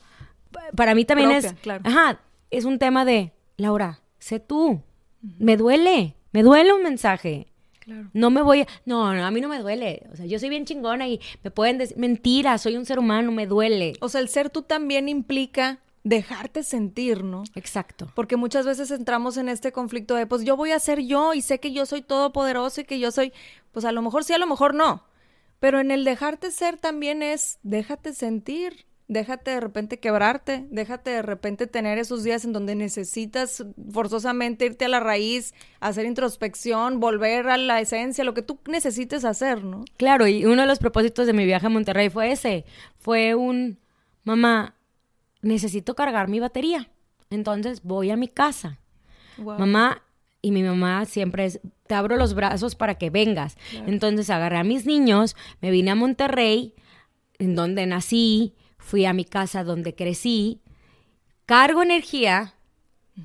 Para 0.75 0.95
mí 0.95 1.05
también 1.05 1.31
es. 1.33 1.55
Ajá, 1.85 2.21
es 2.51 2.65
un 2.65 2.79
tema 2.79 3.05
de, 3.05 3.33
Laura, 3.57 4.01
sé 4.19 4.41
tú. 4.41 4.83
Me 5.39 5.57
duele. 5.57 6.15
Me 6.33 6.43
duele 6.43 6.73
un 6.73 6.83
mensaje. 6.83 7.47
No 8.13 8.31
me 8.31 8.43
voy 8.43 8.63
a... 8.63 8.67
No, 8.85 9.15
no, 9.15 9.25
a 9.25 9.31
mí 9.31 9.41
no 9.41 9.49
me 9.49 9.61
duele. 9.61 10.07
O 10.13 10.17
sea, 10.17 10.27
yo 10.27 10.39
soy 10.39 10.49
bien 10.49 10.65
chingona 10.65 11.07
y 11.07 11.21
me 11.45 11.51
pueden 11.53 11.79
decir... 11.79 11.97
Mentira, 11.97 12.59
soy 12.59 12.77
un 12.77 12.85
ser 12.85 12.99
humano, 12.99 13.31
me 13.31 13.47
duele. 13.47 13.95
O 14.01 14.09
sea, 14.09 14.21
el 14.21 14.29
ser 14.29 14.51
tú 14.51 14.63
también 14.63 15.09
implica 15.09 15.79
dejarte 16.03 16.63
sentir, 16.63 17.23
¿no? 17.23 17.45
Exacto. 17.55 18.09
Porque 18.15 18.37
muchas 18.37 18.67
veces 18.67 18.91
entramos 18.91 19.37
en 19.37 19.49
este 19.49 19.73
conflicto 19.73 20.15
de, 20.15 20.27
pues 20.27 20.45
yo 20.45 20.57
voy 20.57 20.73
a 20.73 20.79
ser 20.79 21.01
yo 21.01 21.33
y 21.35 21.43
sé 21.43 21.61
que 21.61 21.73
yo 21.73 21.87
soy 21.87 22.03
todopoderoso 22.03 22.81
y 22.81 22.85
que 22.85 22.99
yo 22.99 23.11
soy, 23.13 23.33
pues 23.73 23.85
a 23.85 23.93
lo 23.93 24.03
mejor 24.03 24.25
sí, 24.25 24.33
a 24.33 24.39
lo 24.39 24.47
mejor 24.47 24.75
no. 24.75 25.05
Pero 25.61 25.81
en 25.81 25.91
el 25.91 26.05
dejarte 26.05 26.51
ser 26.51 26.77
también 26.77 27.23
es, 27.23 27.59
déjate 27.63 28.13
sentir, 28.13 28.87
déjate 29.09 29.53
de 29.53 29.61
repente 29.61 29.99
quebrarte, 29.99 30.67
déjate 30.71 31.11
de 31.11 31.23
repente 31.23 31.67
tener 31.67 31.99
esos 31.99 32.25
días 32.25 32.45
en 32.45 32.53
donde 32.53 32.75
necesitas 32.75 33.65
forzosamente 33.93 34.67
irte 34.67 34.85
a 34.85 34.89
la 34.89 35.01
raíz, 35.01 35.55
hacer 35.81 36.07
introspección, 36.07 37.01
volver 37.01 37.49
a 37.49 37.57
la 37.57 37.81
esencia, 37.81 38.25
lo 38.25 38.35
que 38.35 38.43
tú 38.43 38.59
necesites 38.69 39.25
hacer, 39.25 39.65
¿no? 39.65 39.85
Claro, 39.97 40.27
y 40.27 40.45
uno 40.45 40.63
de 40.63 40.69
los 40.69 40.79
propósitos 40.79 41.27
de 41.27 41.33
mi 41.33 41.45
viaje 41.45 41.67
a 41.67 41.71
Monterrey 41.71 42.11
fue 42.11 42.33
ese, 42.33 42.65
fue 42.99 43.35
un, 43.35 43.79
mamá, 44.25 44.75
necesito 45.43 45.95
cargar 45.95 46.29
mi 46.29 46.41
batería. 46.41 46.91
Entonces 47.31 47.83
voy 47.83 48.11
a 48.11 48.17
mi 48.17 48.29
casa. 48.29 48.79
Mamá, 49.39 50.03
y 50.47 50.53
mi 50.53 50.63
mamá 50.63 51.07
siempre 51.07 51.45
es, 51.45 51.61
te 51.89 51.95
abro 51.97 52.17
los 52.17 52.35
brazos 52.35 52.77
para 52.77 52.95
que 52.95 53.11
vengas. 53.11 53.57
Entonces 53.89 54.31
agarré 54.31 54.59
a 54.59 54.63
mis 54.63 54.87
niños, 54.87 55.35
me 55.61 55.73
vine 55.73 55.91
a 55.91 55.97
Monterrey, 55.97 56.73
en 57.41 57.57
donde 57.57 57.85
nací, 57.85 58.55
fui 58.79 59.07
a 59.07 59.13
mi 59.13 59.25
casa 59.25 59.65
donde 59.65 59.97
crecí, 59.97 60.61
cargo 61.47 61.83
energía 61.83 62.55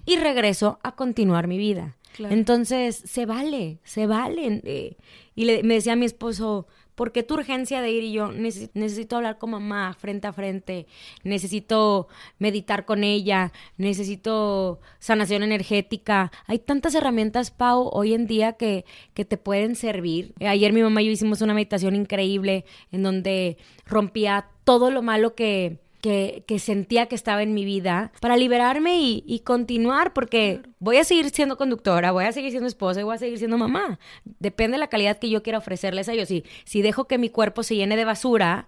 y 0.08 0.16
regreso 0.16 0.80
a 0.82 0.96
continuar 0.96 1.46
mi 1.46 1.60
vida. 1.60 1.96
Entonces, 2.18 2.96
se 2.96 3.28
vale, 3.28 3.78
se 3.84 4.08
vale. 4.08 4.62
Eh, 4.64 4.98
y 5.36 5.46
le, 5.46 5.62
me 5.62 5.76
decía 5.76 5.94
a 5.94 5.98
mi 5.98 6.08
esposo, 6.08 6.66
¿por 6.96 7.12
qué 7.12 7.24
tu 7.24 7.36
urgencia 7.36 7.82
de 7.82 7.92
ir? 7.92 8.04
Y 8.04 8.14
yo 8.14 8.32
necesito 8.32 9.18
hablar 9.18 9.38
con 9.38 9.52
mamá 9.52 9.94
frente 9.94 10.28
a 10.28 10.34
frente, 10.34 10.88
necesito 11.24 12.08
meditar 12.40 12.86
con 12.86 13.04
ella, 13.04 13.52
necesito 13.78 14.80
sanación 15.00 15.44
energética. 15.44 16.32
Hay 16.48 16.60
tantas 16.60 16.96
herramientas, 16.96 17.52
Pau, 17.52 17.90
hoy 17.92 18.14
en 18.14 18.28
día 18.28 18.54
que, 18.54 18.86
que 19.14 19.26
te 19.26 19.38
pueden 19.38 19.76
servir. 19.76 20.34
Ayer 20.40 20.74
mi 20.74 20.82
mamá 20.82 21.02
y 21.02 21.06
yo 21.06 21.12
hicimos 21.12 21.42
una 21.42 21.54
meditación 21.54 21.96
increíble 21.96 22.66
en 22.92 23.04
donde 23.04 23.58
rompía 23.86 24.48
todo 24.64 24.92
lo 24.92 25.02
malo 25.02 25.36
que 25.36 25.80
que, 26.02 26.44
sentía 26.60 27.06
que 27.06 27.16
estaba 27.16 27.44
en 27.44 27.54
mi 27.54 27.64
vida 27.64 28.12
para 28.20 28.36
liberarme 28.36 29.00
y, 29.00 29.42
continuar, 29.46 30.14
porque 30.14 30.62
voy 30.80 30.98
a 30.98 31.04
seguir 31.04 31.30
siendo 31.30 31.58
conductora, 31.58 32.12
voy 32.12 32.26
a 32.26 32.32
seguir 32.32 32.52
siendo 32.52 32.68
esposa 32.68 33.00
y 33.00 33.04
voy 33.04 33.16
a 33.16 33.20
seguir 33.20 33.38
siendo 33.38 33.58
mamá. 33.58 34.00
Depende 34.40 34.76
de 34.76 34.80
la 34.80 34.88
calidad 34.88 35.18
que 35.18 35.30
yo 35.30 35.44
quiera 35.44 35.60
ofrecerles 35.60 36.10
a 36.10 36.14
ellos. 36.14 36.28
Si, 36.28 36.44
si 36.66 36.82
dejo 36.82 37.06
que 37.06 37.18
mi 37.18 37.30
cuerpo 37.30 37.64
se 37.64 37.76
llene 37.76 37.96
de 37.96 38.06
basura, 38.06 38.68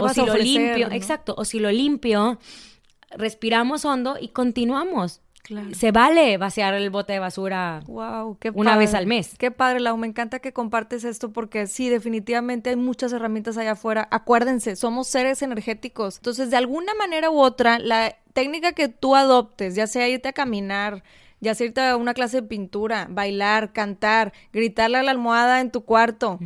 o 0.00 0.08
si 0.08 0.24
lo 0.24 0.36
limpio, 0.36 0.90
exacto, 0.92 1.34
o 1.36 1.44
si 1.44 1.58
lo 1.58 1.70
limpio, 1.70 2.38
respiramos 3.10 3.84
hondo 3.84 4.16
y 4.20 4.28
continuamos. 4.28 5.20
Se 5.72 5.92
vale 5.92 6.36
vaciar 6.38 6.74
el 6.74 6.90
bote 6.90 7.14
de 7.14 7.18
basura 7.18 7.82
wow, 7.86 8.36
una 8.54 8.76
vez 8.76 8.94
al 8.94 9.06
mes. 9.06 9.34
Qué 9.38 9.50
padre, 9.50 9.80
Lau. 9.80 9.96
Me 9.96 10.06
encanta 10.06 10.40
que 10.40 10.52
compartes 10.52 11.04
esto 11.04 11.32
porque 11.32 11.66
sí, 11.66 11.88
definitivamente 11.88 12.70
hay 12.70 12.76
muchas 12.76 13.12
herramientas 13.12 13.56
allá 13.56 13.72
afuera. 13.72 14.08
Acuérdense, 14.10 14.76
somos 14.76 15.08
seres 15.08 15.42
energéticos. 15.42 16.16
Entonces, 16.16 16.50
de 16.50 16.56
alguna 16.56 16.94
manera 16.94 17.30
u 17.30 17.38
otra, 17.38 17.78
la 17.78 18.16
técnica 18.32 18.72
que 18.72 18.88
tú 18.88 19.16
adoptes, 19.16 19.74
ya 19.74 19.86
sea 19.86 20.08
irte 20.08 20.28
a 20.28 20.32
caminar, 20.32 21.02
ya 21.40 21.54
sea 21.54 21.66
irte 21.68 21.80
a 21.80 21.96
una 21.96 22.14
clase 22.14 22.42
de 22.42 22.48
pintura, 22.48 23.06
bailar, 23.10 23.72
cantar, 23.72 24.32
gritarle 24.52 24.98
a 24.98 25.02
la 25.02 25.10
almohada 25.10 25.60
en 25.60 25.70
tu 25.70 25.82
cuarto, 25.84 26.38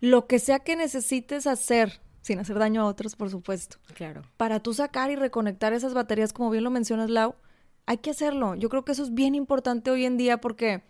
lo 0.00 0.26
que 0.26 0.38
sea 0.38 0.60
que 0.60 0.76
necesites 0.76 1.46
hacer 1.46 2.00
sin 2.22 2.38
hacer 2.38 2.58
daño 2.58 2.82
a 2.82 2.86
otros, 2.86 3.16
por 3.16 3.30
supuesto. 3.30 3.78
Claro. 3.94 4.22
Para 4.36 4.60
tú 4.60 4.74
sacar 4.74 5.10
y 5.10 5.16
reconectar 5.16 5.72
esas 5.72 5.94
baterías, 5.94 6.32
como 6.32 6.50
bien 6.50 6.64
lo 6.64 6.70
mencionas, 6.70 7.10
Lau, 7.10 7.34
hay 7.86 7.98
que 7.98 8.10
hacerlo. 8.10 8.54
Yo 8.54 8.68
creo 8.68 8.84
que 8.84 8.92
eso 8.92 9.02
es 9.02 9.14
bien 9.14 9.34
importante 9.34 9.90
hoy 9.90 10.04
en 10.04 10.16
día 10.16 10.40
porque 10.40 10.82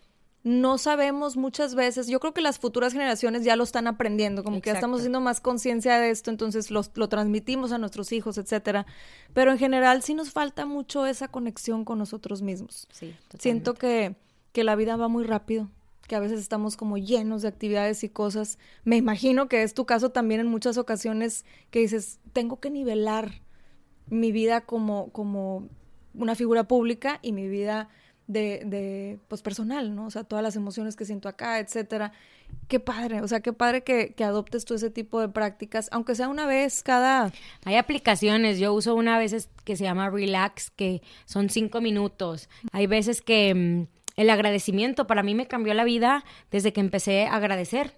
no 0.42 0.79
sabemos 0.79 1.37
muchas 1.37 1.74
veces, 1.74 2.07
yo 2.07 2.18
creo 2.18 2.33
que 2.33 2.40
las 2.40 2.59
futuras 2.59 2.94
generaciones 2.94 3.44
ya 3.44 3.57
lo 3.57 3.64
están 3.64 3.87
aprendiendo, 3.87 4.42
como 4.42 4.62
que 4.62 4.70
ya 4.70 4.74
estamos 4.74 5.00
haciendo 5.00 5.20
más 5.20 5.40
conciencia 5.40 5.98
de 5.98 6.11
esto, 6.11 6.31
entonces 6.31 6.70
lo 6.70 7.09
transmitimos 7.09 7.72
a 7.72 7.79
nuestros 7.79 8.11
hijos, 8.12 8.38
etcétera. 8.38 8.87
Pero 9.35 9.53
en 9.53 9.59
general 9.59 10.03
sí 10.03 10.14
nos 10.14 10.31
falta 10.31 10.64
mucho 10.64 11.05
esa 11.05 11.29
conexión 11.29 11.85
con 11.85 11.98
nosotros 11.98 12.40
mismos. 12.40 12.88
Sí, 12.90 13.14
Siento 13.38 13.74
que, 13.74 14.16
que 14.53 14.64
la 14.64 14.76
vida 14.76 14.96
va 14.96 15.09
muy 15.09 15.24
rápido, 15.24 15.68
que 16.09 16.16
a 16.16 16.20
veces 16.20 16.40
estamos 16.40 16.79
como 16.79 16.96
llenos 16.96 17.42
de 17.42 17.48
actividades 17.48 18.03
y 18.03 18.09
cosas. 18.09 18.59
Me 18.85 18.96
imagino 18.96 19.46
que 19.46 19.62
es 19.62 19.74
tu 19.74 19.85
caso 19.85 20.09
también 20.09 20.40
en 20.40 20.46
muchas 20.46 20.79
ocasiones 20.79 21.44
que 21.70 21.81
dices, 21.81 22.18
tengo 22.33 22.61
que 22.61 22.70
nivelar 22.70 23.42
mi 24.07 24.33
vida 24.33 24.62
como, 24.62 25.11
como 25.12 25.68
una 26.14 26.35
figura 26.35 26.64
pública 26.64 27.18
y 27.23 27.33
mi 27.33 27.49
vida 27.49 27.88
de, 28.27 28.62
de, 28.64 29.18
pues 29.27 29.42
personal, 29.42 29.94
¿no? 29.94 30.07
O 30.07 30.11
sea, 30.11 30.23
todas 30.23 30.42
las 30.42 30.55
emociones 30.55 30.94
que 30.94 31.05
siento 31.05 31.29
acá, 31.29 31.59
etcétera. 31.59 32.12
Qué 32.68 32.79
padre, 32.79 33.23
o 33.23 33.29
sea, 33.29 33.40
qué 33.40 33.53
padre 33.53 33.83
que, 33.83 34.14
que, 34.14 34.23
adoptes 34.23 34.64
tú 34.64 34.75
ese 34.75 34.88
tipo 34.88 35.20
de 35.20 35.29
prácticas, 35.29 35.88
aunque 35.90 36.14
sea 36.14 36.29
una 36.29 36.46
vez 36.46 36.85
cada... 36.85 37.33
Hay 37.64 37.75
aplicaciones, 37.75 38.61
yo 38.61 38.73
uso 38.73 38.94
una 38.94 39.18
vez 39.18 39.49
que 39.64 39.77
se 39.77 39.83
llama 39.83 40.11
Relax, 40.11 40.70
que 40.70 41.03
son 41.25 41.49
cinco 41.49 41.81
minutos. 41.81 42.49
Hay 42.70 42.87
veces 42.87 43.20
que 43.20 43.53
mm, 43.55 43.87
el 44.16 44.31
agradecimiento 44.31 45.09
para 45.09 45.25
mí 45.25 45.35
me 45.35 45.49
cambió 45.49 45.75
la 45.75 45.85
vida 45.85 46.25
desde 46.53 46.73
que 46.73 46.81
empecé 46.81 47.27
a 47.27 47.35
agradecer. 47.35 47.96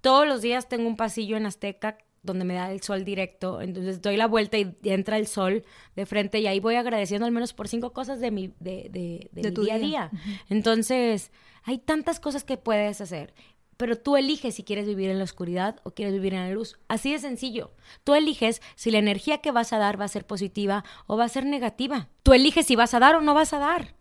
Todos 0.00 0.26
los 0.26 0.42
días 0.42 0.68
tengo 0.68 0.88
un 0.88 0.96
pasillo 0.96 1.36
en 1.36 1.46
Azteca 1.46 1.98
donde 2.22 2.44
me 2.44 2.54
da 2.54 2.70
el 2.72 2.82
sol 2.82 3.04
directo. 3.04 3.60
Entonces 3.60 4.02
doy 4.02 4.16
la 4.16 4.26
vuelta 4.26 4.58
y, 4.58 4.76
entra 4.84 5.18
el 5.18 5.26
sol 5.26 5.64
de 5.96 6.06
frente 6.06 6.40
y 6.40 6.46
ahí 6.46 6.60
voy 6.60 6.76
agradeciendo 6.76 7.26
al 7.26 7.32
menos 7.32 7.52
por 7.52 7.68
cinco 7.68 7.92
cosas 7.92 8.20
de 8.20 8.30
mi, 8.30 8.52
de, 8.60 9.28
de, 9.32 9.52
tu 9.52 9.64
día 9.64 9.74
a 9.74 9.78
día. 9.78 10.10
Entonces, 10.48 11.30
hay 11.64 11.78
tantas 11.78 12.20
cosas 12.20 12.44
que 12.44 12.56
puedes 12.56 13.00
hacer. 13.00 13.34
Pero 13.76 13.96
tú 13.96 14.16
eliges 14.16 14.56
si 14.56 14.64
quieres 14.64 14.88
vivir 14.88 15.08
en 15.08 15.18
la 15.18 15.24
oscuridad 15.24 15.80
o 15.84 15.92
quieres 15.92 16.12
vivir 16.12 16.34
en 16.34 16.40
la 16.40 16.50
luz. 16.50 16.78
Así 16.88 17.12
de 17.12 17.20
sencillo. 17.20 17.70
Tú 18.02 18.14
eliges 18.14 18.60
si 18.74 18.90
la 18.90 18.98
energía 18.98 19.38
que 19.38 19.52
vas 19.52 19.72
a 19.72 19.78
dar 19.78 20.00
va 20.00 20.04
a 20.04 20.08
ser 20.08 20.26
positiva 20.26 20.84
o 21.06 21.16
va 21.16 21.24
a 21.24 21.28
ser 21.28 21.46
negativa. 21.46 22.08
Tú 22.24 22.32
eliges 22.32 22.66
si 22.66 22.74
vas 22.74 22.92
a 22.94 22.98
dar 22.98 23.14
o 23.14 23.20
no 23.20 23.34
vas 23.34 23.52
a 23.52 23.58
dar. 23.58 23.94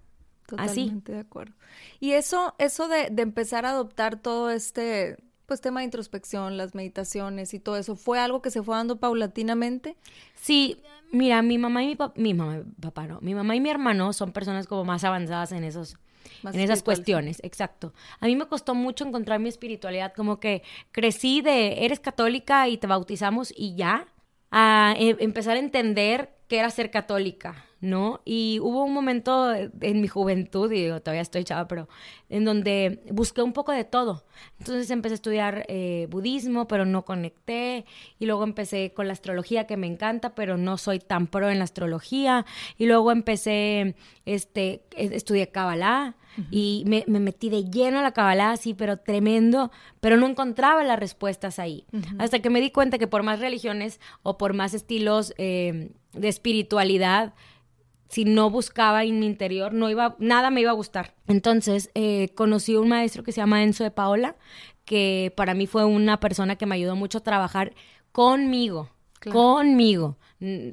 Totalmente 0.47 1.11
de 1.11 1.19
acuerdo. 1.19 1.53
Y 1.99 2.13
eso, 2.13 2.55
eso 2.57 2.87
de, 2.87 3.09
de 3.11 3.21
empezar 3.21 3.65
a 3.65 3.71
adoptar 3.71 4.19
todo 4.19 4.49
este 4.49 5.17
pues 5.47 5.61
tema 5.61 5.79
de 5.79 5.85
introspección, 5.85 6.57
las 6.57 6.75
meditaciones 6.75 7.53
y 7.53 7.59
todo 7.59 7.77
eso, 7.77 7.95
¿fue 7.95 8.19
algo 8.19 8.41
que 8.41 8.51
se 8.51 8.61
fue 8.61 8.75
dando 8.75 8.97
paulatinamente? 8.97 9.95
Sí, 10.35 10.81
mira, 11.11 11.41
mi 11.41 11.57
mamá 11.57 11.83
y 11.83 11.87
mi 11.87 11.95
papá, 11.95 12.13
mi 12.17 12.33
mamá, 12.33 12.63
papá 12.81 13.07
no, 13.07 13.19
mi 13.21 13.33
mamá 13.33 13.55
y 13.55 13.61
mi 13.61 13.69
hermano 13.69 14.11
son 14.11 14.33
personas 14.33 14.67
como 14.67 14.83
más 14.83 15.05
avanzadas 15.05 15.53
en 15.53 15.63
esos, 15.63 15.97
en 16.43 16.59
esas 16.59 16.83
cuestiones, 16.83 17.39
exacto. 17.43 17.93
A 18.19 18.25
mí 18.25 18.35
me 18.35 18.45
costó 18.47 18.75
mucho 18.75 19.07
encontrar 19.07 19.39
mi 19.39 19.47
espiritualidad, 19.47 20.13
como 20.13 20.41
que 20.41 20.63
crecí 20.91 21.39
de, 21.41 21.85
eres 21.85 22.01
católica 22.01 22.67
y 22.67 22.77
te 22.77 22.87
bautizamos 22.87 23.53
y 23.55 23.75
ya, 23.75 24.05
a 24.51 24.95
eh, 24.99 25.15
empezar 25.19 25.55
a 25.55 25.59
entender 25.59 26.35
qué 26.49 26.59
era 26.59 26.69
ser 26.71 26.91
católica, 26.91 27.66
¿no? 27.79 28.21
Y 28.25 28.59
hubo 28.61 28.83
un 28.83 28.93
momento 28.93 29.53
en 29.53 30.01
mi 30.01 30.07
juventud, 30.07 30.71
y 30.71 30.87
todavía 30.99 31.21
estoy 31.21 31.43
chava, 31.43 31.67
pero 31.67 31.87
en 32.29 32.43
donde 32.43 33.03
busqué 33.11 33.41
un 33.41 33.53
poco 33.53 33.71
de 33.71 33.83
todo. 33.83 34.25
Entonces 34.59 34.89
empecé 34.89 35.13
a 35.13 35.15
estudiar 35.15 35.65
eh, 35.67 36.07
budismo, 36.09 36.67
pero 36.67 36.85
no 36.85 37.05
conecté. 37.05 37.85
Y 38.19 38.25
luego 38.25 38.43
empecé 38.43 38.93
con 38.93 39.07
la 39.07 39.13
astrología, 39.13 39.67
que 39.67 39.77
me 39.77 39.87
encanta, 39.87 40.33
pero 40.33 40.57
no 40.57 40.77
soy 40.77 40.99
tan 40.99 41.27
pro 41.27 41.49
en 41.49 41.59
la 41.59 41.65
astrología. 41.65 42.45
Y 42.77 42.87
luego 42.87 43.11
empecé, 43.11 43.95
este, 44.25 44.83
estudié 44.95 45.49
Kabbalah. 45.49 46.15
Y 46.51 46.83
me, 46.85 47.03
metí 47.07 47.49
de 47.49 47.63
lleno 47.63 47.97
a 47.97 48.03
la 48.03 48.11
Kabbalah, 48.11 48.57
sí, 48.57 48.75
pero 48.75 48.97
tremendo, 48.97 49.71
pero 49.99 50.17
no 50.17 50.27
encontraba 50.27 50.83
las 50.83 50.99
respuestas 50.99 51.57
ahí. 51.57 51.85
Hasta 52.19 52.39
que 52.39 52.51
me 52.51 52.61
di 52.61 52.69
cuenta 52.69 52.99
que 52.99 53.07
por 53.07 53.23
más 53.23 53.39
religiones 53.39 53.99
o 54.21 54.37
por 54.37 54.53
más 54.53 54.75
estilos 54.75 55.33
eh, 55.39 55.89
de 56.13 56.27
espiritualidad, 56.27 57.33
si 58.09 58.25
no 58.25 58.49
buscaba 58.49 59.03
en 59.03 59.19
mi 59.19 59.25
interior, 59.25 59.73
no 59.73 59.89
iba, 59.89 60.15
nada 60.19 60.49
me 60.49 60.61
iba 60.61 60.71
a 60.71 60.75
gustar. 60.75 61.13
Entonces, 61.27 61.89
eh, 61.93 62.29
conocí 62.35 62.75
a 62.75 62.79
un 62.79 62.89
maestro 62.89 63.23
que 63.23 63.31
se 63.31 63.41
llama 63.41 63.63
Enzo 63.63 63.83
de 63.83 63.91
Paola, 63.91 64.35
que 64.85 65.33
para 65.35 65.53
mí 65.53 65.67
fue 65.67 65.85
una 65.85 66.19
persona 66.19 66.55
que 66.55 66.65
me 66.65 66.75
ayudó 66.75 66.95
mucho 66.95 67.17
a 67.17 67.23
trabajar 67.23 67.73
conmigo, 68.11 68.89
conmigo. 69.31 70.17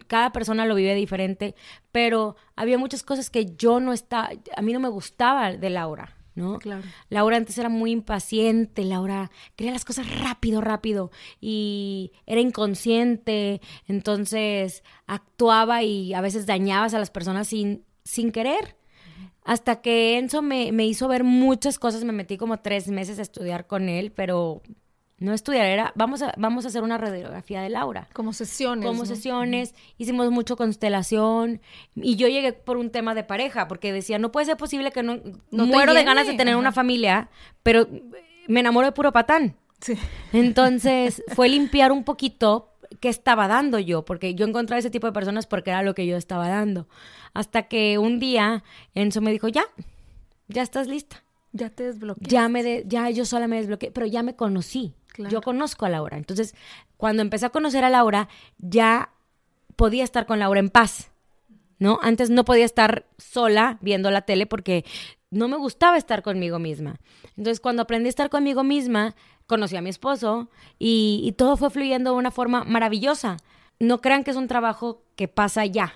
Cada 0.06 0.30
persona 0.30 0.66
lo 0.66 0.74
vive 0.74 0.94
diferente, 0.94 1.54
pero 1.90 2.36
había 2.54 2.78
muchas 2.78 3.02
cosas 3.02 3.30
que 3.30 3.56
yo 3.56 3.80
no 3.80 3.92
estaba, 3.92 4.30
a 4.56 4.62
mí 4.62 4.72
no 4.72 4.80
me 4.80 4.88
gustaba 4.88 5.52
de 5.52 5.70
Laura. 5.70 6.14
¿No? 6.34 6.58
Claro. 6.58 6.82
Laura 7.08 7.36
antes 7.36 7.56
era 7.58 7.68
muy 7.68 7.90
impaciente, 7.92 8.84
Laura 8.84 9.30
quería 9.56 9.72
las 9.72 9.84
cosas 9.84 10.06
rápido, 10.20 10.60
rápido 10.60 11.10
y 11.40 12.12
era 12.26 12.40
inconsciente, 12.40 13.60
entonces 13.86 14.82
actuaba 15.06 15.82
y 15.82 16.14
a 16.14 16.20
veces 16.20 16.46
dañabas 16.46 16.94
a 16.94 16.98
las 16.98 17.10
personas 17.10 17.48
sin, 17.48 17.84
sin 18.04 18.32
querer. 18.32 18.76
Hasta 19.44 19.82
que 19.82 20.16
Enzo 20.16 20.40
me, 20.40 20.72
me 20.72 20.86
hizo 20.86 21.06
ver 21.06 21.22
muchas 21.22 21.78
cosas, 21.78 22.02
me 22.04 22.12
metí 22.12 22.38
como 22.38 22.60
tres 22.60 22.88
meses 22.88 23.18
a 23.18 23.22
estudiar 23.22 23.66
con 23.66 23.90
él, 23.90 24.10
pero 24.10 24.62
no 25.18 25.32
estudiar, 25.32 25.66
era, 25.66 25.92
vamos 25.94 26.22
a, 26.22 26.34
vamos 26.36 26.64
a 26.64 26.68
hacer 26.68 26.82
una 26.82 26.98
radiografía 26.98 27.62
de 27.62 27.68
Laura. 27.70 28.08
Como 28.12 28.32
sesiones. 28.32 28.86
Como 28.86 29.06
sesiones, 29.06 29.74
hicimos 29.96 30.30
mucho 30.30 30.56
constelación 30.56 31.60
y 31.94 32.16
yo 32.16 32.28
llegué 32.28 32.52
por 32.52 32.76
un 32.76 32.90
tema 32.90 33.14
de 33.14 33.22
pareja, 33.22 33.68
porque 33.68 33.92
decía, 33.92 34.18
no 34.18 34.32
puede 34.32 34.46
ser 34.46 34.56
posible 34.56 34.90
que 34.90 35.02
no, 35.02 35.20
no 35.50 35.66
muero 35.66 35.94
de 35.94 36.04
ganas 36.04 36.26
de 36.26 36.34
tener 36.34 36.56
una 36.56 36.72
familia, 36.72 37.28
pero 37.62 37.88
me 38.48 38.60
enamoro 38.60 38.86
de 38.86 38.92
puro 38.92 39.12
patán. 39.12 39.56
Sí. 39.80 39.96
Entonces 40.32 41.22
fue 41.34 41.48
limpiar 41.48 41.92
un 41.92 42.04
poquito 42.04 42.72
qué 43.00 43.08
estaba 43.08 43.48
dando 43.48 43.78
yo, 43.78 44.04
porque 44.04 44.34
yo 44.34 44.46
encontraba 44.46 44.78
ese 44.78 44.90
tipo 44.90 45.06
de 45.06 45.12
personas 45.12 45.46
porque 45.46 45.70
era 45.70 45.82
lo 45.82 45.94
que 45.94 46.06
yo 46.06 46.16
estaba 46.16 46.48
dando. 46.48 46.88
Hasta 47.34 47.64
que 47.64 47.98
un 47.98 48.18
día 48.18 48.64
Enzo 48.94 49.20
me 49.20 49.30
dijo, 49.30 49.48
ya, 49.48 49.64
ya 50.48 50.62
estás 50.62 50.88
lista. 50.88 51.22
Ya 51.52 51.70
te 51.70 51.84
desbloqueé. 51.84 52.28
Ya, 52.28 52.48
me 52.48 52.82
ya 52.84 53.10
yo 53.10 53.24
sola 53.24 53.46
me 53.46 53.56
desbloqueé, 53.56 53.92
pero 53.92 54.06
ya 54.06 54.24
me 54.24 54.34
conocí. 54.34 54.94
Yo 55.16 55.40
conozco 55.42 55.86
a 55.86 55.88
Laura. 55.88 56.16
Entonces, 56.16 56.54
cuando 56.96 57.22
empecé 57.22 57.46
a 57.46 57.50
conocer 57.50 57.84
a 57.84 57.90
Laura, 57.90 58.28
ya 58.58 59.10
podía 59.76 60.04
estar 60.04 60.26
con 60.26 60.38
Laura 60.38 60.60
en 60.60 60.70
paz. 60.70 61.10
¿No? 61.78 61.98
Antes 62.02 62.30
no 62.30 62.44
podía 62.44 62.64
estar 62.64 63.04
sola 63.18 63.78
viendo 63.80 64.10
la 64.10 64.22
tele 64.22 64.46
porque 64.46 64.84
no 65.30 65.48
me 65.48 65.56
gustaba 65.56 65.96
estar 65.96 66.22
conmigo 66.22 66.58
misma. 66.58 67.00
Entonces, 67.36 67.60
cuando 67.60 67.82
aprendí 67.82 68.06
a 68.06 68.10
estar 68.10 68.30
conmigo 68.30 68.62
misma, 68.62 69.14
conocí 69.46 69.76
a 69.76 69.82
mi 69.82 69.90
esposo 69.90 70.48
y, 70.78 71.34
todo 71.36 71.56
fue 71.56 71.70
fluyendo 71.70 72.12
de 72.12 72.16
una 72.16 72.30
forma 72.30 72.64
maravillosa. 72.64 73.36
No 73.80 74.00
crean 74.00 74.24
que 74.24 74.30
es 74.30 74.36
un 74.36 74.48
trabajo 74.48 75.02
que 75.16 75.28
pasa 75.28 75.66
ya. 75.66 75.94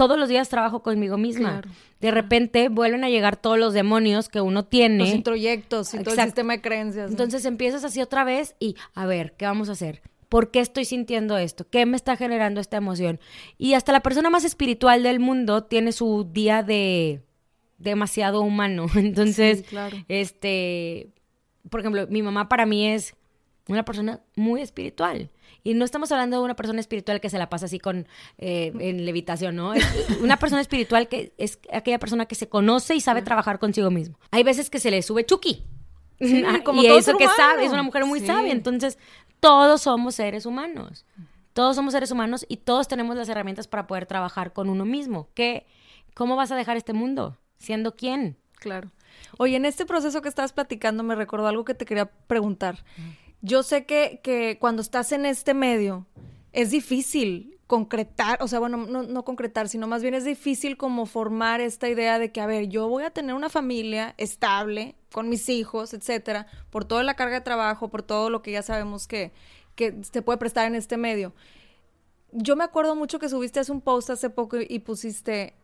Todos 0.00 0.18
los 0.18 0.30
días 0.30 0.48
trabajo 0.48 0.82
conmigo 0.82 1.18
misma. 1.18 1.60
De 2.00 2.10
repente 2.10 2.70
vuelven 2.70 3.04
a 3.04 3.10
llegar 3.10 3.36
todos 3.36 3.58
los 3.58 3.74
demonios 3.74 4.30
que 4.30 4.40
uno 4.40 4.64
tiene. 4.64 4.96
Los 4.96 5.10
introyectos 5.10 5.92
y 5.92 5.98
todo 5.98 6.14
el 6.14 6.22
sistema 6.22 6.54
de 6.54 6.62
creencias. 6.62 7.10
Entonces 7.10 7.44
empiezas 7.44 7.84
así 7.84 8.00
otra 8.00 8.24
vez 8.24 8.56
y, 8.58 8.76
a 8.94 9.04
ver, 9.04 9.34
¿qué 9.36 9.44
vamos 9.44 9.68
a 9.68 9.72
hacer? 9.72 10.00
¿Por 10.30 10.50
qué 10.50 10.60
estoy 10.60 10.86
sintiendo 10.86 11.36
esto? 11.36 11.68
¿Qué 11.68 11.84
me 11.84 11.98
está 11.98 12.16
generando 12.16 12.62
esta 12.62 12.78
emoción? 12.78 13.20
Y 13.58 13.74
hasta 13.74 13.92
la 13.92 14.00
persona 14.00 14.30
más 14.30 14.44
espiritual 14.44 15.02
del 15.02 15.20
mundo 15.20 15.64
tiene 15.64 15.92
su 15.92 16.26
día 16.32 16.62
de 16.62 17.20
demasiado 17.76 18.40
humano. 18.40 18.86
Entonces, 18.94 19.66
este, 20.08 21.10
por 21.68 21.80
ejemplo, 21.80 22.06
mi 22.08 22.22
mamá 22.22 22.48
para 22.48 22.64
mí 22.64 22.86
es 22.86 23.16
una 23.68 23.84
persona 23.84 24.20
muy 24.34 24.62
espiritual. 24.62 25.28
Y 25.62 25.74
no 25.74 25.84
estamos 25.84 26.10
hablando 26.12 26.38
de 26.38 26.44
una 26.44 26.56
persona 26.56 26.80
espiritual 26.80 27.20
que 27.20 27.30
se 27.30 27.38
la 27.38 27.48
pasa 27.48 27.66
así 27.66 27.78
con 27.78 28.06
eh, 28.38 28.72
en 28.78 29.04
levitación, 29.04 29.56
¿no? 29.56 29.74
Es 29.74 29.84
una 30.20 30.36
persona 30.38 30.60
espiritual 30.60 31.08
que 31.08 31.32
es 31.38 31.58
aquella 31.72 31.98
persona 31.98 32.26
que 32.26 32.34
se 32.34 32.48
conoce 32.48 32.94
y 32.94 33.00
sabe 33.00 33.22
trabajar 33.22 33.58
consigo 33.58 33.90
mismo. 33.90 34.18
Hay 34.30 34.42
veces 34.42 34.70
que 34.70 34.78
se 34.78 34.90
le 34.90 35.02
sube 35.02 35.24
Chucky. 35.24 35.64
como 36.64 36.82
y 36.82 36.86
eso 36.86 37.16
que 37.16 37.26
sabe, 37.26 37.64
es 37.64 37.72
una 37.72 37.82
mujer 37.82 38.04
muy 38.06 38.20
sabia. 38.20 38.52
Entonces, 38.52 38.98
todos 39.40 39.82
somos 39.82 40.14
seres 40.14 40.46
humanos. 40.46 41.04
Todos 41.52 41.76
somos 41.76 41.92
seres 41.92 42.10
humanos 42.10 42.46
y 42.48 42.58
todos 42.58 42.88
tenemos 42.88 43.16
las 43.16 43.28
herramientas 43.28 43.66
para 43.66 43.86
poder 43.86 44.06
trabajar 44.06 44.52
con 44.52 44.70
uno 44.70 44.84
mismo. 44.84 45.28
¿Qué, 45.34 45.66
¿Cómo 46.14 46.36
vas 46.36 46.52
a 46.52 46.56
dejar 46.56 46.76
este 46.76 46.92
mundo? 46.92 47.38
¿Siendo 47.58 47.96
quién? 47.96 48.36
Claro. 48.54 48.90
Oye, 49.38 49.56
en 49.56 49.64
este 49.64 49.86
proceso 49.86 50.22
que 50.22 50.28
estabas 50.28 50.52
platicando 50.52 51.02
me 51.02 51.14
recordó 51.14 51.48
algo 51.48 51.64
que 51.64 51.74
te 51.74 51.84
quería 51.84 52.06
preguntar. 52.06 52.84
Yo 53.42 53.62
sé 53.62 53.86
que, 53.86 54.20
que 54.22 54.58
cuando 54.60 54.82
estás 54.82 55.12
en 55.12 55.26
este 55.26 55.54
medio 55.54 56.06
es 56.52 56.70
difícil 56.70 57.58
concretar, 57.70 58.42
o 58.42 58.48
sea, 58.48 58.58
bueno, 58.58 58.78
no, 58.78 59.04
no, 59.04 59.24
concretar, 59.24 59.68
sino 59.68 59.86
más 59.86 60.02
bien 60.02 60.14
es 60.14 60.24
difícil 60.24 60.76
como 60.76 61.06
formar 61.06 61.60
esta 61.60 61.88
idea 61.88 62.18
de 62.18 62.32
que, 62.32 62.40
a 62.40 62.46
ver, 62.46 62.66
yo 62.66 62.88
voy 62.88 63.04
a 63.04 63.10
tener 63.10 63.32
una 63.32 63.48
familia 63.48 64.12
estable 64.18 64.96
con 65.12 65.28
mis 65.28 65.48
hijos, 65.48 65.94
etcétera, 65.94 66.48
por 66.70 66.84
toda 66.84 67.04
la 67.04 67.14
carga 67.14 67.36
de 67.36 67.40
trabajo, 67.42 67.86
por 67.86 68.02
todo 68.02 68.28
lo 68.28 68.42
que 68.42 68.50
ya 68.50 68.62
sabemos 68.62 69.06
que, 69.06 69.30
que 69.76 69.94
se 70.02 70.20
puede 70.20 70.38
prestar 70.38 70.66
en 70.66 70.74
este 70.74 70.96
medio. 70.96 71.32
Yo 72.32 72.56
me 72.56 72.64
acuerdo 72.64 72.96
mucho 72.96 73.20
que 73.20 73.28
subiste 73.28 73.60
un 73.70 73.80
post 73.80 74.10
hace 74.10 74.30
poco 74.30 74.56
y 74.60 74.80
pusiste, 74.80 75.54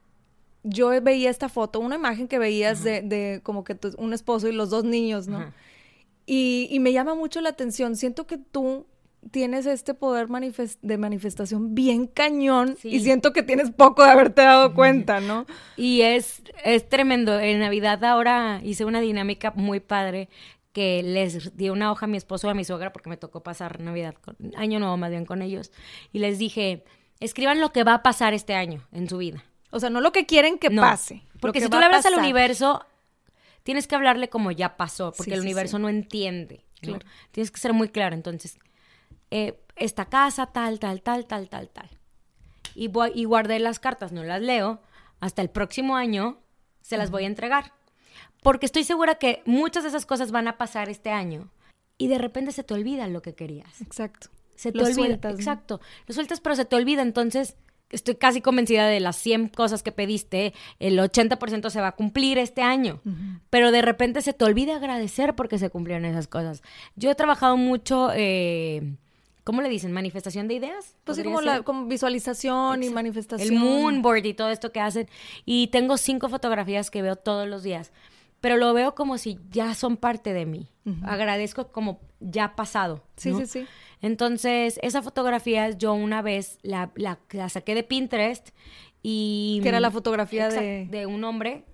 yo 0.62 0.90
veía 1.02 1.28
esta 1.28 1.48
foto, 1.48 1.80
una 1.80 1.96
imagen 1.96 2.28
que 2.28 2.38
veías 2.38 2.84
de, 2.84 3.02
de, 3.02 3.40
como 3.42 3.64
que 3.64 3.76
un 3.98 4.12
esposo 4.12 4.46
y 4.46 4.52
los 4.52 4.70
dos 4.70 4.84
niños, 4.84 5.26
¿no? 5.26 5.52
Y, 6.26 6.68
y, 6.70 6.80
me 6.80 6.92
llama 6.92 7.14
mucho 7.14 7.40
la 7.40 7.50
atención. 7.50 7.94
Siento 7.94 8.26
que 8.26 8.36
tú 8.36 8.86
tienes 9.30 9.66
este 9.66 9.94
poder 9.94 10.28
de 10.28 10.98
manifestación 10.98 11.74
bien 11.74 12.06
cañón 12.06 12.76
y 12.82 13.00
siento 13.00 13.32
que 13.32 13.42
tienes 13.42 13.70
poco 13.70 14.04
de 14.04 14.10
haberte 14.10 14.42
dado 14.42 14.74
cuenta, 14.74 15.20
¿no? 15.20 15.46
Y 15.76 16.02
es, 16.02 16.42
es 16.64 16.88
tremendo. 16.88 17.38
En 17.38 17.60
Navidad 17.60 18.02
ahora 18.04 18.60
hice 18.62 18.84
una 18.84 19.00
dinámica 19.00 19.52
muy 19.54 19.80
padre 19.80 20.28
que 20.72 21.02
les 21.02 21.56
di 21.56 21.70
una 21.70 21.90
hoja 21.90 22.04
a 22.04 22.08
mi 22.08 22.18
esposo 22.18 22.46
y 22.46 22.50
a 22.50 22.54
mi 22.54 22.64
suegra 22.64 22.92
porque 22.92 23.08
me 23.08 23.16
tocó 23.16 23.42
pasar 23.42 23.80
Navidad, 23.80 24.14
con, 24.14 24.36
año 24.56 24.78
nuevo 24.78 24.96
más 24.96 25.10
bien 25.10 25.24
con 25.24 25.42
ellos. 25.42 25.72
Y 26.12 26.18
les 26.18 26.38
dije, 26.38 26.84
escriban 27.20 27.60
lo 27.60 27.72
que 27.72 27.84
va 27.84 27.94
a 27.94 28.02
pasar 28.02 28.34
este 28.34 28.54
año 28.54 28.86
en 28.92 29.08
su 29.08 29.18
vida. 29.18 29.44
O 29.70 29.80
sea, 29.80 29.90
no 29.90 30.00
lo 30.00 30.12
que 30.12 30.26
quieren 30.26 30.58
que 30.58 30.70
pase. 30.70 31.22
Porque 31.40 31.60
si 31.60 31.68
tú 31.68 31.78
le 31.78 31.86
hablas 31.86 32.06
al 32.06 32.14
universo, 32.14 32.84
tienes 33.66 33.88
que 33.88 33.96
hablarle 33.96 34.28
como 34.28 34.52
ya 34.52 34.76
pasó, 34.76 35.12
porque 35.12 35.34
el 35.34 35.40
universo 35.40 35.80
no 35.80 35.88
entiende. 35.88 36.64
Tienes 37.32 37.50
que 37.50 37.58
ser 37.58 37.72
muy 37.72 37.88
claro. 37.88 38.14
Entonces, 38.14 38.60
eh, 39.32 39.58
esta 39.74 40.04
casa, 40.04 40.46
tal, 40.46 40.78
tal, 40.78 41.02
tal, 41.02 41.26
tal, 41.26 41.48
tal, 41.48 41.68
tal. 41.70 41.90
Y, 42.76 42.86
voy, 42.86 43.10
y 43.12 43.24
guardé 43.24 43.58
las 43.58 43.80
cartas, 43.80 44.12
no 44.12 44.22
las 44.22 44.40
leo. 44.40 44.80
Hasta 45.18 45.42
el 45.42 45.50
próximo 45.50 45.96
año 45.96 46.38
se 46.80 46.96
las 46.96 47.10
voy 47.10 47.24
a 47.24 47.26
entregar. 47.26 47.72
Porque 48.40 48.66
estoy 48.66 48.84
segura 48.84 49.16
que 49.16 49.42
muchas 49.46 49.82
de 49.82 49.88
esas 49.88 50.06
cosas 50.06 50.30
van 50.30 50.46
a 50.46 50.58
pasar 50.58 50.88
este 50.88 51.10
año. 51.10 51.50
Y 51.98 52.06
de 52.06 52.18
repente 52.18 52.52
se 52.52 52.62
te 52.62 52.72
olvida 52.72 53.08
lo 53.08 53.20
que 53.20 53.34
querías. 53.34 53.80
Exacto. 53.80 54.28
Se 54.54 54.70
te 54.70 54.80
olvida. 54.80 55.18
Exacto. 55.30 55.80
Lo 56.06 56.14
sueltas, 56.14 56.38
pero 56.38 56.54
se 56.54 56.66
te 56.66 56.76
olvida. 56.76 57.02
Entonces, 57.02 57.56
estoy 57.90 58.16
casi 58.16 58.40
convencida 58.40 58.86
de 58.86 59.00
las 59.00 59.16
100 59.16 59.48
cosas 59.48 59.82
que 59.82 59.92
pediste, 59.92 60.54
el 60.78 60.98
80% 60.98 61.70
se 61.70 61.80
va 61.80 61.88
a 61.88 61.92
cumplir 61.92 62.38
este 62.38 62.62
año, 62.62 63.00
pero 63.50 63.70
de 63.70 63.82
repente 63.82 64.22
se 64.22 64.32
te 64.32 64.44
olvida 64.44 64.76
agradecer 64.76 65.34
porque 65.34 65.58
se 65.58 65.70
cumplieron 65.70 66.04
esas 66.04 66.26
cosas. 66.26 66.62
Yo 66.96 67.10
he 67.10 67.14
trabajado 67.14 67.56
mucho, 67.56 68.10
eh, 68.14 68.96
¿cómo 69.44 69.62
le 69.62 69.68
dicen? 69.68 69.92
¿Manifestación 69.92 70.48
de 70.48 70.54
ideas? 70.54 70.96
Pues 71.04 71.18
sí, 71.18 71.24
como, 71.24 71.40
la, 71.40 71.62
visualización 71.86 72.82
y 72.82 72.90
manifestación. 72.90 73.54
El 73.54 73.60
moonboard 73.60 74.26
y 74.26 74.34
todo 74.34 74.50
esto 74.50 74.72
que 74.72 74.80
hacen. 74.80 75.08
Y 75.44 75.68
tengo 75.68 75.96
cinco 75.96 76.28
fotografías 76.28 76.90
que 76.90 77.02
veo 77.02 77.16
todos 77.16 77.46
los 77.48 77.62
días, 77.62 77.92
pero 78.40 78.56
lo 78.56 78.74
veo 78.74 78.94
como 78.94 79.16
si 79.18 79.38
ya 79.50 79.74
son 79.74 79.96
parte 79.96 80.32
de 80.32 80.46
mí. 80.46 80.68
Agradezco 81.02 81.68
como 81.72 82.00
ya 82.20 82.54
pasado. 82.54 83.02
Sí, 83.16 83.32
sí, 83.34 83.46
sí. 83.46 83.66
Entonces, 84.02 84.78
esa 84.82 85.02
fotografía 85.02 85.70
yo 85.70 85.94
una 85.94 86.22
vez 86.22 86.58
la, 86.62 86.90
la, 86.96 87.48
saqué 87.48 87.74
de 87.74 87.82
Pinterest 87.82 88.50
y... 89.02 89.60
Que 89.62 89.68
era 89.70 89.80
la 89.80 89.90
fotografía 89.90 90.48
de... 90.48 90.86
De 90.90 91.06
un 91.06 91.24
hombre 91.24 91.64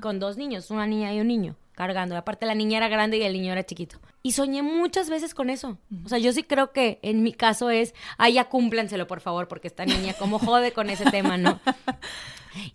con 0.00 0.18
dos 0.18 0.36
niños, 0.36 0.70
una 0.70 0.86
niña 0.86 1.14
y 1.14 1.20
un 1.20 1.28
niño, 1.28 1.56
cargando. 1.72 2.16
Aparte, 2.16 2.46
la 2.46 2.54
niña 2.54 2.78
era 2.78 2.88
grande 2.88 3.18
y 3.18 3.22
el 3.22 3.32
niño 3.32 3.52
era 3.52 3.64
chiquito. 3.64 3.98
Y 4.22 4.32
soñé 4.32 4.62
muchas 4.62 5.08
veces 5.08 5.34
con 5.34 5.50
eso. 5.50 5.78
O 6.04 6.08
sea, 6.08 6.18
yo 6.18 6.32
sí 6.32 6.42
creo 6.42 6.72
que 6.72 6.98
en 7.02 7.22
mi 7.22 7.32
caso 7.32 7.70
es, 7.70 7.94
ay, 8.16 8.34
ya 8.34 8.48
cúmplanselo, 8.48 9.06
por 9.06 9.20
favor, 9.20 9.48
porque 9.48 9.68
esta 9.68 9.84
niña 9.86 10.14
como 10.14 10.38
jode 10.38 10.72
con 10.72 10.90
ese 10.90 11.04
tema, 11.10 11.36
¿no? 11.36 11.60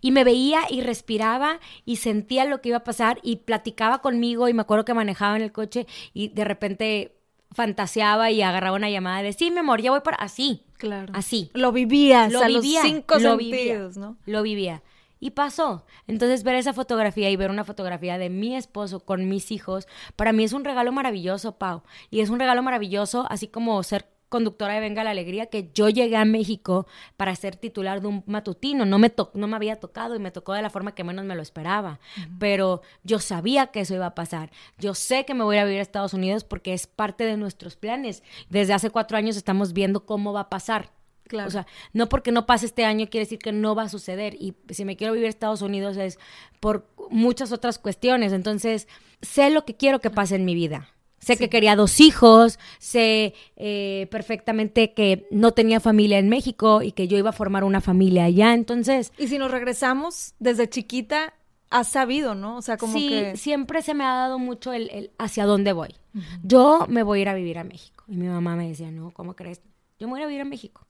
Y 0.00 0.12
me 0.12 0.24
veía 0.24 0.60
y 0.70 0.80
respiraba 0.80 1.60
y 1.84 1.96
sentía 1.96 2.44
lo 2.46 2.60
que 2.60 2.70
iba 2.70 2.78
a 2.78 2.84
pasar 2.84 3.18
y 3.22 3.36
platicaba 3.36 4.00
conmigo 4.00 4.48
y 4.48 4.54
me 4.54 4.62
acuerdo 4.62 4.84
que 4.84 4.94
manejaba 4.94 5.36
en 5.36 5.42
el 5.42 5.52
coche 5.52 5.86
y 6.14 6.28
de 6.28 6.44
repente 6.44 7.16
fantaseaba 7.54 8.30
y 8.30 8.42
agarraba 8.42 8.76
una 8.76 8.90
llamada 8.90 9.22
de 9.22 9.32
sí, 9.32 9.50
mi 9.50 9.60
amor, 9.60 9.80
ya 9.80 9.90
voy 9.90 10.00
para 10.00 10.18
así. 10.18 10.62
Claro. 10.76 11.12
Así. 11.16 11.50
Lo 11.54 11.72
vivías 11.72 12.32
lo 12.32 12.40
a 12.40 12.48
los 12.48 12.64
cinco 12.64 13.18
lo 13.18 13.38
sentidos, 13.38 13.96
¿no? 13.96 14.16
Lo 14.26 14.42
vivía. 14.42 14.82
Y 15.20 15.30
pasó. 15.30 15.86
Entonces, 16.06 16.42
ver 16.42 16.56
esa 16.56 16.74
fotografía 16.74 17.30
y 17.30 17.36
ver 17.36 17.50
una 17.50 17.64
fotografía 17.64 18.18
de 18.18 18.28
mi 18.28 18.56
esposo 18.56 19.00
con 19.00 19.28
mis 19.28 19.50
hijos, 19.52 19.88
para 20.16 20.32
mí 20.32 20.44
es 20.44 20.52
un 20.52 20.64
regalo 20.64 20.92
maravilloso, 20.92 21.56
Pau. 21.56 21.82
Y 22.10 22.20
es 22.20 22.28
un 22.28 22.38
regalo 22.38 22.62
maravilloso, 22.62 23.24
así 23.30 23.48
como 23.48 23.82
ser 23.82 24.06
conductora 24.34 24.74
de 24.74 24.80
Venga 24.80 25.04
la 25.04 25.12
Alegría 25.12 25.46
que 25.46 25.70
yo 25.72 25.88
llegué 25.88 26.16
a 26.16 26.24
México 26.24 26.88
para 27.16 27.36
ser 27.36 27.54
titular 27.54 28.00
de 28.00 28.08
un 28.08 28.24
matutino. 28.26 28.84
No 28.84 28.98
me, 28.98 29.14
no 29.32 29.46
me 29.46 29.54
había 29.54 29.76
tocado 29.76 30.16
y 30.16 30.18
me 30.18 30.32
tocó 30.32 30.54
de 30.54 30.62
la 30.62 30.70
forma 30.70 30.92
que 30.92 31.04
menos 31.04 31.24
me 31.24 31.36
lo 31.36 31.42
esperaba. 31.42 32.00
Pero 32.40 32.82
yo 33.04 33.20
sabía 33.20 33.68
que 33.68 33.78
eso 33.78 33.94
iba 33.94 34.06
a 34.06 34.16
pasar. 34.16 34.50
Yo 34.76 34.94
sé 34.94 35.24
que 35.24 35.34
me 35.34 35.44
voy 35.44 35.58
a 35.58 35.64
vivir 35.64 35.78
a 35.78 35.82
Estados 35.82 36.14
Unidos 36.14 36.42
porque 36.42 36.72
es 36.72 36.88
parte 36.88 37.22
de 37.24 37.36
nuestros 37.36 37.76
planes. 37.76 38.24
Desde 38.50 38.72
hace 38.72 38.90
cuatro 38.90 39.16
años 39.16 39.36
estamos 39.36 39.72
viendo 39.72 40.04
cómo 40.04 40.32
va 40.32 40.40
a 40.40 40.50
pasar. 40.50 40.90
Claro. 41.28 41.46
O 41.46 41.52
sea, 41.52 41.68
no 41.92 42.08
porque 42.08 42.32
no 42.32 42.44
pase 42.44 42.66
este 42.66 42.84
año 42.84 43.06
quiere 43.06 43.26
decir 43.26 43.38
que 43.38 43.52
no 43.52 43.76
va 43.76 43.84
a 43.84 43.88
suceder. 43.88 44.34
Y 44.34 44.56
si 44.70 44.84
me 44.84 44.96
quiero 44.96 45.12
vivir 45.12 45.28
a 45.28 45.30
Estados 45.30 45.62
Unidos 45.62 45.96
es 45.96 46.18
por 46.58 46.88
muchas 47.08 47.52
otras 47.52 47.78
cuestiones. 47.78 48.32
Entonces, 48.32 48.88
sé 49.22 49.50
lo 49.50 49.64
que 49.64 49.76
quiero 49.76 50.00
que 50.00 50.10
pase 50.10 50.34
en 50.34 50.44
mi 50.44 50.56
vida. 50.56 50.88
Sé 51.24 51.36
que 51.38 51.48
quería 51.48 51.74
dos 51.74 52.00
hijos, 52.00 52.58
sé 52.78 53.34
eh, 53.56 54.08
perfectamente 54.10 54.92
que 54.92 55.26
no 55.30 55.52
tenía 55.52 55.80
familia 55.80 56.18
en 56.18 56.28
México 56.28 56.82
y 56.82 56.92
que 56.92 57.08
yo 57.08 57.16
iba 57.16 57.30
a 57.30 57.32
formar 57.32 57.64
una 57.64 57.80
familia 57.80 58.24
allá, 58.24 58.52
entonces... 58.52 59.12
Y 59.16 59.28
si 59.28 59.38
nos 59.38 59.50
regresamos 59.50 60.34
desde 60.38 60.68
chiquita, 60.68 61.32
has 61.70 61.88
sabido, 61.88 62.34
¿no? 62.34 62.58
O 62.58 62.62
sea, 62.62 62.76
como 62.76 62.92
sí, 62.92 63.08
que... 63.08 63.36
siempre 63.36 63.80
se 63.80 63.94
me 63.94 64.04
ha 64.04 64.14
dado 64.14 64.38
mucho 64.38 64.72
el, 64.72 64.90
el 64.90 65.10
hacia 65.18 65.46
dónde 65.46 65.72
voy. 65.72 65.94
Yo 66.42 66.86
me 66.88 67.02
voy 67.02 67.20
a 67.20 67.22
ir 67.22 67.28
a 67.30 67.34
vivir 67.34 67.58
a 67.58 67.64
México. 67.64 68.04
Y 68.06 68.16
mi 68.16 68.28
mamá 68.28 68.54
me 68.54 68.68
decía, 68.68 68.90
no, 68.90 69.10
¿cómo 69.10 69.34
crees? 69.34 69.62
Yo 69.98 70.06
me 70.06 70.12
voy 70.12 70.20
a 70.20 70.22
ir 70.22 70.24
a 70.24 70.28
vivir 70.28 70.42
a 70.42 70.44
México. 70.44 70.86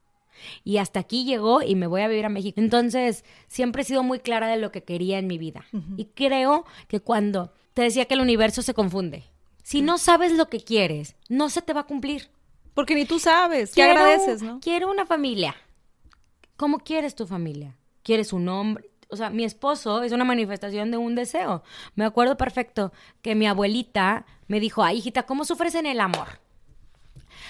Y 0.63 0.77
hasta 0.77 0.99
aquí 0.99 1.23
llegó 1.23 1.61
y 1.61 1.75
me 1.75 1.87
voy 1.87 2.01
a 2.01 2.07
vivir 2.07 2.25
a 2.25 2.29
México. 2.29 2.59
Entonces, 2.59 3.23
siempre 3.47 3.83
he 3.83 3.85
sido 3.85 4.03
muy 4.03 4.19
clara 4.19 4.47
de 4.47 4.57
lo 4.57 4.71
que 4.71 4.83
quería 4.83 5.17
en 5.17 5.27
mi 5.27 5.37
vida. 5.37 5.65
Y 5.95 6.05
creo 6.05 6.65
que 6.87 6.99
cuando 6.99 7.53
te 7.73 7.83
decía 7.83 8.05
que 8.05 8.15
el 8.15 8.21
universo 8.21 8.61
se 8.61 8.73
confunde, 8.73 9.23
si 9.65 9.81
no 9.81 9.97
sabes 9.97 10.31
lo 10.33 10.47
que 10.47 10.59
quieres, 10.59 11.15
no 11.27 11.49
se 11.49 11.63
te 11.63 11.73
va 11.73 11.81
a 11.81 11.87
cumplir. 11.87 12.29
Porque 12.75 12.93
ni 12.93 13.05
tú 13.05 13.17
sabes, 13.17 13.73
¿qué 13.73 13.81
agradeces, 13.81 14.43
no? 14.43 14.59
Quiero 14.59 14.91
una 14.91 15.07
familia. 15.07 15.55
¿Cómo 16.55 16.77
quieres 16.77 17.15
tu 17.15 17.25
familia? 17.25 17.75
¿Quieres 18.03 18.31
un 18.31 18.47
hombre? 18.47 18.91
O 19.09 19.15
sea, 19.15 19.31
mi 19.31 19.43
esposo 19.43 20.03
es 20.03 20.11
una 20.11 20.23
manifestación 20.23 20.91
de 20.91 20.97
un 20.97 21.15
deseo. 21.15 21.63
Me 21.95 22.05
acuerdo 22.05 22.37
perfecto 22.37 22.93
que 23.23 23.33
mi 23.33 23.47
abuelita 23.47 24.27
me 24.47 24.59
dijo, 24.59 24.83
ay, 24.83 24.99
hijita, 24.99 25.23
¿cómo 25.23 25.45
sufres 25.45 25.73
en 25.73 25.87
el 25.87 25.99
amor? 25.99 26.27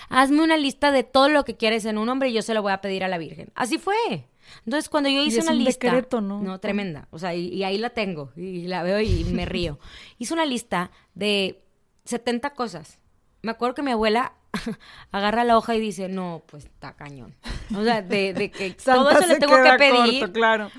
Hazme 0.08 0.42
una 0.42 0.56
lista 0.56 0.94
de 0.94 1.04
todo 1.04 1.28
lo 1.28 1.44
que 1.44 1.58
quieres 1.58 1.84
en 1.84 1.98
un 1.98 2.08
hombre 2.08 2.30
y 2.30 2.34
yo 2.34 2.44
se 2.44 2.54
lo 2.54 2.62
voy 2.62 2.72
a 2.72 2.80
pedir 2.80 3.04
a 3.04 3.10
la 3.10 3.18
Virgen. 3.18 3.52
Así 3.56 3.78
fue. 3.78 4.30
Entonces, 4.66 4.88
cuando 4.88 5.10
yo 5.10 5.22
hice 5.22 5.42
una 5.42 5.54
lista. 5.54 5.88
Decreto, 5.88 6.22
¿no? 6.22 6.42
No, 6.42 6.62
tremenda. 6.62 7.10
O 7.12 7.20
sea, 7.20 7.36
y, 7.36 7.62
ahí 7.66 7.78
la 7.78 7.90
tengo. 7.90 8.32
Y 8.38 8.68
la 8.68 8.84
veo 8.84 9.02
y 9.02 9.26
me 9.26 9.46
río. 9.46 9.80
hice 10.18 10.34
una 10.34 10.46
lista 10.46 10.92
de 11.14 11.65
70 12.06 12.52
cosas. 12.52 13.00
Me 13.42 13.52
acuerdo 13.52 13.76
que 13.76 13.84
mi 13.84 13.92
abuela 13.92 14.34
agarra 15.12 15.44
la 15.44 15.58
hoja 15.58 15.76
y 15.76 15.80
dice, 15.80 16.08
no, 16.08 16.44
pues 16.48 16.66
está 16.66 16.94
cañón. 16.94 17.36
O 17.76 17.84
sea, 17.84 18.02
de, 18.02 18.52
que 18.52 18.72
todo 18.86 19.12
eso 19.12 19.28
le 19.28 19.38
tengo 19.38 19.62
que 19.62 19.74
pedir. 19.78 20.32
claro. 20.32 20.70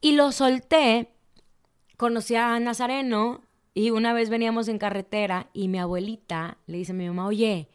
Y 0.00 0.12
lo 0.12 0.32
solté. 0.32 1.08
Conocí 1.96 2.34
a 2.34 2.58
Nazareno 2.58 3.42
y 3.74 3.90
una 3.90 4.12
vez 4.12 4.28
veníamos 4.28 4.68
en 4.68 4.78
carretera 4.78 5.48
y 5.52 5.68
mi 5.68 5.78
abuelita 5.78 6.58
le 6.66 6.78
dice 6.78 6.92
a 6.92 6.94
mi 6.96 7.06
mamá, 7.06 7.26
oye, 7.26 7.68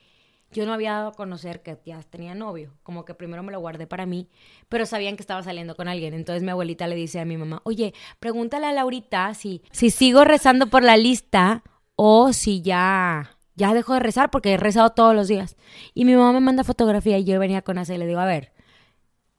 yo 0.52 0.66
no 0.66 0.74
había 0.74 0.94
dado 0.94 1.10
a 1.10 1.14
conocer 1.14 1.62
que 1.62 1.78
ya 1.86 2.02
tenía 2.04 2.36
novio, 2.36 2.74
como 2.84 3.06
que 3.06 3.14
primero 3.14 3.44
me 3.44 3.52
lo 3.52 3.60
guardé 3.60 3.88
para 3.88 4.06
mí, 4.06 4.30
pero 4.70 4.86
sabían 4.86 5.16
que 5.16 5.22
estaba 5.22 5.44
saliendo 5.44 5.76
con 5.76 5.88
alguien. 5.88 6.14
Entonces 6.14 6.44
mi 6.44 6.52
abuelita 6.52 6.88
le 6.88 6.96
dice 6.96 7.20
a 7.20 7.26
mi 7.26 7.38
mamá, 7.38 7.62
oye, 7.64 7.94
pregúntale 8.20 8.68
a 8.68 8.74
Laurita 8.74 9.34
si, 9.34 9.62
si 9.72 9.90
sigo 9.90 10.24
rezando 10.24 10.68
por 10.68 10.84
la 10.84 10.98
lista 10.98 11.64
o 11.98 12.32
si 12.32 12.62
ya, 12.62 13.36
ya 13.56 13.74
dejo 13.74 13.94
de 13.96 14.00
rezar 14.00 14.30
porque 14.30 14.54
he 14.54 14.58
rezado 14.58 14.92
todos 14.92 15.14
los 15.14 15.28
días. 15.28 15.58
Y 15.94 16.06
mi 16.06 16.16
mamá 16.16 16.32
me 16.32 16.40
manda 16.40 16.64
fotografía 16.64 17.18
y 17.18 17.26
yo 17.26 17.40
venía 17.40 17.64
con 17.64 17.80
esa 17.80 17.96
y 17.96 17.98
le 17.98 18.06
digo, 18.08 18.20
a 18.20 18.26
ver, 18.26 18.54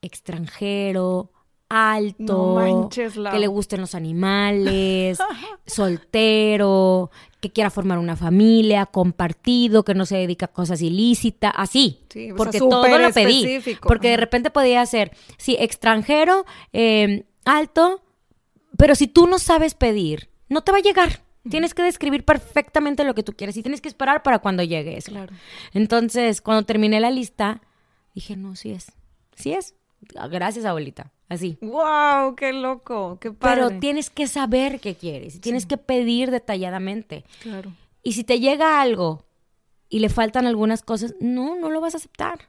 extranjero, 0.03 1.31
alto, 1.69 2.89
que 3.31 3.39
le 3.39 3.47
gusten 3.47 3.81
los 3.81 3.95
animales, 3.95 5.19
soltero, 5.67 7.11
que 7.41 7.51
quiera 7.51 7.71
formar 7.71 7.99
una 7.99 8.17
familia, 8.17 8.87
compartido, 8.87 9.85
que 9.85 9.95
no 9.95 10.05
se 10.05 10.17
dedica 10.17 10.47
a 10.47 10.53
cosas 10.53 10.83
ilícitas, 10.83 11.53
así. 11.55 12.01
porque 12.37 12.59
todo 12.59 12.99
lo 12.99 13.13
pedí. 13.13 13.63
Porque 13.83 14.11
de 14.11 14.17
repente 14.17 14.51
podía 14.51 14.85
ser, 14.87 15.17
sí, 15.37 15.57
extranjero, 15.61 16.45
em, 16.73 17.23
alto, 17.45 18.03
pero 18.77 18.97
si 18.97 19.07
tú 19.07 19.29
no 19.29 19.39
sabes 19.39 19.75
pedir, 19.75 20.29
no 20.49 20.63
te 20.63 20.73
va 20.73 20.79
a 20.79 20.83
llegar. 20.83 21.28
Tienes 21.51 21.75
que 21.75 21.83
describir 21.83 22.25
perfectamente 22.25 23.05
lo 23.05 23.15
que 23.15 23.23
tú 23.23 23.35
quieres 23.35 23.57
y 23.57 23.63
tienes 23.63 23.81
que 23.81 23.89
esperar 23.89 24.23
para 24.23 24.39
cuando 24.39 24.63
llegue 24.63 24.97
eso. 24.97 25.13
Entonces, 25.73 26.41
cuando 26.41 26.65
terminé 26.65 27.01
la 27.01 27.11
lista, 27.11 27.61
dije, 28.15 28.37
no, 28.37 28.57
sí 28.57 28.71
es. 28.71 28.93
Sí 29.37 29.53
es. 29.53 29.75
Gracias, 30.31 30.65
abuelita. 30.65 31.13
Así. 31.29 31.59
¡Wow! 31.61 32.35
¡Qué 32.37 32.53
loco! 32.53 33.19
¡Qué 33.21 33.33
padre! 33.33 33.55
Pero 33.55 33.81
tienes 33.81 34.11
que 34.11 34.27
saber 34.27 34.81
qué 34.81 34.95
quieres. 34.95 35.41
Tienes 35.41 35.67
que 35.67 35.77
pedir 35.77 36.31
detalladamente. 36.31 37.25
Claro. 37.43 37.73
Y 38.03 38.13
si 38.13 38.25
te 38.25 38.41
llega 38.41 38.81
algo 38.81 39.25
y 39.89 39.99
le 39.99 40.09
faltan 40.09 40.47
algunas 40.47 40.83
cosas, 40.83 41.15
no, 41.21 41.57
no 41.57 41.71
lo 41.71 41.81
vas 41.81 41.95
a 41.95 41.99
aceptar. 41.99 42.49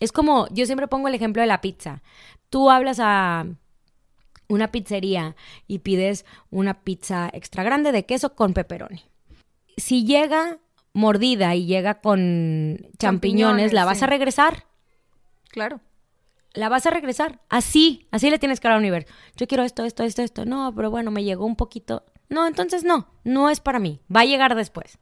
Es 0.00 0.12
como, 0.12 0.46
yo 0.48 0.64
siempre 0.64 0.88
pongo 0.88 1.08
el 1.08 1.14
ejemplo 1.14 1.42
de 1.42 1.48
la 1.48 1.60
pizza. 1.60 2.02
Tú 2.50 2.70
hablas 2.70 2.98
a 3.00 3.46
una 4.48 4.70
pizzería 4.70 5.36
y 5.66 5.80
pides 5.80 6.24
una 6.50 6.82
pizza 6.82 7.30
extra 7.32 7.62
grande 7.62 7.92
de 7.92 8.06
queso 8.06 8.34
con 8.34 8.52
pepperoni. 8.54 9.04
Si 9.76 10.04
llega 10.04 10.58
mordida 10.92 11.54
y 11.54 11.66
llega 11.66 12.00
con 12.00 12.78
champiñones, 12.98 13.72
¿la 13.72 13.84
vas 13.84 14.02
a 14.02 14.06
regresar? 14.06 14.64
Claro 15.50 15.80
la 16.56 16.68
vas 16.68 16.86
a 16.86 16.90
regresar. 16.90 17.38
Así, 17.48 18.08
así 18.10 18.30
le 18.30 18.38
tienes 18.38 18.58
que 18.58 18.68
dar 18.68 18.74
al 18.74 18.80
universo. 18.80 19.12
Yo 19.36 19.46
quiero 19.46 19.62
esto, 19.62 19.84
esto, 19.84 20.02
esto, 20.02 20.22
esto. 20.22 20.44
No, 20.44 20.74
pero 20.74 20.90
bueno, 20.90 21.10
me 21.10 21.22
llegó 21.22 21.46
un 21.46 21.56
poquito. 21.56 22.04
No, 22.28 22.46
entonces 22.46 22.82
no, 22.82 23.08
no 23.24 23.50
es 23.50 23.60
para 23.60 23.78
mí. 23.78 24.00
Va 24.14 24.20
a 24.20 24.24
llegar 24.24 24.54
después. 24.54 24.98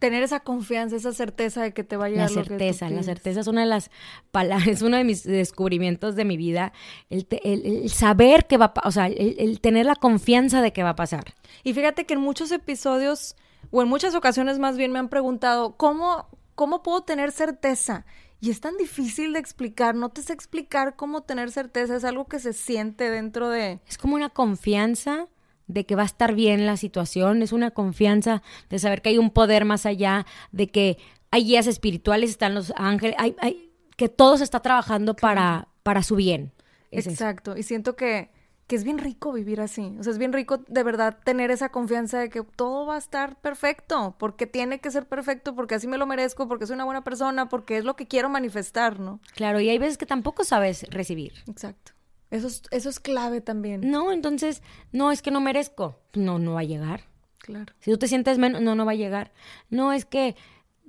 Tener 0.00 0.24
esa 0.24 0.40
confianza, 0.40 0.96
esa 0.96 1.12
certeza 1.12 1.62
de 1.62 1.72
que 1.72 1.84
te 1.84 1.96
va 1.96 2.06
a 2.06 2.08
llegar. 2.08 2.28
La 2.28 2.34
certeza, 2.34 2.90
la 2.90 3.02
certeza 3.04 3.40
es 3.40 3.46
una 3.46 3.60
de 3.60 3.68
las 3.68 3.90
palabras, 4.32 4.66
es 4.68 4.82
uno 4.82 4.96
de 4.96 5.04
mis 5.04 5.22
descubrimientos 5.22 6.16
de 6.16 6.24
mi 6.24 6.36
vida. 6.36 6.72
El, 7.08 7.88
saber 7.88 8.46
que 8.46 8.56
va 8.56 8.72
a 8.74 8.88
o 8.88 8.90
sea, 8.90 9.06
el, 9.06 9.60
tener 9.60 9.86
la 9.86 9.94
confianza 9.94 10.62
de 10.62 10.72
que 10.72 10.82
va 10.82 10.90
a 10.90 10.96
pasar. 10.96 11.34
Y 11.62 11.72
fíjate 11.72 12.06
que 12.06 12.14
en 12.14 12.20
muchos 12.20 12.50
episodios, 12.50 13.36
o 13.70 13.82
en 13.82 13.88
muchas 13.88 14.16
ocasiones 14.16 14.58
más 14.58 14.76
bien, 14.76 14.90
me 14.90 14.98
han 14.98 15.08
preguntado, 15.08 15.76
¿cómo, 15.76 16.26
cómo 16.56 16.82
puedo 16.82 17.02
tener 17.02 17.30
certeza? 17.30 18.04
Y 18.40 18.50
es 18.50 18.60
tan 18.60 18.76
difícil 18.78 19.34
de 19.34 19.38
explicar, 19.38 19.94
no 19.94 20.08
te 20.08 20.22
sé 20.22 20.32
explicar 20.32 20.96
cómo 20.96 21.20
tener 21.22 21.50
certeza, 21.50 21.94
es 21.94 22.04
algo 22.04 22.24
que 22.24 22.38
se 22.38 22.54
siente 22.54 23.10
dentro 23.10 23.50
de... 23.50 23.80
Es 23.86 23.98
como 23.98 24.14
una 24.14 24.30
confianza 24.30 25.28
de 25.72 25.86
que 25.86 25.96
va 25.96 26.02
a 26.02 26.06
estar 26.06 26.34
bien 26.34 26.66
la 26.66 26.76
situación, 26.76 27.42
es 27.42 27.52
una 27.52 27.70
confianza 27.70 28.42
de 28.68 28.78
saber 28.78 29.02
que 29.02 29.10
hay 29.10 29.18
un 29.18 29.30
poder 29.30 29.64
más 29.64 29.86
allá, 29.86 30.26
de 30.52 30.68
que 30.68 30.98
hay 31.30 31.44
guías 31.44 31.66
espirituales, 31.66 32.30
están 32.30 32.54
los 32.54 32.72
ángeles, 32.76 33.16
hay, 33.18 33.36
hay 33.40 33.70
que 33.96 34.08
todo 34.08 34.36
se 34.36 34.44
está 34.44 34.60
trabajando 34.60 35.14
para, 35.14 35.68
para 35.82 36.02
su 36.02 36.16
bien. 36.16 36.52
Exacto, 36.90 37.56
y 37.56 37.62
siento 37.62 37.96
que 37.96 38.30
que 38.70 38.76
es 38.76 38.84
bien 38.84 38.98
rico 38.98 39.32
vivir 39.32 39.60
así. 39.60 39.96
O 39.98 40.04
sea, 40.04 40.12
es 40.12 40.18
bien 40.18 40.32
rico 40.32 40.58
de 40.58 40.84
verdad 40.84 41.18
tener 41.24 41.50
esa 41.50 41.70
confianza 41.70 42.20
de 42.20 42.28
que 42.28 42.44
todo 42.44 42.86
va 42.86 42.94
a 42.94 42.98
estar 42.98 43.40
perfecto, 43.40 44.14
porque 44.16 44.46
tiene 44.46 44.78
que 44.78 44.92
ser 44.92 45.06
perfecto, 45.06 45.56
porque 45.56 45.74
así 45.74 45.88
me 45.88 45.98
lo 45.98 46.06
merezco, 46.06 46.46
porque 46.46 46.68
soy 46.68 46.74
una 46.74 46.84
buena 46.84 47.02
persona, 47.02 47.48
porque 47.48 47.78
es 47.78 47.84
lo 47.84 47.96
que 47.96 48.06
quiero 48.06 48.28
manifestar, 48.28 49.00
¿no? 49.00 49.18
Claro, 49.34 49.58
y 49.58 49.68
hay 49.68 49.78
veces 49.78 49.98
que 49.98 50.06
tampoco 50.06 50.44
sabes 50.44 50.86
recibir. 50.88 51.32
Exacto. 51.48 51.94
Eso 52.30 52.46
es, 52.46 52.62
eso 52.70 52.88
es 52.88 53.00
clave 53.00 53.40
también. 53.40 53.90
No, 53.90 54.12
entonces, 54.12 54.62
no, 54.92 55.10
es 55.10 55.22
que 55.22 55.30
no 55.30 55.40
merezco. 55.40 55.98
No, 56.14 56.38
no 56.38 56.54
va 56.54 56.60
a 56.60 56.64
llegar. 56.64 57.02
Claro. 57.38 57.72
Si 57.80 57.90
tú 57.90 57.98
te 57.98 58.08
sientes 58.08 58.38
menos, 58.38 58.60
no, 58.62 58.74
no 58.74 58.84
va 58.84 58.92
a 58.92 58.96
llegar. 58.96 59.32
No, 59.68 59.92
es 59.92 60.04
que, 60.04 60.36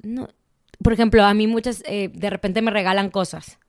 no. 0.03 0.27
Por 0.83 0.93
ejemplo, 0.93 1.23
a 1.23 1.33
mí 1.33 1.47
muchas, 1.47 1.83
eh, 1.85 2.11
de 2.13 2.29
repente 2.29 2.61
me 2.61 2.71
regalan 2.71 3.09
cosas 3.09 3.59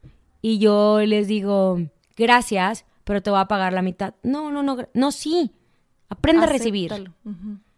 y 0.43 0.59
yo 0.59 1.01
les 1.01 1.29
digo, 1.29 1.81
gracias, 2.17 2.85
pero 3.05 3.23
te 3.23 3.31
voy 3.31 3.41
a 3.41 3.47
pagar 3.47 3.73
la 3.73 3.81
mitad. 3.81 4.15
No, 4.23 4.51
no, 4.51 4.63
no, 4.63 4.77
no, 4.93 5.13
sí. 5.13 5.53
Aprende 6.09 6.45
a 6.45 6.49
recibir. 6.49 7.11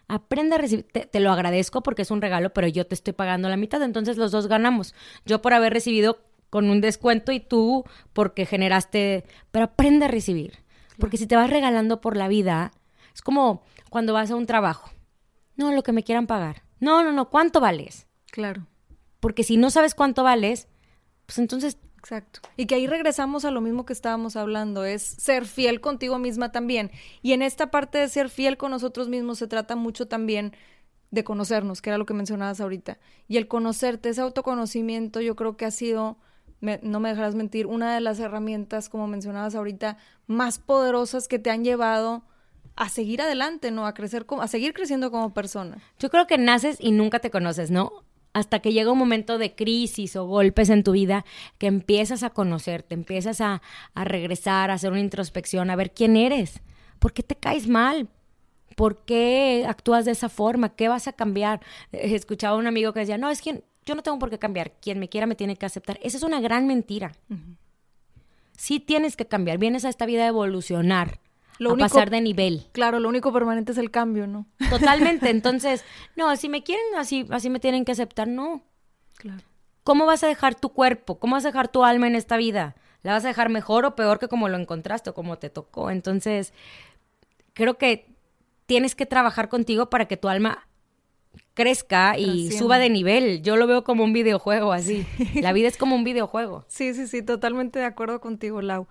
Aprende 0.09 0.57
a 0.57 0.59
recibir. 0.59 0.86
Te, 0.86 1.20
lo 1.20 1.30
agradezco 1.30 1.82
porque 1.82 2.03
es 2.03 2.11
un 2.11 2.22
regalo, 2.22 2.53
pero 2.53 2.66
yo 2.66 2.86
te 2.86 2.95
estoy 2.95 3.12
pagando 3.12 3.49
la 3.49 3.57
mitad, 3.57 3.82
entonces 3.82 4.16
los 4.16 4.32
dos 4.32 4.49
ganamos. 4.49 4.95
Yo 5.26 5.40
por 5.42 5.53
haber 5.53 5.72
recibido 5.72 6.18
con 6.55 6.70
un 6.70 6.80
descuento 6.80 7.32
y 7.32 7.40
tú 7.40 7.82
porque 8.12 8.46
generaste, 8.46 9.24
pero 9.50 9.64
aprende 9.64 10.05
a 10.05 10.09
recibir. 10.09 10.62
Porque 11.00 11.16
si 11.16 11.26
te 11.26 11.34
vas 11.34 11.50
regalando 11.50 12.00
por 12.00 12.16
la 12.16 12.28
vida, 12.28 12.70
es 13.12 13.22
como 13.22 13.64
cuando 13.90 14.12
vas 14.12 14.30
a 14.30 14.36
un 14.36 14.46
trabajo. 14.46 14.88
No, 15.57 15.72
lo 15.72 15.82
que 15.82 15.90
me 15.90 16.05
quieran 16.05 16.28
pagar. 16.28 16.62
No, 16.78 17.02
no, 17.02 17.11
no, 17.11 17.28
¿cuánto 17.28 17.61
vales? 17.61 18.07
Claro. 18.30 18.68
Porque 19.18 19.42
si 19.42 19.57
no 19.57 19.68
sabes 19.70 19.96
cuánto 19.96 20.22
vales, 20.22 20.68
pues 21.26 21.40
entonces 21.40 21.76
Exacto. 21.98 22.38
Y 22.57 22.66
que 22.66 22.76
ahí 22.76 22.86
regresamos 22.86 23.44
a 23.44 23.50
lo 23.50 23.61
mismo 23.61 23.84
que 23.84 23.92
estábamos 23.92 24.36
hablando, 24.36 24.84
es 24.84 25.02
ser 25.02 25.46
fiel 25.46 25.80
contigo 25.80 26.20
misma 26.20 26.52
también. 26.52 26.92
Y 27.20 27.32
en 27.32 27.42
esta 27.42 27.72
parte 27.72 27.98
de 27.98 28.09
ser 28.09 28.28
fiel 28.28 28.59
con 28.59 28.70
nosotros 28.70 29.09
mismos 29.09 29.40
se 29.40 29.48
trata 29.48 29.74
mucho 29.74 30.07
también 30.07 30.55
de 31.11 31.24
conocernos, 31.24 31.82
que 31.82 31.90
era 31.90 31.98
lo 31.98 32.07
que 32.07 32.14
mencionabas 32.14 32.61
ahorita. 32.61 33.00
Y 33.26 33.38
el 33.38 33.48
conocerte, 33.48 34.11
ese 34.11 34.20
autoconocimiento, 34.20 35.20
yo 35.20 35.34
creo 35.34 35.57
que 35.57 35.64
ha 35.64 35.72
sido, 35.72 36.18
no 36.82 37.00
me 37.00 37.10
dejarás 37.10 37.34
mentir, 37.34 37.66
una 37.66 37.94
de 37.94 38.00
las 38.00 38.18
herramientas, 38.20 38.88
como 38.88 39.06
mencionabas 39.06 39.54
ahorita, 39.54 39.98
más 40.26 40.58
poderosas 40.58 41.28
que 41.28 41.38
te 41.38 41.50
han 41.50 41.64
llevado 41.64 42.24
a 42.76 42.88
seguir 42.88 43.22
adelante, 43.22 43.70
¿no? 43.70 43.86
A 43.86 43.94
crecer, 43.94 44.26
a 44.40 44.48
seguir 44.48 44.72
creciendo 44.74 45.10
como 45.10 45.32
persona. 45.32 45.78
Yo 45.98 46.10
creo 46.10 46.26
que 46.26 46.38
naces 46.38 46.78
y 46.80 46.90
nunca 46.90 47.20
te 47.20 47.30
conoces, 47.30 47.70
¿no? 47.70 48.04
hasta 48.34 48.58
que 48.58 48.72
llega 48.72 48.92
un 48.92 48.98
momento 48.98 49.38
de 49.38 49.54
crisis 49.54 50.16
o 50.16 50.26
golpes 50.26 50.68
en 50.68 50.82
tu 50.82 50.92
vida 50.92 51.24
que 51.56 51.68
empiezas 51.68 52.24
a 52.24 52.30
conocerte, 52.30 52.94
empiezas 52.94 53.40
a, 53.40 53.62
regresar, 53.94 54.70
a 54.70 54.74
hacer 54.74 54.90
una 54.90 55.00
introspección, 55.00 55.70
a 55.70 55.76
ver 55.76 55.92
quién 55.92 56.16
eres, 56.16 56.60
por 56.98 57.12
qué 57.12 57.22
te 57.22 57.36
caes 57.36 57.68
mal, 57.68 58.08
por 58.76 59.04
qué 59.04 59.64
actúas 59.68 60.04
de 60.04 60.10
esa 60.10 60.28
forma, 60.28 60.74
qué 60.74 60.88
vas 60.88 61.06
a 61.06 61.12
cambiar. 61.12 61.60
Eh, 61.92 62.16
escuchaba 62.16 62.56
a 62.56 62.58
un 62.58 62.66
amigo 62.66 62.92
que 62.92 63.00
decía, 63.00 63.18
no, 63.18 63.30
es 63.30 63.40
que 63.40 63.62
yo 63.87 63.95
no 63.95 64.03
tengo 64.03 64.18
por 64.18 64.30
qué 64.30 64.39
cambiar, 64.39 64.72
quien 64.72 64.99
me 64.99 65.09
quiera 65.09 65.26
me 65.26 65.35
tiene 65.35 65.57
que 65.57 65.66
aceptar. 65.66 65.99
Esa 66.03 66.16
es 66.16 66.22
una 66.22 66.41
gran 66.41 66.66
mentira. 66.66 67.12
Sí 68.57 68.80
tienes 68.80 69.16
que 69.16 69.26
cambiar, 69.26 69.59
vienes 69.59 69.85
a 69.85 69.89
esta 69.89 70.07
vida 70.07 70.24
a 70.24 70.28
evolucionar, 70.28 71.18
a 71.61 71.76
pasar 71.76 72.11
de 72.11 72.20
nivel. 72.20 72.66
Claro, 72.72 73.01
lo 73.01 73.09
único 73.09 73.32
permanente 73.32 73.72
es 73.72 73.78
el 73.78 73.91
cambio, 73.91 74.26
¿no? 74.26 74.47
Totalmente. 74.70 75.30
Entonces, 75.30 75.85
no, 76.16 76.35
si 76.37 76.49
me 76.49 76.62
quieren 76.62 76.85
así, 76.97 77.26
así 77.30 77.51
me 77.51 77.61
tienen 77.61 77.85
que 77.85 77.93
aceptar, 77.93 78.28
no. 78.28 78.62
Claro. 79.16 79.43
¿Cómo 79.82 80.07
vas 80.07 80.24
a 80.24 80.28
dejar 80.28 80.55
tu 80.55 80.70
cuerpo? 80.70 81.18
¿Cómo 81.18 81.37
vas 81.37 81.45
a 81.45 81.49
dejar 81.49 81.68
tu 81.68 81.85
alma 81.85 82.07
en 82.07 82.16
esta 82.16 82.37
vida? 82.37 82.74
¿La 83.03 83.12
vas 83.12 83.24
a 83.24 83.28
dejar 83.28 83.51
mejor 83.51 83.85
o 83.85 83.95
peor 83.95 84.18
que 84.18 84.28
como 84.28 84.49
lo 84.49 84.57
encontraste 84.57 85.11
o 85.11 85.14
como 85.14 85.37
te 85.39 85.51
tocó? 85.51 85.91
Entonces, 85.91 86.55
creo 87.53 87.76
que 87.76 88.14
tienes 88.64 88.95
que 88.95 89.05
trabajar 89.05 89.51
contigo 89.51 89.91
para 89.91 90.07
que 90.07 90.16
tu 90.16 90.28
alma 90.28 90.66
crezca 91.55 92.18
y 92.18 92.50
suba 92.50 92.78
de 92.78 92.90
nivel. 92.90 93.42
Yo 93.42 93.57
lo 93.57 93.66
veo 93.66 93.84
como 93.84 94.05
un 94.05 94.12
videojuego 94.12 94.72
así. 94.72 95.07
La 95.40 95.52
vida 95.52 95.68
es 95.68 95.76
como 95.76 95.94
un 95.94 96.05
videojuego. 96.05 96.64
Sí, 96.68 96.92
sí, 96.94 97.07
sí, 97.07 97.22
totalmente 97.22 97.78
de 97.78 97.84
acuerdo 97.84 98.20
contigo, 98.20 98.61
Lau. 98.61 98.86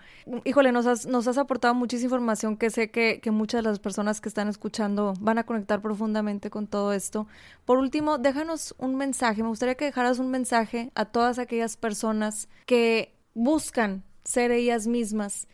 Híjole, 0.45 0.71
nos 0.71 0.85
has, 0.85 1.05
nos 1.05 1.27
has 1.27 1.37
aportado 1.37 1.75
muchísima 1.75 2.05
información 2.05 2.57
que 2.57 2.69
sé 2.69 2.89
que, 2.89 3.19
que, 3.21 3.31
muchas 3.31 3.63
de 3.63 3.69
las 3.69 3.79
personas 3.79 4.21
que 4.21 4.29
están 4.29 4.47
escuchando 4.47 5.13
van 5.19 5.37
a 5.37 5.45
conectar 5.45 5.81
profundamente 5.81 6.49
con 6.49 6.67
todo 6.67 6.93
esto. 6.93 7.27
Por 7.65 7.77
último, 7.77 8.17
déjanos 8.17 8.73
un 8.77 8.95
mensaje. 8.95 9.43
Me 9.43 9.49
gustaría 9.49 9.75
que 9.75 9.85
dejaras 9.85 10.19
un 10.19 10.31
mensaje 10.31 10.91
a 10.95 11.05
todas 11.05 11.39
aquellas 11.39 11.75
personas 11.75 12.47
que 12.65 13.13
buscan 13.33 14.03
ser 14.23 14.51
ellas 14.51 14.87
mismas 14.87 15.47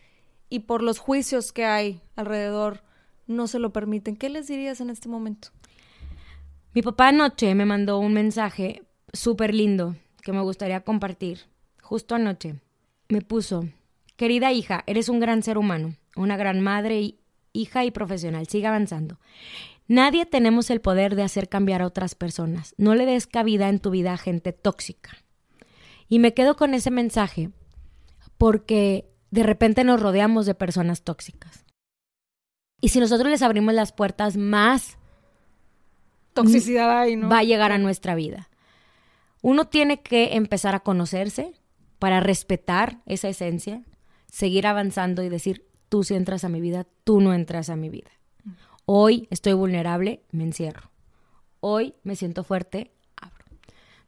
y 0.48 0.60
por 0.60 0.82
los 0.82 0.98
juicios 0.98 1.52
que 1.52 1.64
hay 1.64 2.00
alrededor 2.14 2.82
no 3.26 3.46
se 3.46 3.58
lo 3.58 3.72
permiten. 3.72 4.16
¿Qué 4.16 4.28
les 4.28 4.48
dirías 4.48 4.80
en 4.80 4.90
este 4.90 5.08
momento? 5.08 5.48
Mi 6.72 6.82
papá 6.82 7.08
anoche 7.08 7.52
me 7.56 7.66
mandó 7.66 7.98
un 7.98 8.12
mensaje 8.12 8.84
súper 9.12 9.52
lindo 9.52 9.96
que 10.22 10.32
me 10.32 10.40
gustaría 10.40 10.82
compartir. 10.82 11.40
Justo 11.82 12.14
anoche 12.14 12.60
me 13.08 13.22
puso, 13.22 13.68
querida 14.16 14.52
hija, 14.52 14.84
eres 14.86 15.08
un 15.08 15.18
gran 15.18 15.42
ser 15.42 15.58
humano, 15.58 15.96
una 16.14 16.36
gran 16.36 16.60
madre, 16.60 17.16
hija 17.52 17.84
y 17.84 17.90
profesional, 17.90 18.46
siga 18.46 18.68
avanzando. 18.68 19.18
Nadie 19.88 20.26
tenemos 20.26 20.70
el 20.70 20.80
poder 20.80 21.16
de 21.16 21.24
hacer 21.24 21.48
cambiar 21.48 21.82
a 21.82 21.86
otras 21.86 22.14
personas. 22.14 22.76
No 22.78 22.94
le 22.94 23.04
des 23.04 23.26
cabida 23.26 23.68
en 23.68 23.80
tu 23.80 23.90
vida 23.90 24.12
a 24.12 24.16
gente 24.16 24.52
tóxica. 24.52 25.10
Y 26.08 26.20
me 26.20 26.34
quedo 26.34 26.54
con 26.54 26.74
ese 26.74 26.92
mensaje 26.92 27.50
porque 28.38 29.10
de 29.32 29.42
repente 29.42 29.82
nos 29.82 30.00
rodeamos 30.00 30.46
de 30.46 30.54
personas 30.54 31.02
tóxicas. 31.02 31.64
Y 32.80 32.90
si 32.90 33.00
nosotros 33.00 33.28
les 33.28 33.42
abrimos 33.42 33.74
las 33.74 33.90
puertas 33.90 34.36
más 34.36 34.99
toxicidad 36.32 36.98
ahí, 36.98 37.16
¿no? 37.16 37.28
Va 37.28 37.38
a 37.38 37.44
llegar 37.44 37.72
a 37.72 37.78
nuestra 37.78 38.14
vida. 38.14 38.48
Uno 39.42 39.68
tiene 39.68 40.02
que 40.02 40.34
empezar 40.36 40.74
a 40.74 40.80
conocerse 40.80 41.54
para 41.98 42.20
respetar 42.20 43.00
esa 43.06 43.28
esencia, 43.28 43.82
seguir 44.30 44.66
avanzando 44.66 45.22
y 45.22 45.28
decir, 45.28 45.66
tú 45.88 46.04
si 46.04 46.14
entras 46.14 46.44
a 46.44 46.48
mi 46.48 46.60
vida, 46.60 46.86
tú 47.04 47.20
no 47.20 47.34
entras 47.34 47.70
a 47.70 47.76
mi 47.76 47.88
vida. 47.88 48.10
Hoy 48.84 49.28
estoy 49.30 49.52
vulnerable, 49.52 50.22
me 50.30 50.44
encierro. 50.44 50.90
Hoy 51.60 51.94
me 52.02 52.16
siento 52.16 52.42
fuerte, 52.42 52.92
abro. 53.16 53.44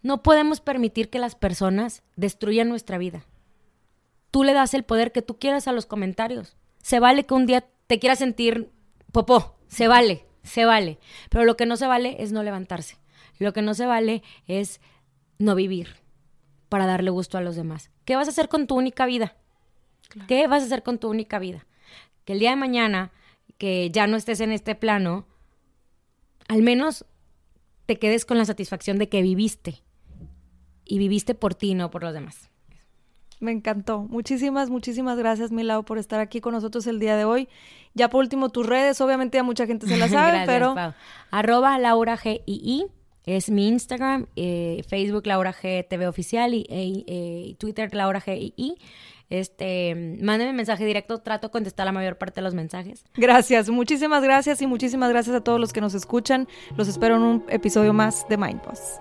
No 0.02 0.22
podemos 0.22 0.60
permitir 0.60 1.10
que 1.10 1.18
las 1.18 1.34
personas 1.34 2.02
destruyan 2.16 2.68
nuestra 2.68 2.98
vida. 2.98 3.26
Tú 4.30 4.44
le 4.44 4.54
das 4.54 4.74
el 4.74 4.84
poder 4.84 5.12
que 5.12 5.22
tú 5.22 5.38
quieras 5.38 5.68
a 5.68 5.72
los 5.72 5.86
comentarios. 5.86 6.56
Se 6.82 6.98
vale 6.98 7.26
que 7.26 7.34
un 7.34 7.46
día 7.46 7.66
te 7.86 7.98
quieras 7.98 8.18
sentir 8.18 8.70
popó, 9.12 9.56
se 9.68 9.88
vale 9.88 10.26
se 10.42 10.64
vale. 10.64 10.98
Pero 11.30 11.44
lo 11.44 11.56
que 11.56 11.66
no 11.66 11.76
se 11.76 11.86
vale 11.86 12.16
es 12.20 12.32
no 12.32 12.42
levantarse. 12.42 12.98
Lo 13.38 13.52
que 13.52 13.62
no 13.62 13.74
se 13.74 13.86
vale 13.86 14.22
es 14.46 14.80
no 15.38 15.54
vivir 15.54 15.96
para 16.68 16.86
darle 16.86 17.10
gusto 17.10 17.38
a 17.38 17.40
los 17.40 17.56
demás. 17.56 17.90
¿Qué 18.04 18.16
vas 18.16 18.28
a 18.28 18.30
hacer 18.30 18.48
con 18.48 18.66
tu 18.66 18.76
única 18.76 19.06
vida? 19.06 19.36
¿Qué 20.28 20.46
vas 20.46 20.62
a 20.62 20.66
hacer 20.66 20.82
con 20.82 20.98
tu 20.98 21.08
única 21.08 21.38
vida? 21.38 21.66
Que 22.24 22.34
el 22.34 22.38
día 22.38 22.50
de 22.50 22.56
mañana, 22.56 23.12
que 23.58 23.90
ya 23.90 24.06
no 24.06 24.16
estés 24.16 24.40
en 24.40 24.52
este 24.52 24.74
plano, 24.74 25.26
al 26.48 26.62
menos 26.62 27.04
te 27.86 27.98
quedes 27.98 28.24
con 28.24 28.38
la 28.38 28.44
satisfacción 28.44 28.98
de 28.98 29.08
que 29.08 29.22
viviste. 29.22 29.82
Y 30.84 30.98
viviste 30.98 31.34
por 31.34 31.54
ti, 31.54 31.74
no 31.74 31.90
por 31.90 32.02
los 32.02 32.12
demás. 32.12 32.51
Me 33.42 33.50
encantó. 33.50 34.02
Muchísimas, 34.02 34.70
muchísimas 34.70 35.18
gracias, 35.18 35.50
Milao, 35.50 35.82
por 35.82 35.98
estar 35.98 36.20
aquí 36.20 36.40
con 36.40 36.52
nosotros 36.52 36.86
el 36.86 37.00
día 37.00 37.16
de 37.16 37.24
hoy. 37.24 37.48
Ya 37.92 38.08
por 38.08 38.20
último, 38.20 38.50
tus 38.50 38.64
redes, 38.64 39.00
obviamente 39.00 39.36
ya 39.36 39.42
mucha 39.42 39.66
gente 39.66 39.88
se 39.88 39.96
las 39.96 40.10
sabe, 40.12 40.44
pero... 40.46 40.76
Arroba 41.32 41.76
Laura 41.80 42.16
G 42.16 42.40
es 43.26 43.50
mi 43.50 43.66
Instagram, 43.66 44.26
eh, 44.36 44.84
Facebook 44.86 45.26
Laura 45.26 45.52
G 45.52 45.84
TV 45.88 46.06
Oficial 46.06 46.54
y 46.54 46.66
eh, 46.70 47.04
eh, 47.08 47.54
Twitter 47.58 47.92
Laura 47.92 48.20
G 48.20 48.52
Este, 49.28 50.16
mándenme 50.20 50.52
mensaje 50.52 50.84
directo, 50.84 51.18
trato 51.18 51.48
de 51.48 51.50
contestar 51.50 51.86
la 51.86 51.92
mayor 51.92 52.18
parte 52.18 52.36
de 52.36 52.42
los 52.42 52.54
mensajes. 52.54 53.04
Gracias, 53.16 53.70
muchísimas 53.70 54.22
gracias 54.22 54.62
y 54.62 54.68
muchísimas 54.68 55.10
gracias 55.10 55.34
a 55.34 55.40
todos 55.40 55.58
los 55.58 55.72
que 55.72 55.80
nos 55.80 55.94
escuchan. 55.94 56.46
Los 56.76 56.86
espero 56.86 57.16
en 57.16 57.22
un 57.22 57.44
episodio 57.48 57.92
más 57.92 58.24
de 58.28 58.36
Mindboss. 58.36 59.00